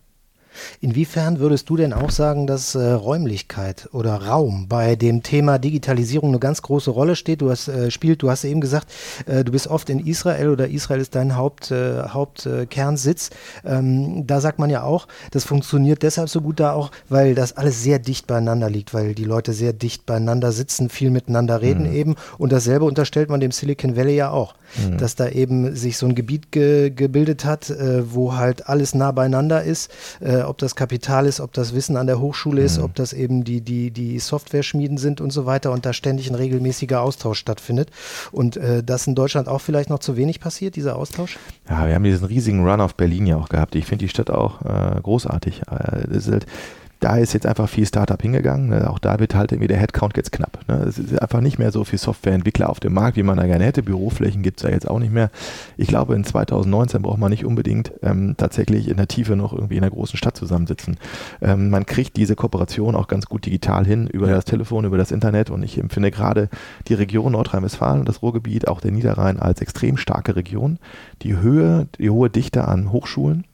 Inwiefern 0.80 1.38
würdest 1.38 1.68
du 1.70 1.76
denn 1.76 1.92
auch 1.92 2.10
sagen, 2.10 2.46
dass 2.46 2.74
äh, 2.74 2.92
Räumlichkeit 2.92 3.88
oder 3.92 4.14
Raum 4.26 4.66
bei 4.68 4.96
dem 4.96 5.22
Thema 5.22 5.58
Digitalisierung 5.58 6.30
eine 6.30 6.38
ganz 6.38 6.62
große 6.62 6.90
Rolle 6.90 7.16
steht? 7.16 7.40
Du 7.40 7.50
hast 7.50 7.68
äh, 7.68 7.90
spielt, 7.90 8.22
du 8.22 8.30
hast 8.30 8.44
eben 8.44 8.60
gesagt, 8.60 8.92
äh, 9.26 9.44
du 9.44 9.52
bist 9.52 9.68
oft 9.68 9.90
in 9.90 10.04
Israel 10.04 10.50
oder 10.50 10.68
Israel 10.68 11.00
ist 11.00 11.14
dein 11.14 11.36
Haupt, 11.36 11.70
äh, 11.70 12.02
Hauptkernsitz. 12.08 13.30
Ähm, 13.64 14.26
da 14.26 14.40
sagt 14.40 14.58
man 14.58 14.70
ja 14.70 14.82
auch, 14.82 15.08
das 15.30 15.44
funktioniert 15.44 16.02
deshalb 16.02 16.28
so 16.28 16.40
gut 16.40 16.60
da 16.60 16.72
auch, 16.72 16.90
weil 17.08 17.34
das 17.34 17.56
alles 17.56 17.82
sehr 17.82 17.98
dicht 17.98 18.26
beieinander 18.26 18.70
liegt, 18.70 18.94
weil 18.94 19.14
die 19.14 19.24
Leute 19.24 19.52
sehr 19.52 19.72
dicht 19.72 20.06
beieinander 20.06 20.52
sitzen, 20.52 20.88
viel 20.88 21.10
miteinander 21.10 21.62
reden 21.62 21.88
mhm. 21.88 21.94
eben. 21.94 22.16
Und 22.38 22.52
dasselbe 22.52 22.84
unterstellt 22.84 23.28
man 23.28 23.40
dem 23.40 23.52
Silicon 23.52 23.96
Valley 23.96 24.16
ja 24.16 24.30
auch, 24.30 24.54
mhm. 24.76 24.98
dass 24.98 25.16
da 25.16 25.28
eben 25.28 25.74
sich 25.76 25.96
so 25.96 26.06
ein 26.06 26.14
Gebiet 26.14 26.52
ge 26.52 26.90
gebildet 26.90 27.44
hat, 27.44 27.70
äh, 27.70 28.12
wo 28.12 28.34
halt 28.34 28.68
alles 28.68 28.94
nah 28.94 29.12
beieinander 29.12 29.62
ist 29.62 29.90
äh, 30.20 30.41
ob 30.48 30.58
das 30.58 30.76
Kapital 30.76 31.26
ist, 31.26 31.40
ob 31.40 31.52
das 31.52 31.74
Wissen 31.74 31.96
an 31.96 32.06
der 32.06 32.20
Hochschule 32.20 32.62
ist, 32.62 32.78
mhm. 32.78 32.84
ob 32.84 32.94
das 32.94 33.12
eben 33.12 33.44
die, 33.44 33.60
die, 33.60 33.90
die 33.90 34.18
Software-Schmieden 34.18 34.98
sind 34.98 35.20
und 35.20 35.30
so 35.30 35.46
weiter 35.46 35.72
und 35.72 35.86
da 35.86 35.92
ständig 35.92 36.28
ein 36.28 36.34
regelmäßiger 36.34 37.00
Austausch 37.00 37.38
stattfindet. 37.38 37.90
Und 38.30 38.56
äh, 38.56 38.82
das 38.82 39.06
in 39.06 39.14
Deutschland 39.14 39.48
auch 39.48 39.60
vielleicht 39.60 39.90
noch 39.90 39.98
zu 39.98 40.16
wenig 40.16 40.40
passiert, 40.40 40.76
dieser 40.76 40.96
Austausch? 40.96 41.38
Ja, 41.68 41.86
wir 41.86 41.94
haben 41.94 42.04
diesen 42.04 42.26
riesigen 42.26 42.66
Run 42.68 42.80
auf 42.80 42.94
Berlin 42.94 43.26
ja 43.26 43.36
auch 43.36 43.48
gehabt. 43.48 43.74
Ich 43.74 43.86
finde 43.86 44.04
die 44.04 44.08
Stadt 44.08 44.30
auch 44.30 44.62
äh, 44.62 45.00
großartig. 45.00 45.62
Äh, 45.62 46.08
das 46.08 46.26
ist 46.26 46.32
halt, 46.32 46.46
da 47.02 47.16
ist 47.16 47.32
jetzt 47.32 47.46
einfach 47.46 47.68
viel 47.68 47.84
Startup 47.84 48.20
hingegangen. 48.20 48.68
Ne? 48.68 48.88
Auch 48.88 49.00
da 49.00 49.18
wird 49.18 49.34
halt 49.34 49.50
irgendwie 49.50 49.66
der 49.66 49.76
Headcount 49.76 50.16
jetzt 50.16 50.30
knapp. 50.30 50.60
Ne? 50.68 50.84
Es 50.88 51.00
ist 51.00 51.20
einfach 51.20 51.40
nicht 51.40 51.58
mehr 51.58 51.72
so 51.72 51.82
viel 51.82 51.98
Softwareentwickler 51.98 52.70
auf 52.70 52.78
dem 52.78 52.94
Markt, 52.94 53.16
wie 53.16 53.24
man 53.24 53.38
da 53.38 53.46
gerne 53.46 53.64
hätte. 53.64 53.82
Büroflächen 53.82 54.42
gibt 54.42 54.60
es 54.60 54.62
ja 54.62 54.70
jetzt 54.70 54.88
auch 54.88 55.00
nicht 55.00 55.12
mehr. 55.12 55.30
Ich 55.76 55.88
glaube, 55.88 56.14
in 56.14 56.22
2019 56.22 57.02
braucht 57.02 57.18
man 57.18 57.30
nicht 57.30 57.44
unbedingt 57.44 57.92
ähm, 58.02 58.36
tatsächlich 58.36 58.86
in 58.86 58.98
der 58.98 59.08
Tiefe 59.08 59.34
noch 59.34 59.52
irgendwie 59.52 59.76
in 59.76 59.82
einer 59.82 59.90
großen 59.90 60.16
Stadt 60.16 60.36
zusammensitzen. 60.36 60.96
Ähm, 61.40 61.70
man 61.70 61.86
kriegt 61.86 62.16
diese 62.16 62.36
Kooperation 62.36 62.94
auch 62.94 63.08
ganz 63.08 63.26
gut 63.26 63.46
digital 63.46 63.84
hin, 63.84 64.06
über 64.06 64.28
das 64.28 64.44
Telefon, 64.44 64.84
über 64.84 64.96
das 64.96 65.10
Internet. 65.10 65.50
Und 65.50 65.64
ich 65.64 65.78
empfinde 65.78 66.12
gerade 66.12 66.50
die 66.86 66.94
Region 66.94 67.32
Nordrhein-Westfalen 67.32 67.98
und 67.98 68.08
das 68.08 68.22
Ruhrgebiet, 68.22 68.68
auch 68.68 68.80
der 68.80 68.92
Niederrhein, 68.92 69.40
als 69.40 69.60
extrem 69.60 69.96
starke 69.96 70.36
Region. 70.36 70.78
Die 71.22 71.36
Höhe, 71.36 71.88
die 71.98 72.10
hohe 72.10 72.30
Dichte 72.30 72.68
an 72.68 72.92
Hochschulen, 72.92 73.44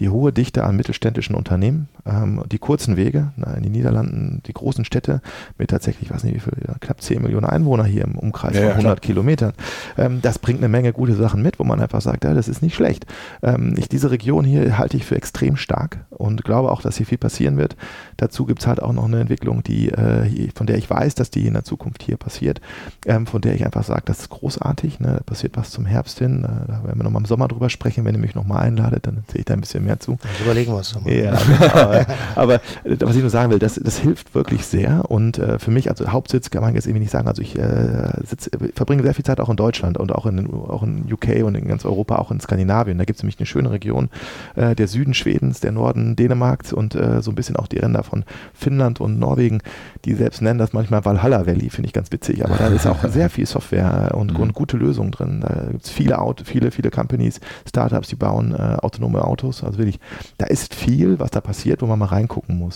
die 0.00 0.08
hohe 0.08 0.32
Dichte 0.32 0.64
an 0.64 0.74
mittelständischen 0.74 1.36
Unternehmen, 1.36 1.88
ähm, 2.04 2.42
die 2.50 2.58
kurzen 2.58 2.95
Wege 2.96 3.32
na, 3.36 3.54
in 3.54 3.62
die 3.62 3.70
Niederlanden, 3.70 4.42
die 4.46 4.52
großen 4.52 4.84
Städte 4.84 5.20
mit 5.58 5.70
tatsächlich, 5.70 6.08
ich 6.08 6.14
weiß 6.14 6.24
nicht 6.24 6.34
wie 6.34 6.40
viel, 6.40 6.52
knapp 6.80 7.00
10 7.00 7.22
Millionen 7.22 7.46
Einwohner 7.46 7.84
hier 7.84 8.04
im 8.04 8.16
Umkreis 8.16 8.54
ja, 8.54 8.62
von 8.62 8.70
100 8.70 8.82
klar. 8.82 8.96
Kilometern. 8.96 9.52
Ähm, 9.96 10.20
das 10.22 10.38
bringt 10.38 10.60
eine 10.60 10.68
Menge 10.68 10.92
gute 10.92 11.14
Sachen 11.14 11.42
mit, 11.42 11.58
wo 11.58 11.64
man 11.64 11.80
einfach 11.80 12.00
sagt, 12.00 12.24
ja, 12.24 12.34
das 12.34 12.48
ist 12.48 12.62
nicht 12.62 12.74
schlecht. 12.74 13.06
Ähm, 13.42 13.74
ich, 13.76 13.88
diese 13.88 14.10
Region 14.10 14.44
hier 14.44 14.78
halte 14.78 14.96
ich 14.96 15.04
für 15.04 15.16
extrem 15.16 15.56
stark 15.56 15.98
und 16.10 16.44
glaube 16.44 16.70
auch, 16.70 16.82
dass 16.82 16.96
hier 16.96 17.06
viel 17.06 17.18
passieren 17.18 17.56
wird. 17.56 17.76
Dazu 18.16 18.46
gibt 18.46 18.60
es 18.60 18.66
halt 18.66 18.82
auch 18.82 18.92
noch 18.92 19.04
eine 19.04 19.20
Entwicklung, 19.20 19.62
die, 19.62 19.90
äh, 19.90 20.48
von 20.54 20.66
der 20.66 20.78
ich 20.78 20.88
weiß, 20.88 21.14
dass 21.14 21.30
die 21.30 21.46
in 21.46 21.54
der 21.54 21.64
Zukunft 21.64 22.02
hier 22.02 22.16
passiert, 22.16 22.60
ähm, 23.06 23.26
von 23.26 23.40
der 23.40 23.54
ich 23.54 23.64
einfach 23.64 23.84
sage, 23.84 24.02
das 24.04 24.20
ist 24.20 24.30
großartig. 24.30 25.00
Ne? 25.00 25.14
Da 25.18 25.22
passiert 25.22 25.56
was 25.56 25.70
zum 25.70 25.86
Herbst 25.86 26.18
hin. 26.18 26.44
Äh, 26.44 26.66
da 26.66 26.84
werden 26.84 26.98
wir 26.98 27.04
nochmal 27.04 27.22
im 27.22 27.26
Sommer 27.26 27.48
drüber 27.48 27.70
sprechen. 27.70 28.04
Wenn 28.04 28.14
ihr 28.14 28.20
mich 28.20 28.34
nochmal 28.34 28.62
einladet, 28.62 29.06
dann 29.06 29.24
sehe 29.30 29.40
ich 29.40 29.44
da 29.44 29.54
ein 29.54 29.60
bisschen 29.60 29.84
mehr 29.84 30.00
zu. 30.00 30.18
Das 30.22 30.40
überlegen 30.40 30.72
wir 30.72 30.78
uns 30.78 30.94
nochmal. 30.94 31.06
Ja, 31.16 31.38
aber, 31.74 32.06
aber 32.34 32.60
was 33.00 33.16
ich 33.16 33.22
nur 33.22 33.30
sagen 33.30 33.50
will, 33.50 33.58
das, 33.58 33.74
das 33.74 33.98
hilft 33.98 34.34
wirklich 34.34 34.66
sehr. 34.66 35.10
Und 35.10 35.38
äh, 35.38 35.58
für 35.58 35.70
mich, 35.70 35.90
also 35.90 36.12
Hauptsitz 36.12 36.50
kann 36.50 36.62
man 36.62 36.74
jetzt 36.74 36.86
irgendwie 36.86 37.00
nicht 37.00 37.10
sagen. 37.10 37.28
Also 37.28 37.42
ich 37.42 37.58
äh, 37.58 38.10
sitz, 38.24 38.50
verbringe 38.74 39.02
sehr 39.02 39.14
viel 39.14 39.24
Zeit 39.24 39.40
auch 39.40 39.48
in 39.48 39.56
Deutschland 39.56 39.98
und 39.98 40.12
auch 40.12 40.26
in, 40.26 40.52
auch 40.52 40.82
in 40.82 41.10
UK 41.10 41.44
und 41.44 41.54
in 41.54 41.66
ganz 41.66 41.84
Europa, 41.84 42.16
auch 42.16 42.30
in 42.30 42.40
Skandinavien. 42.40 42.98
Da 42.98 43.04
gibt 43.04 43.18
es 43.18 43.22
nämlich 43.22 43.38
eine 43.38 43.46
schöne 43.46 43.70
Region, 43.70 44.08
äh, 44.54 44.74
der 44.74 44.88
Süden 44.88 45.14
Schwedens, 45.14 45.60
der 45.60 45.72
Norden 45.72 46.16
Dänemarks 46.16 46.72
und 46.72 46.94
äh, 46.94 47.22
so 47.22 47.30
ein 47.30 47.34
bisschen 47.34 47.56
auch 47.56 47.66
die 47.66 47.78
Ränder 47.78 48.02
von 48.02 48.24
Finnland 48.54 49.00
und 49.00 49.18
Norwegen, 49.18 49.60
die 50.04 50.14
selbst 50.14 50.42
nennen 50.42 50.58
das 50.58 50.72
manchmal 50.72 51.04
Valhalla 51.04 51.46
Valley, 51.46 51.70
finde 51.70 51.88
ich 51.88 51.92
ganz 51.92 52.12
witzig. 52.12 52.44
Aber 52.44 52.56
da 52.56 52.68
ist 52.68 52.86
auch 52.86 53.02
sehr 53.08 53.30
viel 53.30 53.46
Software 53.46 54.12
und, 54.14 54.34
mhm. 54.34 54.40
und 54.40 54.54
gute 54.54 54.76
Lösungen 54.76 55.10
drin. 55.10 55.40
Da 55.40 55.68
gibt 55.70 55.84
es 55.84 55.90
viele, 55.90 56.18
Auto, 56.18 56.44
viele, 56.44 56.70
viele 56.70 56.90
Companies, 56.90 57.40
Startups, 57.68 58.08
die 58.08 58.16
bauen 58.16 58.54
äh, 58.54 58.76
autonome 58.80 59.24
Autos. 59.24 59.64
Also 59.64 59.78
wirklich, 59.78 59.98
da 60.38 60.46
ist 60.46 60.74
viel, 60.74 61.18
was 61.18 61.30
da 61.30 61.40
passiert, 61.40 61.82
wo 61.82 61.86
man 61.86 61.98
mal 61.98 62.06
reingucken 62.06 62.58
muss. 62.58 62.75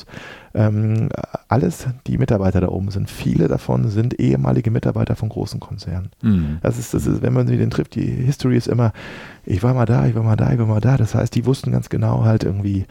Ähm, 0.55 1.09
alles, 1.49 1.87
die 2.07 2.19
Mitarbeiter 2.19 2.61
da 2.61 2.69
oben 2.69 2.91
sind, 2.91 3.11
viele 3.11 3.49
davon 3.49 3.89
sind 3.89 4.19
ehemalige 4.19 4.71
Mitarbeiter 4.71 5.17
von 5.17 5.29
großen 5.29 5.61
Konzernen. 5.61 6.11
Mhm. 6.23 6.59
Das, 6.63 6.79
ist, 6.79 6.95
das 6.95 7.07
ist, 7.07 7.23
wenn 7.23 7.33
man 7.33 7.47
sie 7.47 7.57
den 7.57 7.71
trifft, 7.71 7.95
die 7.95 8.07
History 8.07 8.57
ist 8.57 8.69
immer, 8.69 8.93
ich 9.45 9.63
war 9.63 9.75
mal 9.75 9.87
da, 9.87 10.07
ich 10.07 10.15
war 10.15 10.23
mal 10.23 10.37
da, 10.37 10.53
ich 10.53 10.59
war 10.59 10.67
mal 10.67 10.81
da. 10.81 10.97
Das 10.97 11.15
heißt, 11.15 11.35
die 11.35 11.47
wussten 11.47 11.73
ganz 11.73 11.89
genau 11.89 12.25
halt 12.25 12.45
irgendwie, 12.45 12.87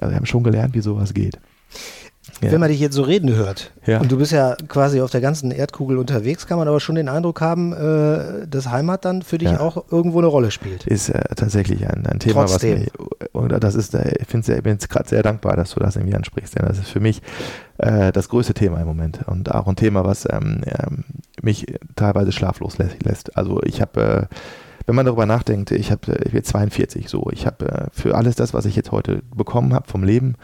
also 0.00 0.14
haben 0.14 0.26
schon 0.26 0.44
gelernt, 0.44 0.74
wie 0.74 0.80
sowas 0.80 1.14
geht. 1.14 1.38
Ja. 2.40 2.52
Wenn 2.52 2.60
man 2.60 2.68
dich 2.68 2.78
jetzt 2.78 2.94
so 2.94 3.02
reden 3.02 3.34
hört, 3.34 3.72
ja. 3.84 4.00
und 4.00 4.12
du 4.12 4.16
bist 4.16 4.30
ja 4.30 4.54
quasi 4.68 5.00
auf 5.00 5.10
der 5.10 5.20
ganzen 5.20 5.50
Erdkugel 5.50 5.98
unterwegs, 5.98 6.46
kann 6.46 6.56
man 6.56 6.68
aber 6.68 6.78
schon 6.78 6.94
den 6.94 7.08
Eindruck 7.08 7.40
haben, 7.40 7.72
äh, 7.72 8.46
dass 8.46 8.70
Heimat 8.70 9.04
dann 9.04 9.22
für 9.22 9.38
dich 9.38 9.50
ja. 9.50 9.58
auch 9.58 9.90
irgendwo 9.90 10.18
eine 10.18 10.28
Rolle 10.28 10.52
spielt. 10.52 10.86
Ist 10.86 11.08
äh, 11.08 11.20
tatsächlich 11.34 11.84
ein, 11.88 12.06
ein 12.06 12.20
Thema, 12.20 12.46
Trotzdem. 12.46 12.74
was 12.74 12.80
mich, 12.80 13.34
oder 13.34 13.58
das 13.58 13.74
ist, 13.74 13.94
äh, 13.94 14.14
ich 14.20 14.28
bin 14.28 14.42
jetzt 14.72 14.88
gerade 14.88 15.08
sehr 15.08 15.24
dankbar, 15.24 15.56
dass 15.56 15.74
du 15.74 15.80
das 15.80 15.96
irgendwie 15.96 16.14
ansprichst, 16.14 16.56
denn 16.56 16.64
das 16.66 16.78
ist 16.78 16.88
für 16.88 17.00
mich 17.00 17.22
äh, 17.78 18.12
das 18.12 18.28
größte 18.28 18.54
Thema 18.54 18.80
im 18.80 18.86
Moment 18.86 19.26
und 19.26 19.52
auch 19.52 19.66
ein 19.66 19.76
Thema, 19.76 20.04
was 20.04 20.24
ähm, 20.30 20.62
ähm, 20.66 21.04
mich 21.42 21.74
teilweise 21.96 22.30
schlaflos 22.30 22.78
lässt. 22.78 23.36
Also 23.36 23.60
ich 23.64 23.80
habe 23.80 24.28
äh, 24.30 24.34
wenn 24.86 24.94
man 24.94 25.06
darüber 25.06 25.26
nachdenkt, 25.26 25.70
ich 25.70 25.90
habe 25.90 26.18
ich 26.24 26.32
bin 26.32 26.42
42 26.42 27.08
so, 27.08 27.28
ich 27.32 27.46
habe 27.46 27.68
äh, 27.68 27.86
für 27.92 28.14
alles 28.14 28.36
das, 28.36 28.54
was 28.54 28.64
ich 28.64 28.76
jetzt 28.76 28.92
heute 28.92 29.22
bekommen 29.34 29.74
habe 29.74 29.88
vom 29.88 30.04
Leben, 30.04 30.34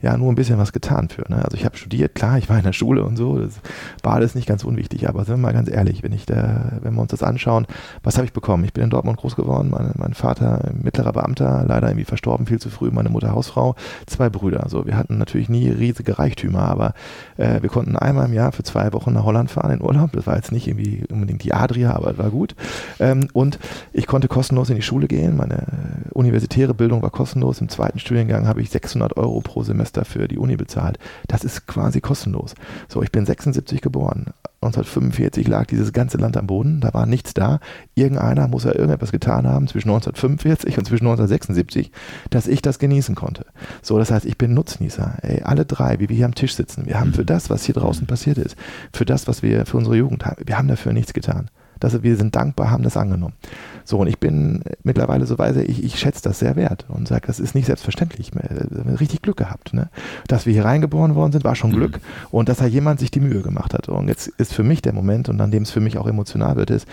ja 0.00 0.16
nur 0.16 0.30
ein 0.30 0.36
bisschen 0.36 0.58
was 0.58 0.72
getan 0.72 1.08
für. 1.08 1.24
Ne? 1.28 1.44
Also 1.44 1.56
ich 1.56 1.64
habe 1.64 1.76
studiert, 1.76 2.14
klar, 2.14 2.38
ich 2.38 2.48
war 2.48 2.56
in 2.56 2.64
der 2.64 2.72
Schule 2.72 3.02
und 3.02 3.16
so, 3.16 3.38
das 3.38 3.60
war 4.02 4.14
alles 4.14 4.36
nicht 4.36 4.46
ganz 4.46 4.62
unwichtig, 4.62 5.08
aber 5.08 5.24
sind 5.24 5.36
wir 5.36 5.48
mal 5.48 5.52
ganz 5.52 5.68
ehrlich, 5.68 6.04
wenn 6.04 6.12
ich 6.12 6.24
da, 6.24 6.78
wenn 6.82 6.94
wir 6.94 7.00
uns 7.00 7.10
das 7.10 7.24
anschauen, 7.24 7.66
was 8.04 8.16
habe 8.16 8.24
ich 8.24 8.32
bekommen? 8.32 8.62
Ich 8.64 8.72
bin 8.72 8.84
in 8.84 8.90
Dortmund 8.90 9.18
groß 9.18 9.34
geworden, 9.34 9.70
mein, 9.70 9.92
mein 9.96 10.14
Vater 10.14 10.70
mittlerer 10.80 11.12
Beamter, 11.12 11.64
leider 11.66 11.88
irgendwie 11.88 12.04
verstorben 12.04 12.46
viel 12.46 12.60
zu 12.60 12.70
früh, 12.70 12.90
meine 12.92 13.08
Mutter 13.08 13.32
Hausfrau, 13.32 13.74
zwei 14.06 14.30
Brüder. 14.30 14.66
So, 14.68 14.86
wir 14.86 14.96
hatten 14.96 15.18
natürlich 15.18 15.48
nie 15.48 15.68
riesige 15.68 16.18
Reichtümer, 16.18 16.62
aber 16.62 16.94
äh, 17.36 17.60
wir 17.60 17.68
konnten 17.68 17.96
einmal 17.96 18.26
im 18.26 18.32
Jahr 18.32 18.52
für 18.52 18.62
zwei 18.62 18.92
Wochen 18.92 19.12
nach 19.12 19.24
Holland 19.24 19.50
fahren 19.50 19.72
in 19.72 19.82
Urlaub. 19.82 20.12
Das 20.12 20.28
war 20.28 20.36
jetzt 20.36 20.52
nicht 20.52 20.68
irgendwie 20.68 21.04
unbedingt 21.10 21.42
die 21.42 21.52
Adria, 21.52 21.96
aber 21.96 22.12
es 22.12 22.18
war 22.18 22.30
gut. 22.30 22.54
Ähm, 23.00 23.28
und 23.32 23.58
ich 23.92 24.06
konnte 24.06 24.28
kostenlos 24.28 24.70
in 24.70 24.76
die 24.76 24.82
Schule 24.82 25.08
gehen. 25.08 25.36
Meine 25.36 25.64
universitäre 26.12 26.74
Bildung 26.74 27.02
war 27.02 27.10
kostenlos. 27.10 27.60
Im 27.60 27.68
zweiten 27.68 27.98
Studiengang 27.98 28.46
habe 28.46 28.60
ich 28.60 28.70
600 28.70 29.16
Euro 29.16 29.40
pro 29.40 29.64
Semester 29.64 29.87
für 30.04 30.28
die 30.28 30.38
Uni 30.38 30.56
bezahlt. 30.56 30.98
Das 31.26 31.44
ist 31.44 31.66
quasi 31.66 32.00
kostenlos. 32.00 32.54
So, 32.88 33.02
ich 33.02 33.12
bin 33.12 33.26
76 33.26 33.80
geboren. 33.80 34.26
1945 34.60 35.46
lag 35.46 35.66
dieses 35.66 35.92
ganze 35.92 36.18
Land 36.18 36.36
am 36.36 36.48
Boden, 36.48 36.80
da 36.80 36.92
war 36.92 37.06
nichts 37.06 37.32
da. 37.32 37.60
Irgendeiner 37.94 38.48
muss 38.48 38.64
ja 38.64 38.72
irgendetwas 38.72 39.12
getan 39.12 39.46
haben 39.46 39.68
zwischen 39.68 39.88
1945 39.88 40.78
und 40.78 40.84
zwischen 40.84 41.06
1976, 41.06 41.92
dass 42.30 42.48
ich 42.48 42.60
das 42.60 42.80
genießen 42.80 43.14
konnte. 43.14 43.46
So, 43.82 43.98
das 43.98 44.10
heißt, 44.10 44.26
ich 44.26 44.36
bin 44.36 44.54
Nutznießer. 44.54 45.18
Ey, 45.22 45.42
alle 45.42 45.64
drei, 45.64 46.00
wie 46.00 46.08
wir 46.08 46.16
hier 46.16 46.26
am 46.26 46.34
Tisch 46.34 46.56
sitzen, 46.56 46.86
wir 46.86 46.98
haben 46.98 47.14
für 47.14 47.24
das, 47.24 47.50
was 47.50 47.64
hier 47.64 47.74
draußen 47.74 48.08
passiert 48.08 48.38
ist, 48.38 48.56
für 48.92 49.04
das, 49.04 49.28
was 49.28 49.42
wir 49.42 49.64
für 49.64 49.76
unsere 49.76 49.96
Jugend 49.96 50.26
haben, 50.26 50.42
wir 50.44 50.58
haben 50.58 50.68
dafür 50.68 50.92
nichts 50.92 51.12
getan. 51.12 51.50
Das, 51.80 52.02
wir 52.02 52.16
sind 52.16 52.36
dankbar, 52.36 52.70
haben 52.70 52.82
das 52.82 52.96
angenommen. 52.96 53.34
So, 53.84 53.98
und 53.98 54.06
ich 54.06 54.18
bin 54.18 54.62
mittlerweile 54.82 55.24
so 55.26 55.38
weise, 55.38 55.62
ich, 55.62 55.82
ich 55.82 55.98
schätze 55.98 56.22
das 56.22 56.38
sehr 56.38 56.56
wert 56.56 56.84
und 56.88 57.08
sage, 57.08 57.26
das 57.26 57.40
ist 57.40 57.54
nicht 57.54 57.66
selbstverständlich. 57.66 58.32
Wir 58.34 58.42
haben 58.42 58.94
richtig 58.96 59.22
Glück 59.22 59.38
gehabt. 59.38 59.72
Ne? 59.72 59.88
Dass 60.26 60.44
wir 60.44 60.52
hier 60.52 60.64
reingeboren 60.64 61.14
worden 61.14 61.32
sind, 61.32 61.44
war 61.44 61.54
schon 61.54 61.70
mhm. 61.70 61.76
Glück. 61.76 61.96
Mhm. 61.96 62.28
Und 62.30 62.48
dass 62.48 62.58
da 62.58 62.66
jemand 62.66 63.00
sich 63.00 63.10
die 63.10 63.20
Mühe 63.20 63.40
gemacht 63.40 63.72
hat. 63.72 63.88
Und 63.88 64.08
jetzt 64.08 64.28
ist 64.28 64.52
für 64.52 64.62
mich 64.62 64.82
der 64.82 64.92
Moment, 64.92 65.28
und 65.28 65.40
an 65.40 65.50
dem 65.50 65.62
es 65.62 65.70
für 65.70 65.80
mich 65.80 65.96
auch 65.98 66.06
emotional 66.06 66.56
wird, 66.56 66.70
ist, 66.70 66.86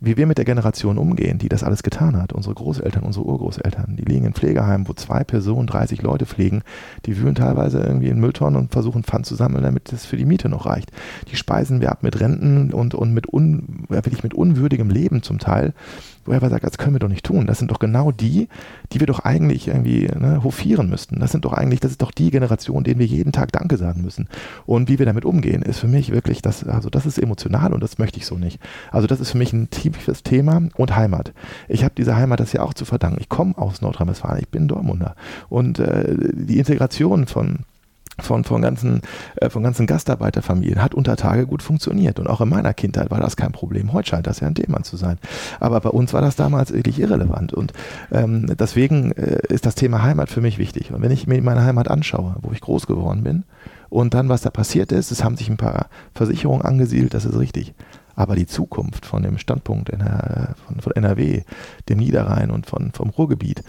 wie 0.00 0.16
wir 0.16 0.26
mit 0.26 0.38
der 0.38 0.46
Generation 0.46 0.96
umgehen, 0.98 1.38
die 1.38 1.48
das 1.48 1.62
alles 1.62 1.82
getan 1.82 2.16
hat. 2.16 2.32
Unsere 2.32 2.54
Großeltern, 2.54 3.04
unsere 3.04 3.26
Urgroßeltern, 3.26 3.96
die 3.96 4.04
liegen 4.04 4.24
in 4.24 4.32
Pflegeheimen, 4.32 4.88
wo 4.88 4.94
zwei 4.94 5.24
Personen 5.24 5.66
30 5.66 6.00
Leute 6.00 6.24
pflegen. 6.24 6.62
Die 7.04 7.18
wühlen 7.18 7.34
teilweise 7.34 7.80
irgendwie 7.80 8.08
in 8.08 8.18
Mülltonnen 8.18 8.58
und 8.58 8.72
versuchen 8.72 9.04
Pfand 9.04 9.26
zu 9.26 9.34
sammeln, 9.34 9.62
damit 9.62 9.92
es 9.92 10.06
für 10.06 10.16
die 10.16 10.24
Miete 10.24 10.48
noch 10.48 10.64
reicht. 10.64 10.90
Die 11.30 11.36
speisen 11.36 11.80
wir 11.80 11.92
ab 11.92 12.02
mit 12.02 12.18
Renten 12.18 12.72
und, 12.72 12.94
und 12.94 13.12
mit, 13.12 13.30
un, 13.30 13.84
wirklich 13.88 14.22
mit 14.22 14.32
unwürdigem 14.32 14.88
Leben 14.88 15.22
zum 15.22 15.38
Teil 15.38 15.74
wo 16.24 16.32
er 16.32 16.50
sagt, 16.50 16.64
das 16.64 16.78
können 16.78 16.94
wir 16.94 17.00
doch 17.00 17.08
nicht 17.08 17.24
tun. 17.24 17.46
Das 17.46 17.58
sind 17.58 17.70
doch 17.70 17.78
genau 17.78 18.12
die, 18.12 18.48
die 18.92 19.00
wir 19.00 19.06
doch 19.06 19.20
eigentlich 19.20 19.68
irgendwie 19.68 20.06
ne, 20.06 20.42
hofieren 20.44 20.88
müssten. 20.88 21.18
Das 21.18 21.32
sind 21.32 21.44
doch 21.44 21.52
eigentlich, 21.52 21.80
das 21.80 21.92
ist 21.92 22.02
doch 22.02 22.10
die 22.10 22.30
Generation, 22.30 22.84
denen 22.84 23.00
wir 23.00 23.06
jeden 23.06 23.32
Tag 23.32 23.52
Danke 23.52 23.76
sagen 23.76 24.02
müssen. 24.02 24.28
Und 24.66 24.88
wie 24.88 24.98
wir 24.98 25.06
damit 25.06 25.24
umgehen, 25.24 25.62
ist 25.62 25.78
für 25.78 25.88
mich 25.88 26.12
wirklich, 26.12 26.42
das, 26.42 26.64
also 26.64 26.90
das 26.90 27.06
ist 27.06 27.18
emotional 27.18 27.72
und 27.72 27.82
das 27.82 27.98
möchte 27.98 28.18
ich 28.18 28.26
so 28.26 28.36
nicht. 28.36 28.60
Also 28.90 29.06
das 29.06 29.20
ist 29.20 29.30
für 29.30 29.38
mich 29.38 29.52
ein 29.52 29.70
tiefes 29.92 30.22
Thema 30.22 30.62
und 30.76 30.96
Heimat. 30.96 31.32
Ich 31.68 31.84
habe 31.84 31.94
diese 31.96 32.16
Heimat 32.16 32.40
das 32.40 32.52
ja 32.52 32.62
auch 32.62 32.74
zu 32.74 32.84
verdanken. 32.84 33.18
Ich 33.20 33.28
komme 33.28 33.56
aus 33.56 33.80
Nordrhein-Westfalen, 33.80 34.40
ich 34.40 34.48
bin 34.48 34.68
Dortmunder. 34.68 35.14
Und 35.48 35.78
äh, 35.78 36.14
die 36.32 36.58
Integration 36.58 37.26
von 37.26 37.60
von, 38.22 38.44
von, 38.44 38.62
ganzen, 38.62 39.00
äh, 39.36 39.50
von 39.50 39.62
ganzen 39.62 39.86
Gastarbeiterfamilien 39.86 40.82
hat 40.82 40.94
unter 40.94 41.16
Tage 41.16 41.46
gut 41.46 41.62
funktioniert. 41.62 42.18
Und 42.18 42.26
auch 42.26 42.40
in 42.40 42.48
meiner 42.48 42.74
Kindheit 42.74 43.10
war 43.10 43.20
das 43.20 43.36
kein 43.36 43.52
Problem. 43.52 43.92
Heute 43.92 44.10
scheint 44.10 44.26
das 44.26 44.40
ja 44.40 44.46
ein 44.46 44.54
Thema 44.54 44.82
zu 44.82 44.96
sein. 44.96 45.18
Aber 45.58 45.80
bei 45.80 45.90
uns 45.90 46.12
war 46.12 46.20
das 46.20 46.36
damals 46.36 46.72
wirklich 46.72 46.98
irrelevant. 46.98 47.52
Und 47.52 47.72
ähm, 48.12 48.46
deswegen 48.58 49.12
äh, 49.12 49.40
ist 49.48 49.66
das 49.66 49.74
Thema 49.74 50.02
Heimat 50.02 50.28
für 50.28 50.40
mich 50.40 50.58
wichtig. 50.58 50.92
Und 50.92 51.02
wenn 51.02 51.10
ich 51.10 51.26
mir 51.26 51.40
meine 51.42 51.62
Heimat 51.62 51.88
anschaue, 51.88 52.36
wo 52.42 52.52
ich 52.52 52.60
groß 52.60 52.86
geworden 52.86 53.24
bin, 53.24 53.44
und 53.88 54.14
dann, 54.14 54.28
was 54.28 54.42
da 54.42 54.50
passiert 54.50 54.92
ist, 54.92 55.10
es 55.10 55.24
haben 55.24 55.36
sich 55.36 55.50
ein 55.50 55.56
paar 55.56 55.88
Versicherungen 56.14 56.62
angesiedelt, 56.62 57.12
das 57.12 57.24
ist 57.24 57.36
richtig. 57.36 57.74
Aber 58.20 58.36
die 58.36 58.44
Zukunft 58.44 59.06
von 59.06 59.22
dem 59.22 59.38
Standpunkt 59.38 59.88
der, 59.88 60.54
von, 60.66 60.78
von 60.80 60.92
NRW, 60.92 61.44
dem 61.88 61.98
Niederrhein 61.98 62.50
und 62.50 62.66
von, 62.66 62.92
vom 62.92 63.08
Ruhrgebiet, 63.08 63.62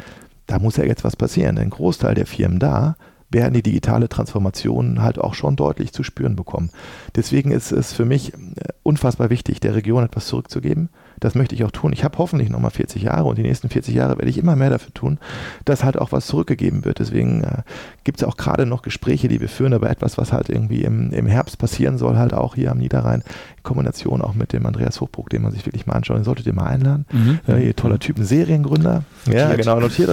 da 0.45 0.59
muss 0.59 0.75
ja 0.75 0.83
jetzt 0.83 1.05
was 1.05 1.15
passieren. 1.15 1.57
Ein 1.57 1.69
Großteil 1.69 2.15
der 2.15 2.25
Firmen 2.25 2.59
da 2.59 2.97
werden 3.29 3.53
die 3.53 3.63
digitale 3.63 4.09
Transformation 4.09 5.01
halt 5.01 5.17
auch 5.17 5.35
schon 5.35 5.55
deutlich 5.55 5.93
zu 5.93 6.03
spüren 6.03 6.35
bekommen. 6.35 6.69
Deswegen 7.15 7.51
ist 7.51 7.71
es 7.71 7.93
für 7.93 8.03
mich 8.03 8.33
äh, 8.33 8.37
unfassbar 8.83 9.29
wichtig, 9.29 9.61
der 9.61 9.73
Region 9.73 10.03
etwas 10.03 10.27
zurückzugeben. 10.27 10.89
Das 11.21 11.35
möchte 11.35 11.55
ich 11.55 11.63
auch 11.63 11.71
tun. 11.71 11.93
Ich 11.93 12.03
habe 12.03 12.17
hoffentlich 12.17 12.49
nochmal 12.49 12.71
40 12.71 13.03
Jahre 13.03 13.25
und 13.25 13.37
die 13.37 13.43
nächsten 13.43 13.69
40 13.69 13.93
Jahre 13.93 14.17
werde 14.17 14.29
ich 14.29 14.37
immer 14.37 14.55
mehr 14.55 14.71
dafür 14.71 14.93
tun, 14.93 15.19
dass 15.65 15.83
halt 15.83 15.97
auch 15.97 16.11
was 16.11 16.25
zurückgegeben 16.27 16.83
wird. 16.83 16.99
Deswegen 16.99 17.43
äh, 17.43 17.61
gibt 18.03 18.21
es 18.21 18.27
auch 18.27 18.37
gerade 18.37 18.65
noch 18.65 18.81
Gespräche, 18.81 19.27
die 19.27 19.39
wir 19.39 19.49
führen 19.49 19.73
über 19.73 19.89
etwas, 19.89 20.17
was 20.17 20.33
halt 20.33 20.49
irgendwie 20.49 20.83
im, 20.83 21.11
im 21.11 21.27
Herbst 21.27 21.57
passieren 21.57 21.97
soll, 21.97 22.17
halt 22.17 22.33
auch 22.33 22.55
hier 22.55 22.71
am 22.71 22.79
Niederrhein, 22.79 23.23
in 23.55 23.60
Kombination 23.63 24.21
auch 24.21 24.33
mit 24.33 24.53
dem 24.53 24.65
Andreas 24.65 25.01
Hochbruck, 25.01 25.29
den 25.29 25.41
man 25.41 25.51
sich 25.51 25.65
wirklich 25.65 25.85
mal 25.85 25.93
anschauen, 25.93 26.17
den 26.17 26.23
solltet 26.23 26.45
ihr 26.47 26.53
mal 26.53 26.65
einladen. 26.65 27.05
Mhm. 27.11 27.39
Äh, 27.47 27.73
toller 27.73 27.99
Typ, 27.99 28.17
ein 28.17 28.25
Seriengründer. 28.25 29.03
Notiert. 29.25 29.49
Ja, 29.49 29.55
genau, 29.55 29.79
notiert. 29.79 30.09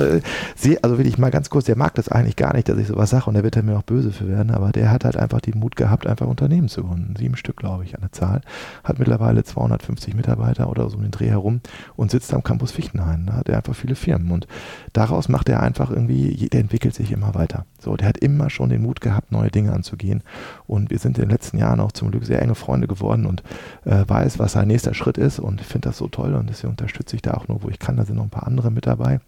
Also 0.83 0.99
wirklich 0.99 1.19
mal 1.19 1.31
ganz 1.31 1.51
kurz, 1.51 1.67
der 1.67 1.77
mag 1.77 1.95
das 1.95 2.09
eigentlich 2.09 2.37
gar 2.37 2.55
nicht, 2.55 2.69
dass 2.69 2.79
ich 2.79 2.87
sowas 2.87 3.11
sage 3.11 3.27
und 3.27 3.35
der 3.35 3.45
wird 3.45 3.57
dann 3.57 3.67
mir 3.67 3.77
auch 3.77 3.83
böse 3.83 4.13
für 4.13 4.29
werden, 4.29 4.51
aber 4.51 4.71
der 4.71 4.91
hat 4.91 5.05
halt 5.05 5.17
einfach 5.17 5.41
den 5.41 5.59
Mut 5.59 5.77
gehabt, 5.77 6.07
einfach 6.07 6.27
Unternehmen 6.27 6.69
zu 6.69 6.85
gründen. 6.85 7.15
Sieben 7.17 7.37
Stück, 7.37 7.57
glaube 7.57 7.85
ich, 7.85 7.95
an 7.95 8.03
der 8.03 8.13
Zahl. 8.13 8.41
Hat 8.85 8.99
mittlerweile 8.99 9.45
250 9.45 10.15
Mitarbeiter 10.15 10.69
oder 10.69 10.89
so 10.91 10.97
um 10.97 11.03
den 11.03 11.11
Dreh 11.11 11.29
herum 11.29 11.61
und 11.97 12.11
sitzt 12.11 12.33
am 12.35 12.43
Campus 12.43 12.73
Fichtenhain. 12.73 13.27
Da 13.27 13.35
hat 13.35 13.49
er 13.49 13.57
einfach 13.57 13.75
viele 13.75 13.95
Firmen 13.95 14.31
und 14.31 14.47
daraus 14.93 15.29
macht 15.29 15.49
er 15.49 15.63
einfach 15.63 15.91
irgendwie, 15.91 16.49
der 16.49 16.61
entwickelt 16.61 16.95
sich 16.95 17.13
immer 17.13 17.35
weiter. 17.35 17.65
So, 17.89 17.97
der 17.97 18.09
hat 18.09 18.19
immer 18.19 18.51
schon 18.51 18.69
den 18.69 18.83
Mut 18.83 19.01
gehabt, 19.01 19.33
neue 19.33 19.51
Dinge 19.51 19.73
anzugehen 19.73 20.23
und 20.67 20.91
wir 20.91 20.99
sind 20.99 21.17
in 21.17 21.25
den 21.25 21.31
letzten 21.31 21.57
Jahren 21.57 21.81
auch 21.81 21.91
zum 21.91 22.11
Glück 22.11 22.27
sehr 22.27 22.43
enge 22.43 22.55
Freunde 22.55 22.87
geworden 22.87 23.25
und 23.25 23.43
äh, 23.87 24.05
weiß, 24.07 24.39
was 24.39 24.53
sein 24.53 24.69
nächster 24.69 24.93
Schritt 24.93 25.17
ist 25.17 25.39
und 25.39 25.63
finde 25.63 25.89
das 25.89 25.97
so 25.97 26.07
toll 26.07 26.35
und 26.35 26.51
deswegen 26.51 26.73
unterstütze 26.73 27.17
ich 27.17 27.23
da 27.23 27.33
auch 27.33 27.49
nur, 27.49 27.63
wo 27.63 27.71
ich 27.71 27.79
kann. 27.79 27.97
Da 27.97 28.05
sind 28.05 28.17
noch 28.17 28.25
ein 28.25 28.29
paar 28.29 28.47
andere 28.47 28.71
mit 28.71 28.87
dabei 28.87 29.21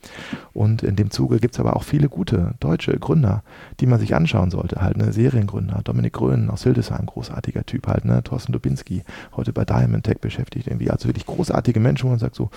und 0.52 0.82
in 0.82 0.94
dem 0.94 1.10
Zuge 1.10 1.38
gibt 1.38 1.54
es 1.54 1.60
aber 1.60 1.74
auch 1.74 1.84
viele 1.84 2.10
gute 2.10 2.52
deutsche 2.60 2.92
Gründer, 2.98 3.44
die 3.80 3.86
man 3.86 3.98
sich 3.98 4.14
anschauen 4.14 4.50
sollte. 4.50 4.82
Halt, 4.82 4.98
ne, 4.98 5.10
Seriengründer, 5.10 5.80
Dominik 5.82 6.12
Grönen 6.12 6.50
aus 6.50 6.62
Hildesheim, 6.64 7.06
großartiger 7.06 7.64
Typ 7.64 7.86
halt, 7.86 8.04
ne, 8.04 8.22
Thorsten 8.22 8.52
Dubinski, 8.52 9.04
heute 9.36 9.54
bei 9.54 9.64
Diamond 9.64 10.04
Tech 10.04 10.18
beschäftigt 10.18 10.66
irgendwie. 10.66 10.90
Also 10.90 11.08
wirklich 11.08 11.24
großartige 11.24 11.80
Menschen, 11.80 12.04
wo 12.04 12.10
man 12.10 12.18
sagt 12.18 12.34
so, 12.34 12.50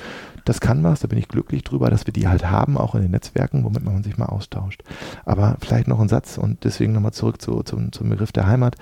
das 0.44 0.60
kann 0.60 0.84
was, 0.84 1.00
da 1.00 1.08
bin 1.08 1.18
ich 1.18 1.30
glücklich 1.30 1.63
drüber, 1.63 1.89
dass 1.89 2.06
wir 2.06 2.12
die 2.12 2.28
halt 2.28 2.52
haben, 2.52 2.78
auch 2.78 2.94
in 2.94 3.04
den 3.04 3.12
Netzwerken, 3.12 3.63
womit 3.63 3.86
man 3.86 4.04
sich 4.04 4.18
mal 4.18 4.26
austauscht. 4.26 4.84
Aber 5.24 5.56
vielleicht 5.62 5.88
noch 5.88 5.93
ein 6.00 6.10
Satz 6.10 6.38
und 6.38 6.64
deswegen 6.64 6.94
nochmal 6.94 7.14
zurück 7.14 7.42
zu, 7.42 7.64
zum, 7.64 7.92
zum 7.92 8.10
Begriff 8.10 8.32
der 8.32 8.48
Heimat. 8.48 8.76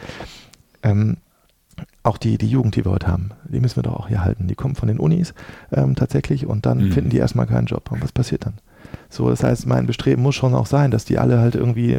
Ähm, 0.84 1.18
auch 2.04 2.18
die, 2.18 2.38
die 2.38 2.48
Jugend, 2.48 2.76
die 2.76 2.86
wir 2.86 2.92
heute 2.92 3.08
haben, 3.08 3.32
die 3.48 3.60
müssen 3.60 3.78
wir 3.78 3.84
doch 3.84 3.96
auch 3.96 4.08
hier 4.08 4.24
halten. 4.24 4.48
Die 4.48 4.56
kommen 4.56 4.76
von 4.76 4.88
den 4.88 5.00
Unis 5.00 5.34
ähm, 5.72 5.96
tatsächlich 5.96 6.46
und 6.46 6.66
dann 6.66 6.86
mhm. 6.86 6.92
finden 6.92 7.10
die 7.10 7.18
erstmal 7.18 7.48
keinen 7.48 7.68
Job. 7.68 7.92
Und 7.92 8.04
was 8.04 8.12
passiert 8.12 8.46
dann? 8.46 8.54
So, 9.12 9.30
das 9.30 9.44
heißt, 9.44 9.68
mein 9.68 9.86
Bestreben 9.86 10.24
muss 10.24 10.36
schon 10.36 10.56
auch 10.56 10.66
sein, 10.66 10.90
dass 10.90 11.06
die 11.06 11.20
alle 11.20 11.40
halt 11.40 11.56
irgendwie 11.56 11.98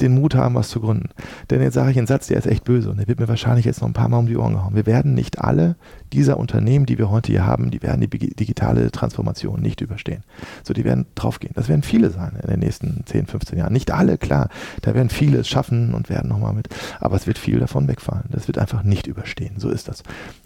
den 0.00 0.14
Mut 0.14 0.34
haben, 0.34 0.54
was 0.54 0.68
zu 0.68 0.80
gründen. 0.80 1.10
Denn 1.50 1.60
jetzt 1.60 1.74
sage 1.74 1.90
ich 1.90 1.98
einen 1.98 2.06
Satz, 2.06 2.28
der 2.28 2.38
ist 2.38 2.46
echt 2.46 2.64
böse 2.64 2.90
und 2.90 2.96
der 2.98 3.08
wird 3.08 3.20
mir 3.20 3.28
wahrscheinlich 3.28 3.66
jetzt 3.66 3.82
noch 3.82 3.88
ein 3.88 3.92
paar 3.92 4.08
Mal 4.08 4.18
um 4.18 4.26
die 4.26 4.36
Ohren 4.36 4.54
gehauen. 4.54 4.74
Wir 4.74 4.86
werden 4.86 5.14
nicht 5.14 5.38
alle 5.38 5.76
dieser 6.12 6.38
Unternehmen, 6.38 6.86
die 6.86 6.96
wir 6.96 7.10
heute 7.10 7.32
hier 7.32 7.44
haben, 7.44 7.70
die 7.70 7.82
werden 7.82 8.00
die 8.00 8.08
digitale 8.08 8.90
Transformation 8.90 9.60
nicht 9.60 9.82
überstehen. 9.82 10.22
So, 10.64 10.72
die 10.72 10.84
werden 10.84 11.06
draufgehen. 11.14 11.52
Das 11.54 11.68
werden 11.68 11.82
viele 11.82 12.10
sein 12.10 12.38
in 12.42 12.48
den 12.48 12.60
nächsten 12.60 13.02
10, 13.04 13.26
15 13.26 13.58
Jahren. 13.58 13.72
Nicht 13.72 13.90
alle, 13.90 14.16
klar. 14.16 14.48
Da 14.80 14.94
werden 14.94 15.10
viele 15.10 15.38
es 15.38 15.48
schaffen 15.48 15.92
und 15.92 16.08
werden 16.08 16.28
nochmal 16.28 16.54
mit. 16.54 16.68
Aber 17.00 17.16
es 17.16 17.26
wird 17.26 17.38
viel 17.38 17.58
davon 17.58 17.86
wegfallen. 17.88 18.24
Das 18.30 18.46
wird 18.46 18.58
einfach 18.58 18.82
nicht 18.82 19.06
überstehen. 19.06 19.56
So 19.58 19.68
ist 19.68 19.88
das. 19.88 20.02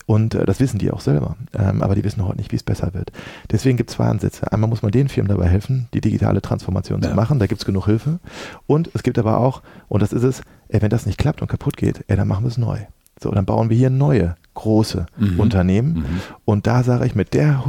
Und 0.06 0.34
äh, 0.34 0.44
das 0.44 0.58
wissen 0.58 0.78
die 0.78 0.90
auch 0.90 1.00
selber. 1.00 1.36
Ähm, 1.56 1.82
aber 1.82 1.94
die 1.94 2.02
wissen 2.02 2.26
heute 2.26 2.38
nicht, 2.38 2.50
wie 2.50 2.56
es 2.56 2.64
besser 2.64 2.94
wird. 2.94 3.12
Deswegen 3.52 3.76
gibt 3.76 3.90
es 3.90 3.96
zwei 3.96 4.06
Ansätze. 4.06 4.50
Einmal 4.52 4.68
muss 4.68 4.82
man 4.82 4.90
den 4.90 5.08
Firmen 5.08 5.28
dabei 5.28 5.48
helfen, 5.48 5.59
die 5.68 6.00
digitale 6.00 6.42
Transformation 6.42 7.02
ja. 7.02 7.10
zu 7.10 7.14
machen. 7.14 7.38
Da 7.38 7.46
gibt 7.46 7.60
es 7.60 7.66
genug 7.66 7.86
Hilfe. 7.86 8.20
Und 8.66 8.90
es 8.94 9.02
gibt 9.02 9.18
aber 9.18 9.38
auch, 9.38 9.62
und 9.88 10.02
das 10.02 10.12
ist 10.12 10.22
es, 10.22 10.42
ey, 10.68 10.82
wenn 10.82 10.90
das 10.90 11.06
nicht 11.06 11.18
klappt 11.18 11.42
und 11.42 11.48
kaputt 11.48 11.76
geht, 11.76 12.04
ey, 12.08 12.16
dann 12.16 12.28
machen 12.28 12.44
wir 12.44 12.48
es 12.48 12.58
neu. 12.58 12.78
So, 13.22 13.30
dann 13.30 13.44
bauen 13.44 13.68
wir 13.68 13.76
hier 13.76 13.90
neue 13.90 14.36
große 14.54 15.06
mhm. 15.18 15.40
Unternehmen. 15.40 15.92
Mhm. 15.92 16.20
Und 16.44 16.66
da 16.66 16.82
sage 16.82 17.06
ich, 17.06 17.14
mit 17.14 17.34
der, 17.34 17.64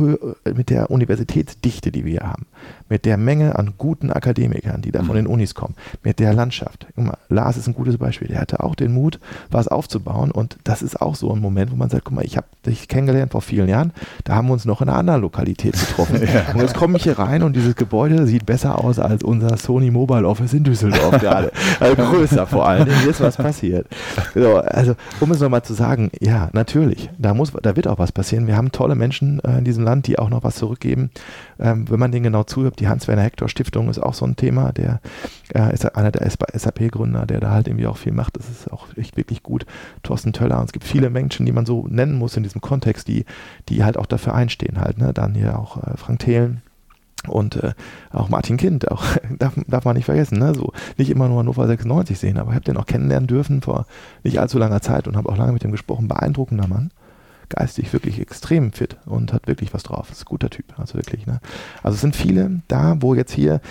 mit 0.55 0.69
der 0.69 0.89
Universitätsdichte, 0.89 1.91
die 1.91 2.05
wir 2.05 2.11
hier 2.11 2.29
haben, 2.29 2.45
mit 2.91 3.05
der 3.05 3.17
Menge 3.17 3.57
an 3.57 3.73
guten 3.77 4.11
Akademikern, 4.11 4.81
die 4.81 4.91
da 4.91 5.01
mhm. 5.01 5.07
von 5.07 5.15
den 5.15 5.27
Unis 5.27 5.55
kommen, 5.55 5.75
mit 6.03 6.19
der 6.19 6.33
Landschaft. 6.33 6.87
Guck 6.95 7.05
mal, 7.05 7.17
Lars 7.29 7.57
ist 7.57 7.67
ein 7.67 7.73
gutes 7.73 7.97
Beispiel. 7.97 8.27
Der 8.27 8.41
hatte 8.41 8.63
auch 8.63 8.75
den 8.75 8.93
Mut, 8.93 9.19
was 9.49 9.67
aufzubauen. 9.67 10.31
Und 10.31 10.57
das 10.63 10.81
ist 10.81 11.01
auch 11.01 11.15
so 11.15 11.33
ein 11.33 11.39
Moment, 11.39 11.71
wo 11.71 11.75
man 11.75 11.89
sagt, 11.89 12.05
guck 12.05 12.15
mal, 12.15 12.25
ich 12.25 12.37
habe 12.37 12.47
dich 12.65 12.87
kennengelernt 12.87 13.31
vor 13.31 13.41
vielen 13.41 13.69
Jahren. 13.69 13.93
Da 14.25 14.35
haben 14.35 14.47
wir 14.47 14.53
uns 14.53 14.65
noch 14.65 14.81
in 14.81 14.89
einer 14.89 14.97
anderen 14.97 15.21
Lokalität 15.21 15.73
getroffen. 15.73 16.21
ja. 16.33 16.53
Und 16.53 16.61
jetzt 16.61 16.75
komme 16.75 16.97
ich 16.97 17.03
hier 17.03 17.17
rein 17.17 17.43
und 17.43 17.55
dieses 17.55 17.75
Gebäude 17.75 18.27
sieht 18.27 18.45
besser 18.45 18.83
aus 18.83 18.99
als 18.99 19.23
unser 19.23 19.57
Sony 19.57 19.89
Mobile 19.89 20.27
Office 20.27 20.53
in 20.53 20.63
Düsseldorf 20.63 21.19
gerade. 21.19 21.51
Also 21.79 21.95
größer 21.95 22.45
vor 22.45 22.67
allem. 22.67 22.87
Hier 23.01 23.09
ist 23.09 23.21
was 23.21 23.37
passiert. 23.37 23.87
So, 24.35 24.57
also, 24.57 24.95
um 25.19 25.31
es 25.31 25.39
nochmal 25.39 25.63
zu 25.63 25.73
sagen, 25.73 26.11
ja, 26.19 26.49
natürlich 26.53 26.71
natürlich, 26.91 27.09
da, 27.17 27.33
muss, 27.33 27.51
da 27.61 27.75
wird 27.75 27.87
auch 27.87 27.99
was 27.99 28.11
passieren. 28.11 28.47
Wir 28.47 28.55
haben 28.55 28.71
tolle 28.71 28.95
Menschen 28.95 29.39
äh, 29.43 29.57
in 29.57 29.63
diesem 29.63 29.83
Land, 29.83 30.07
die 30.07 30.19
auch 30.19 30.29
noch 30.29 30.43
was 30.43 30.55
zurückgeben. 30.55 31.11
Ähm, 31.59 31.89
wenn 31.89 31.99
man 31.99 32.11
denen 32.11 32.23
genau 32.23 32.43
zuhört, 32.43 32.80
die 32.81 32.87
Hans-Werner-Hector-Stiftung 32.87 33.89
ist 33.89 33.99
auch 33.99 34.13
so 34.13 34.25
ein 34.25 34.35
Thema. 34.35 34.71
Der 34.73 34.99
äh, 35.53 35.73
ist 35.73 35.95
einer 35.95 36.11
der 36.11 36.29
SAP-Gründer, 36.29 37.25
der 37.25 37.39
da 37.39 37.51
halt 37.51 37.67
irgendwie 37.67 37.87
auch 37.87 37.97
viel 37.97 38.11
macht. 38.11 38.37
Das 38.37 38.49
ist 38.49 38.71
auch 38.71 38.87
echt 38.97 39.15
wirklich 39.15 39.43
gut. 39.43 39.65
Thorsten 40.03 40.33
Töller. 40.33 40.59
Und 40.59 40.65
es 40.65 40.71
gibt 40.73 40.85
viele 40.85 41.09
Menschen, 41.09 41.45
die 41.45 41.51
man 41.51 41.65
so 41.65 41.87
nennen 41.87 42.17
muss 42.17 42.35
in 42.35 42.43
diesem 42.43 42.59
Kontext, 42.59 43.07
die, 43.07 43.25
die 43.69 43.83
halt 43.83 43.97
auch 43.97 44.07
dafür 44.07 44.33
einstehen 44.33 44.81
halt. 44.81 44.97
Ne? 44.97 45.13
Dann 45.13 45.35
hier 45.35 45.57
auch 45.57 45.77
äh, 45.77 45.95
Frank 45.95 46.19
Thelen 46.19 46.61
und 47.27 47.57
äh, 47.57 47.73
auch 48.11 48.29
Martin 48.29 48.57
Kind, 48.57 48.89
auch 48.89 49.03
darf, 49.39 49.53
darf 49.67 49.85
man 49.85 49.95
nicht 49.95 50.05
vergessen, 50.05 50.39
ne? 50.39 50.55
so 50.55 50.73
nicht 50.97 51.11
immer 51.11 51.27
nur 51.27 51.39
Hannover 51.39 51.67
96 51.67 52.17
sehen, 52.17 52.39
aber 52.39 52.49
ich 52.49 52.55
habe 52.55 52.65
den 52.65 52.77
auch 52.77 52.87
kennenlernen 52.87 53.27
dürfen 53.27 53.61
vor 53.61 53.85
nicht 54.23 54.39
allzu 54.39 54.57
langer 54.57 54.81
Zeit 54.81 55.07
und 55.07 55.15
habe 55.15 55.29
auch 55.29 55.37
lange 55.37 55.51
mit 55.51 55.63
ihm 55.63 55.71
gesprochen. 55.71 56.07
Beeindruckender 56.07 56.67
Mann, 56.67 56.89
geistig 57.51 57.93
wirklich 57.93 58.19
extrem 58.19 58.73
fit 58.73 58.97
und 59.05 59.33
hat 59.33 59.47
wirklich 59.47 59.73
was 59.73 59.83
drauf. 59.83 60.11
Ist 60.11 60.23
ein 60.23 60.25
guter 60.25 60.49
Typ, 60.49 60.77
also 60.77 60.95
wirklich. 60.95 61.25
Ne? 61.27 61.39
Also 61.83 61.95
es 61.95 62.01
sind 62.01 62.15
viele 62.15 62.61
da, 62.67 62.97
wo 62.99 63.13
jetzt 63.13 63.33
hier 63.33 63.61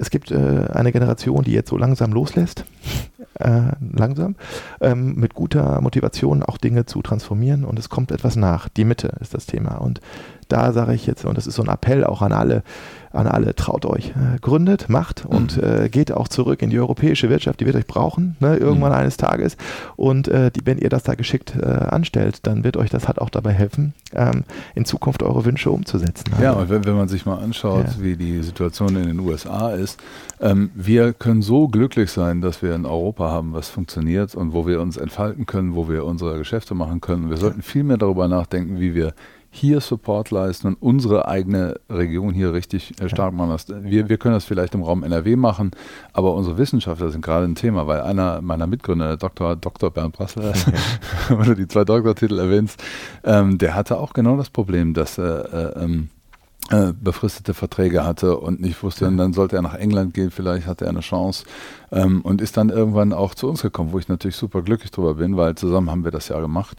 es 0.00 0.08
gibt 0.08 0.30
äh, 0.30 0.66
eine 0.72 0.92
Generation, 0.92 1.44
die 1.44 1.52
jetzt 1.52 1.68
so 1.68 1.76
langsam 1.76 2.12
loslässt, 2.12 2.64
äh, 3.34 3.72
langsam, 3.92 4.34
ähm, 4.80 5.14
mit 5.16 5.34
guter 5.34 5.80
Motivation 5.82 6.42
auch 6.42 6.56
Dinge 6.56 6.86
zu 6.86 7.02
transformieren 7.02 7.64
und 7.64 7.78
es 7.78 7.90
kommt 7.90 8.10
etwas 8.10 8.34
nach. 8.34 8.70
Die 8.70 8.86
Mitte 8.86 9.12
ist 9.20 9.34
das 9.34 9.44
Thema 9.44 9.74
und 9.74 10.00
da 10.48 10.72
sage 10.72 10.94
ich 10.94 11.06
jetzt, 11.06 11.26
und 11.26 11.36
das 11.36 11.46
ist 11.46 11.54
so 11.54 11.62
ein 11.62 11.68
Appell 11.68 12.04
auch 12.04 12.22
an 12.22 12.32
alle, 12.32 12.62
an 13.12 13.26
alle, 13.26 13.54
traut 13.54 13.84
euch, 13.86 14.10
äh, 14.10 14.38
gründet, 14.40 14.88
macht 14.88 15.24
und 15.26 15.56
mhm. 15.56 15.84
äh, 15.84 15.88
geht 15.88 16.12
auch 16.12 16.28
zurück 16.28 16.62
in 16.62 16.70
die 16.70 16.78
europäische 16.78 17.28
Wirtschaft, 17.28 17.60
die 17.60 17.66
wird 17.66 17.76
euch 17.76 17.86
brauchen, 17.86 18.36
ne, 18.40 18.56
irgendwann 18.56 18.92
mhm. 18.92 18.98
eines 18.98 19.16
Tages. 19.16 19.56
Und 19.96 20.28
äh, 20.28 20.50
die, 20.50 20.64
wenn 20.64 20.78
ihr 20.78 20.88
das 20.88 21.02
da 21.02 21.14
geschickt 21.14 21.54
äh, 21.60 21.66
anstellt, 21.66 22.46
dann 22.46 22.62
wird 22.64 22.76
euch 22.76 22.90
das 22.90 23.08
halt 23.08 23.20
auch 23.20 23.30
dabei 23.30 23.52
helfen, 23.52 23.94
ähm, 24.14 24.44
in 24.74 24.84
Zukunft 24.84 25.22
eure 25.22 25.44
Wünsche 25.44 25.70
umzusetzen. 25.70 26.32
Ja, 26.40 26.52
und 26.52 26.68
wenn, 26.68 26.84
wenn 26.84 26.96
man 26.96 27.08
sich 27.08 27.26
mal 27.26 27.38
anschaut, 27.38 27.86
ja. 27.86 28.02
wie 28.02 28.16
die 28.16 28.42
Situation 28.42 28.94
in 28.96 29.06
den 29.06 29.20
USA 29.20 29.70
ist, 29.70 30.00
ähm, 30.40 30.70
wir 30.74 31.12
können 31.12 31.42
so 31.42 31.68
glücklich 31.68 32.10
sein, 32.10 32.40
dass 32.40 32.62
wir 32.62 32.74
in 32.74 32.86
Europa 32.86 33.30
haben, 33.30 33.52
was 33.52 33.68
funktioniert 33.68 34.34
und 34.34 34.52
wo 34.52 34.66
wir 34.66 34.80
uns 34.80 34.96
entfalten 34.96 35.46
können, 35.46 35.74
wo 35.74 35.88
wir 35.88 36.04
unsere 36.04 36.38
Geschäfte 36.38 36.74
machen 36.74 37.00
können. 37.00 37.28
Wir 37.28 37.36
sollten 37.36 37.62
viel 37.62 37.84
mehr 37.84 37.98
darüber 37.98 38.28
nachdenken, 38.28 38.80
wie 38.80 38.94
wir 38.94 39.14
hier 39.52 39.80
Support 39.80 40.30
leisten 40.30 40.68
und 40.68 40.74
unsere 40.80 41.26
eigene 41.26 41.80
Region 41.90 42.32
hier 42.32 42.52
richtig 42.52 43.00
äh, 43.00 43.08
stark 43.08 43.34
machen. 43.34 43.56
Wir, 43.82 44.08
wir 44.08 44.16
können 44.16 44.34
das 44.34 44.44
vielleicht 44.44 44.74
im 44.74 44.82
Raum 44.82 45.02
NRW 45.02 45.34
machen, 45.34 45.72
aber 46.12 46.34
unsere 46.34 46.56
Wissenschaftler 46.56 47.10
sind 47.10 47.22
gerade 47.22 47.46
ein 47.46 47.56
Thema, 47.56 47.86
weil 47.88 48.00
einer 48.02 48.40
meiner 48.42 48.68
Mitgründer, 48.68 49.16
Dr. 49.16 49.56
Dr. 49.56 49.90
Bernd 49.90 50.16
Brassler, 50.16 50.52
wenn 51.28 51.44
du 51.44 51.56
die 51.56 51.66
zwei 51.66 51.84
Doktortitel 51.84 52.38
erwähnst, 52.38 52.82
ähm, 53.24 53.58
der 53.58 53.74
hatte 53.74 53.98
auch 53.98 54.12
genau 54.12 54.36
das 54.36 54.50
Problem, 54.50 54.94
dass 54.94 55.18
er 55.18 55.52
äh, 55.52 55.84
ähm, 55.84 56.10
äh, 56.70 56.92
befristete 56.92 57.52
Verträge 57.52 58.04
hatte 58.04 58.36
und 58.36 58.60
nicht 58.60 58.80
wusste, 58.84 59.08
und 59.08 59.16
dann 59.16 59.32
sollte 59.32 59.56
er 59.56 59.62
nach 59.62 59.74
England 59.74 60.14
gehen, 60.14 60.30
vielleicht 60.30 60.68
hatte 60.68 60.84
er 60.84 60.90
eine 60.90 61.00
Chance 61.00 61.44
ähm, 61.90 62.20
und 62.20 62.40
ist 62.40 62.56
dann 62.56 62.68
irgendwann 62.68 63.12
auch 63.12 63.34
zu 63.34 63.48
uns 63.48 63.62
gekommen, 63.62 63.90
wo 63.90 63.98
ich 63.98 64.06
natürlich 64.06 64.36
super 64.36 64.62
glücklich 64.62 64.92
drüber 64.92 65.14
bin, 65.14 65.36
weil 65.36 65.56
zusammen 65.56 65.90
haben 65.90 66.04
wir 66.04 66.12
das 66.12 66.28
ja 66.28 66.38
gemacht. 66.38 66.78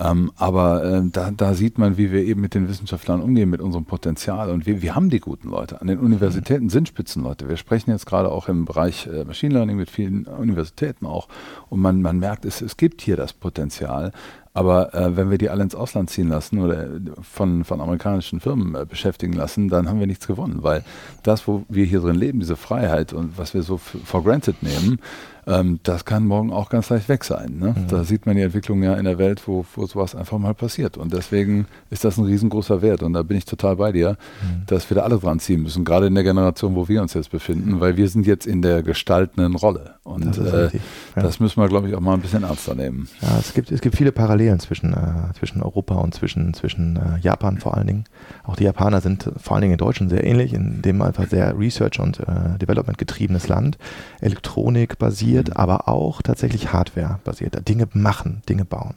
Ähm, 0.00 0.30
aber 0.36 0.84
äh, 0.84 1.02
da, 1.10 1.32
da, 1.32 1.54
sieht 1.54 1.76
man, 1.76 1.96
wie 1.96 2.12
wir 2.12 2.22
eben 2.22 2.40
mit 2.40 2.54
den 2.54 2.68
Wissenschaftlern 2.68 3.20
umgehen, 3.20 3.50
mit 3.50 3.60
unserem 3.60 3.84
Potenzial. 3.84 4.50
Und 4.50 4.64
wir, 4.64 4.80
wir 4.80 4.94
haben 4.94 5.10
die 5.10 5.18
guten 5.18 5.48
Leute. 5.48 5.80
An 5.80 5.88
den 5.88 5.98
Universitäten 5.98 6.68
sind 6.68 6.86
Spitzenleute. 6.86 7.48
Wir 7.48 7.56
sprechen 7.56 7.90
jetzt 7.90 8.06
gerade 8.06 8.30
auch 8.30 8.48
im 8.48 8.64
Bereich 8.64 9.08
äh, 9.08 9.24
Machine 9.24 9.54
Learning 9.54 9.76
mit 9.76 9.90
vielen 9.90 10.26
Universitäten 10.26 11.04
auch. 11.04 11.26
Und 11.68 11.80
man, 11.80 12.00
man 12.00 12.20
merkt, 12.20 12.44
es, 12.44 12.60
es 12.60 12.76
gibt 12.76 13.00
hier 13.00 13.16
das 13.16 13.32
Potenzial. 13.32 14.12
Aber 14.54 14.94
äh, 14.94 15.16
wenn 15.16 15.30
wir 15.30 15.38
die 15.38 15.50
alle 15.50 15.64
ins 15.64 15.74
Ausland 15.74 16.10
ziehen 16.10 16.28
lassen 16.28 16.60
oder 16.60 16.88
von, 17.22 17.64
von 17.64 17.80
amerikanischen 17.80 18.40
Firmen 18.40 18.74
äh, 18.74 18.86
beschäftigen 18.86 19.32
lassen, 19.32 19.68
dann 19.68 19.88
haben 19.88 20.00
wir 20.00 20.06
nichts 20.06 20.26
gewonnen. 20.26 20.62
Weil 20.62 20.84
das, 21.22 21.48
wo 21.48 21.64
wir 21.68 21.84
hier 21.84 22.00
drin 22.00 22.16
leben, 22.16 22.40
diese 22.40 22.56
Freiheit 22.56 23.12
und 23.12 23.36
was 23.36 23.52
wir 23.54 23.62
so 23.62 23.78
for 23.78 24.22
granted 24.22 24.62
nehmen, 24.62 25.00
ähm, 25.48 25.80
das 25.82 26.04
kann 26.04 26.26
morgen 26.26 26.52
auch 26.52 26.68
ganz 26.68 26.90
leicht 26.90 27.08
weg 27.08 27.24
sein. 27.24 27.56
Ne? 27.58 27.74
Mhm. 27.76 27.88
Da 27.88 28.04
sieht 28.04 28.26
man 28.26 28.36
die 28.36 28.42
Entwicklung 28.42 28.82
ja 28.82 28.94
in 28.94 29.04
der 29.04 29.18
Welt, 29.18 29.42
wo, 29.46 29.64
wo 29.74 29.86
sowas 29.86 30.14
einfach 30.14 30.38
mal 30.38 30.54
passiert. 30.54 30.98
Und 30.98 31.12
deswegen 31.12 31.66
ist 31.90 32.04
das 32.04 32.18
ein 32.18 32.24
riesengroßer 32.24 32.82
Wert. 32.82 33.02
Und 33.02 33.14
da 33.14 33.22
bin 33.22 33.38
ich 33.38 33.46
total 33.46 33.76
bei 33.76 33.92
dir, 33.92 34.18
mhm. 34.42 34.66
dass 34.66 34.90
wir 34.90 34.96
da 34.96 35.02
alle 35.02 35.18
dran 35.18 35.40
ziehen 35.40 35.62
müssen, 35.62 35.84
gerade 35.84 36.06
in 36.06 36.14
der 36.14 36.24
Generation, 36.24 36.74
wo 36.74 36.88
wir 36.88 37.00
uns 37.00 37.14
jetzt 37.14 37.30
befinden, 37.30 37.80
weil 37.80 37.96
wir 37.96 38.08
sind 38.08 38.26
jetzt 38.26 38.46
in 38.46 38.60
der 38.60 38.82
gestaltenden 38.82 39.54
Rolle. 39.56 39.94
Und 40.04 40.26
das, 40.26 40.38
äh, 40.38 40.70
ja. 41.16 41.22
das 41.22 41.40
müssen 41.40 41.60
wir, 41.60 41.68
glaube 41.68 41.88
ich, 41.88 41.94
auch 41.94 42.00
mal 42.00 42.14
ein 42.14 42.20
bisschen 42.20 42.42
ernster 42.42 42.74
nehmen. 42.74 43.08
Ja, 43.22 43.38
es 43.38 43.54
gibt, 43.54 43.72
es 43.72 43.80
gibt 43.80 43.96
viele 43.96 44.12
Parallelen 44.12 44.60
zwischen, 44.60 44.92
äh, 44.92 45.32
zwischen 45.38 45.62
Europa 45.62 45.94
und 45.94 46.14
zwischen, 46.14 46.52
zwischen 46.52 46.96
äh, 46.96 47.18
Japan 47.20 47.58
vor 47.58 47.76
allen 47.76 47.86
Dingen. 47.86 48.04
Auch 48.44 48.56
die 48.56 48.64
Japaner 48.64 49.00
sind 49.00 49.30
vor 49.38 49.54
allen 49.54 49.62
Dingen 49.62 49.72
in 49.72 49.78
Deutschland 49.78 50.10
sehr 50.10 50.24
ähnlich, 50.24 50.52
in 50.52 50.82
dem 50.82 51.00
einfach 51.00 51.26
sehr 51.26 51.58
Research- 51.58 52.00
und 52.00 52.20
äh, 52.20 52.58
Development 52.60 52.98
getriebenes 52.98 53.48
Land, 53.48 53.78
Elektronik 54.20 54.98
basiert 54.98 55.37
basiert, 55.38 55.56
aber 55.56 55.88
auch 55.88 56.22
tatsächlich 56.22 56.72
Hardware 56.72 57.20
basiert. 57.24 57.68
Dinge 57.68 57.88
machen, 57.92 58.42
Dinge 58.48 58.64
bauen. 58.64 58.94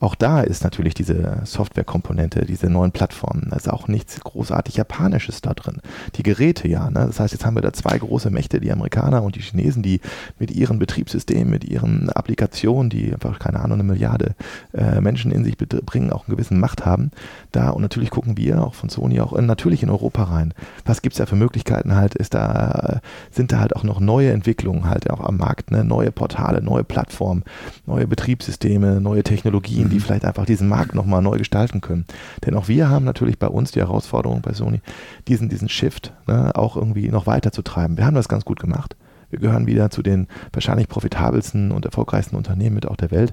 Auch 0.00 0.14
da 0.14 0.40
ist 0.40 0.64
natürlich 0.64 0.94
diese 0.94 1.42
Softwarekomponente, 1.44 2.46
diese 2.46 2.70
neuen 2.70 2.90
Plattformen, 2.90 3.48
da 3.50 3.56
ist 3.56 3.68
auch 3.68 3.86
nichts 3.86 4.18
großartig 4.18 4.76
Japanisches 4.76 5.42
da 5.42 5.52
drin. 5.52 5.82
Die 6.16 6.22
Geräte 6.22 6.66
ja, 6.68 6.88
ne? 6.88 7.04
das 7.06 7.20
heißt, 7.20 7.34
jetzt 7.34 7.44
haben 7.44 7.54
wir 7.54 7.60
da 7.60 7.74
zwei 7.74 7.98
große 7.98 8.30
Mächte, 8.30 8.60
die 8.60 8.72
Amerikaner 8.72 9.22
und 9.22 9.36
die 9.36 9.42
Chinesen, 9.42 9.82
die 9.82 10.00
mit 10.38 10.50
ihren 10.52 10.78
Betriebssystemen, 10.78 11.50
mit 11.50 11.64
ihren 11.64 12.08
Applikationen, 12.08 12.88
die 12.88 13.12
einfach, 13.12 13.38
keine 13.38 13.60
Ahnung, 13.60 13.80
eine 13.80 13.82
Milliarde 13.82 14.34
äh, 14.72 15.02
Menschen 15.02 15.32
in 15.32 15.44
sich 15.44 15.58
bringen, 15.58 16.10
auch 16.14 16.26
einen 16.26 16.34
gewissen 16.34 16.58
Macht 16.58 16.86
haben. 16.86 17.10
Da 17.52 17.68
und 17.68 17.82
natürlich 17.82 18.08
gucken 18.08 18.38
wir 18.38 18.64
auch 18.64 18.72
von 18.72 18.88
Sony 18.88 19.20
auch 19.20 19.34
in, 19.34 19.44
natürlich 19.44 19.82
in 19.82 19.90
Europa 19.90 20.24
rein. 20.24 20.54
Was 20.86 21.02
gibt 21.02 21.12
es 21.12 21.18
da 21.18 21.26
für 21.26 21.36
Möglichkeiten 21.36 21.94
halt? 21.94 22.14
Ist 22.14 22.32
da, 22.32 23.00
sind 23.30 23.52
da 23.52 23.60
halt 23.60 23.76
auch 23.76 23.84
noch 23.84 24.00
neue 24.00 24.32
Entwicklungen 24.32 24.88
halt 24.88 25.10
auch 25.10 25.20
am 25.20 25.36
Markt, 25.36 25.70
ne? 25.70 25.84
neue 25.84 26.10
Portale, 26.10 26.62
neue 26.62 26.84
Plattformen, 26.84 27.44
neue 27.84 28.06
Betriebssysteme, 28.06 29.02
neue 29.02 29.22
Technologien, 29.24 29.89
die 29.90 29.96
mhm. 29.96 30.00
vielleicht 30.00 30.24
einfach 30.24 30.46
diesen 30.46 30.68
Markt 30.68 30.94
nochmal 30.94 31.22
neu 31.22 31.38
gestalten 31.38 31.80
können. 31.80 32.06
Denn 32.44 32.54
auch 32.54 32.68
wir 32.68 32.88
haben 32.88 33.04
natürlich 33.04 33.38
bei 33.38 33.48
uns 33.48 33.72
die 33.72 33.80
Herausforderung 33.80 34.40
bei 34.42 34.52
Sony, 34.52 34.80
diesen, 35.28 35.48
diesen 35.48 35.68
Shift 35.68 36.12
ne, 36.26 36.52
auch 36.54 36.76
irgendwie 36.76 37.08
noch 37.08 37.26
weiter 37.26 37.52
zu 37.52 37.62
treiben. 37.62 37.96
Wir 37.96 38.06
haben 38.06 38.14
das 38.14 38.28
ganz 38.28 38.44
gut 38.44 38.60
gemacht. 38.60 38.96
Wir 39.30 39.38
gehören 39.38 39.66
wieder 39.66 39.90
zu 39.90 40.02
den 40.02 40.26
wahrscheinlich 40.52 40.88
profitabelsten 40.88 41.70
und 41.70 41.84
erfolgreichsten 41.84 42.36
Unternehmen 42.36 42.74
mit 42.74 42.86
auch 42.86 42.96
der 42.96 43.12
Welt. 43.12 43.32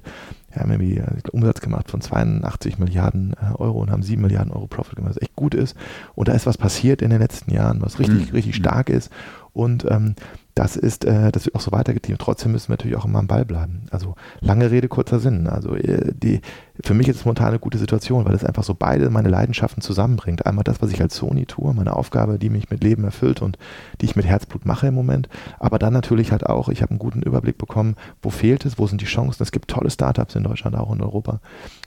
Wir 0.50 0.62
haben 0.62 0.70
irgendwie 0.70 1.00
einen 1.00 1.18
äh, 1.24 1.30
Umsatz 1.30 1.60
gemacht 1.60 1.90
von 1.90 2.00
82 2.00 2.78
Milliarden 2.78 3.34
äh, 3.34 3.54
Euro 3.56 3.80
und 3.80 3.90
haben 3.90 4.02
7 4.02 4.22
Milliarden 4.22 4.52
Euro 4.52 4.66
Profit 4.68 4.96
gemacht, 4.96 5.16
was 5.16 5.22
echt 5.22 5.36
gut 5.36 5.54
ist. 5.54 5.76
Und 6.14 6.28
da 6.28 6.32
ist 6.32 6.46
was 6.46 6.56
passiert 6.56 7.02
in 7.02 7.10
den 7.10 7.20
letzten 7.20 7.50
Jahren, 7.52 7.82
was 7.82 7.98
richtig, 7.98 8.28
mhm. 8.28 8.34
richtig 8.34 8.54
stark 8.54 8.88
ist. 8.88 9.10
Und 9.52 9.84
ähm, 9.90 10.14
das 10.58 10.74
ist, 10.74 11.04
äh, 11.04 11.30
das 11.30 11.44
wird 11.44 11.54
auch 11.54 11.60
so 11.60 11.70
weitergetrieben. 11.70 12.18
Trotzdem 12.18 12.50
müssen 12.50 12.68
wir 12.68 12.72
natürlich 12.72 12.96
auch 12.96 13.04
immer 13.04 13.20
am 13.20 13.28
Ball 13.28 13.44
bleiben. 13.44 13.82
Also 13.92 14.16
lange 14.40 14.72
Rede, 14.72 14.88
kurzer 14.88 15.20
Sinn. 15.20 15.46
Also 15.46 15.76
äh, 15.76 16.12
die, 16.12 16.40
für 16.84 16.94
mich 16.94 17.08
ist 17.08 17.16
es 17.16 17.24
momentan 17.24 17.48
eine 17.48 17.58
gute 17.58 17.78
Situation, 17.78 18.24
weil 18.24 18.34
es 18.34 18.44
einfach 18.44 18.62
so 18.62 18.74
beide 18.74 19.10
meine 19.10 19.28
Leidenschaften 19.28 19.82
zusammenbringt. 19.82 20.46
Einmal 20.46 20.64
das, 20.64 20.80
was 20.80 20.90
ich 20.90 21.00
als 21.00 21.16
Sony 21.16 21.46
tue, 21.46 21.74
meine 21.74 21.96
Aufgabe, 21.96 22.38
die 22.38 22.50
mich 22.50 22.70
mit 22.70 22.84
Leben 22.84 23.04
erfüllt 23.04 23.42
und 23.42 23.58
die 24.00 24.06
ich 24.06 24.16
mit 24.16 24.26
Herzblut 24.26 24.64
mache 24.64 24.86
im 24.86 24.94
Moment. 24.94 25.28
Aber 25.58 25.78
dann 25.78 25.92
natürlich 25.92 26.30
halt 26.30 26.46
auch, 26.46 26.68
ich 26.68 26.82
habe 26.82 26.90
einen 26.90 26.98
guten 26.98 27.22
Überblick 27.22 27.58
bekommen, 27.58 27.96
wo 28.22 28.30
fehlt 28.30 28.64
es, 28.64 28.78
wo 28.78 28.86
sind 28.86 29.00
die 29.00 29.06
Chancen. 29.06 29.42
Es 29.42 29.50
gibt 29.50 29.68
tolle 29.68 29.90
Startups 29.90 30.36
in 30.36 30.44
Deutschland, 30.44 30.76
auch 30.76 30.92
in 30.92 31.00
Europa, 31.00 31.40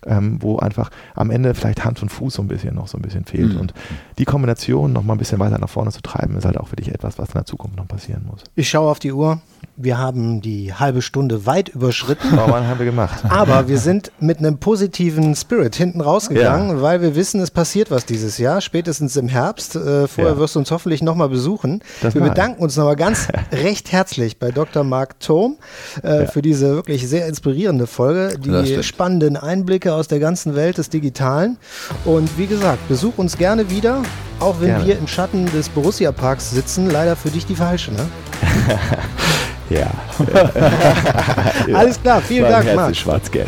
ähm, 0.05 0.37
wo 0.41 0.57
einfach 0.57 0.89
am 1.15 1.31
Ende 1.31 1.53
vielleicht 1.53 1.85
Hand 1.85 2.01
und 2.01 2.09
Fuß 2.09 2.33
so 2.33 2.41
ein 2.41 2.47
bisschen 2.47 2.75
noch 2.75 2.87
so 2.87 2.97
ein 2.97 3.01
bisschen 3.01 3.25
fehlt. 3.25 3.53
Mhm. 3.53 3.61
Und 3.61 3.73
die 4.17 4.25
Kombination 4.25 4.91
noch 4.91 5.03
mal 5.03 5.13
ein 5.13 5.19
bisschen 5.19 5.39
weiter 5.39 5.57
nach 5.57 5.69
vorne 5.69 5.91
zu 5.91 6.01
treiben, 6.01 6.35
ist 6.35 6.45
halt 6.45 6.57
auch 6.57 6.71
wirklich 6.71 6.89
etwas, 6.89 7.17
was 7.17 7.29
in 7.29 7.35
der 7.35 7.45
Zukunft 7.45 7.77
noch 7.77 7.87
passieren 7.87 8.25
muss. 8.29 8.43
Ich 8.55 8.69
schaue 8.69 8.89
auf 8.91 8.99
die 8.99 9.13
Uhr. 9.13 9.41
Wir 9.83 9.97
haben 9.97 10.41
die 10.41 10.73
halbe 10.73 11.01
Stunde 11.01 11.45
weit 11.47 11.69
überschritten. 11.69 12.29
Wann 12.33 12.67
haben 12.67 12.79
wir 12.79 12.85
gemacht? 12.85 13.23
Aber 13.29 13.67
wir 13.67 13.79
sind 13.79 14.11
mit 14.19 14.37
einem 14.37 14.59
positiven 14.59 15.35
Spirit 15.35 15.75
hinten 15.75 16.01
rausgegangen, 16.01 16.77
ja. 16.77 16.81
weil 16.81 17.01
wir 17.01 17.15
wissen, 17.15 17.41
es 17.41 17.49
passiert 17.49 17.89
was 17.89 18.05
dieses 18.05 18.37
Jahr, 18.37 18.61
spätestens 18.61 19.15
im 19.15 19.27
Herbst. 19.27 19.75
Äh, 19.75 20.07
vorher 20.07 20.33
ja. 20.33 20.37
wirst 20.37 20.55
du 20.55 20.59
uns 20.59 20.69
hoffentlich 20.69 21.01
nochmal 21.01 21.29
besuchen. 21.29 21.81
Das 22.01 22.13
wir 22.13 22.21
bedanken 22.21 22.61
uns 22.61 22.77
nochmal 22.77 22.95
ganz 22.95 23.27
recht 23.51 23.91
herzlich 23.91 24.37
bei 24.37 24.51
Dr. 24.51 24.83
Mark 24.83 25.19
Thom 25.19 25.57
äh, 26.03 26.21
ja. 26.21 26.25
für 26.27 26.43
diese 26.43 26.75
wirklich 26.75 27.07
sehr 27.07 27.27
inspirierende 27.27 27.87
Folge, 27.87 28.37
die 28.37 28.83
spannenden 28.83 29.35
Einblicke 29.35 29.93
aus 29.93 30.07
der 30.07 30.19
ganzen 30.19 30.55
Welt 30.55 30.77
des 30.77 30.89
Digitalen. 30.89 31.57
Und 32.05 32.37
wie 32.37 32.45
gesagt, 32.45 32.87
besuch 32.87 33.17
uns 33.17 33.37
gerne 33.37 33.69
wieder, 33.71 34.03
auch 34.39 34.59
wenn 34.59 34.67
gerne. 34.67 34.85
wir 34.85 34.97
im 34.99 35.07
Schatten 35.07 35.45
des 35.47 35.69
Borussia 35.69 36.11
Parks 36.11 36.51
sitzen. 36.51 36.89
Leider 36.89 37.15
für 37.15 37.29
dich 37.29 37.45
die 37.45 37.55
falsche, 37.55 37.91
ne? 37.91 38.07
Ja. 39.71 39.89
Alles 41.73 42.01
klar, 42.01 42.21
vielen 42.21 42.49
Dank, 42.49 42.75
Marc. 42.75 42.95
Schwarzgeld. 42.95 43.47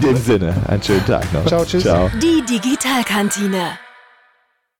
In 0.00 0.08
dem 0.08 0.16
Sinne, 0.16 0.54
einen 0.66 0.82
schönen 0.82 1.06
Tag 1.06 1.32
noch. 1.32 1.46
Ciao, 1.46 1.64
tschüss. 1.64 1.84
Ciao. 1.84 2.10
Die 2.20 2.42
Digitalkantine. 2.44 3.85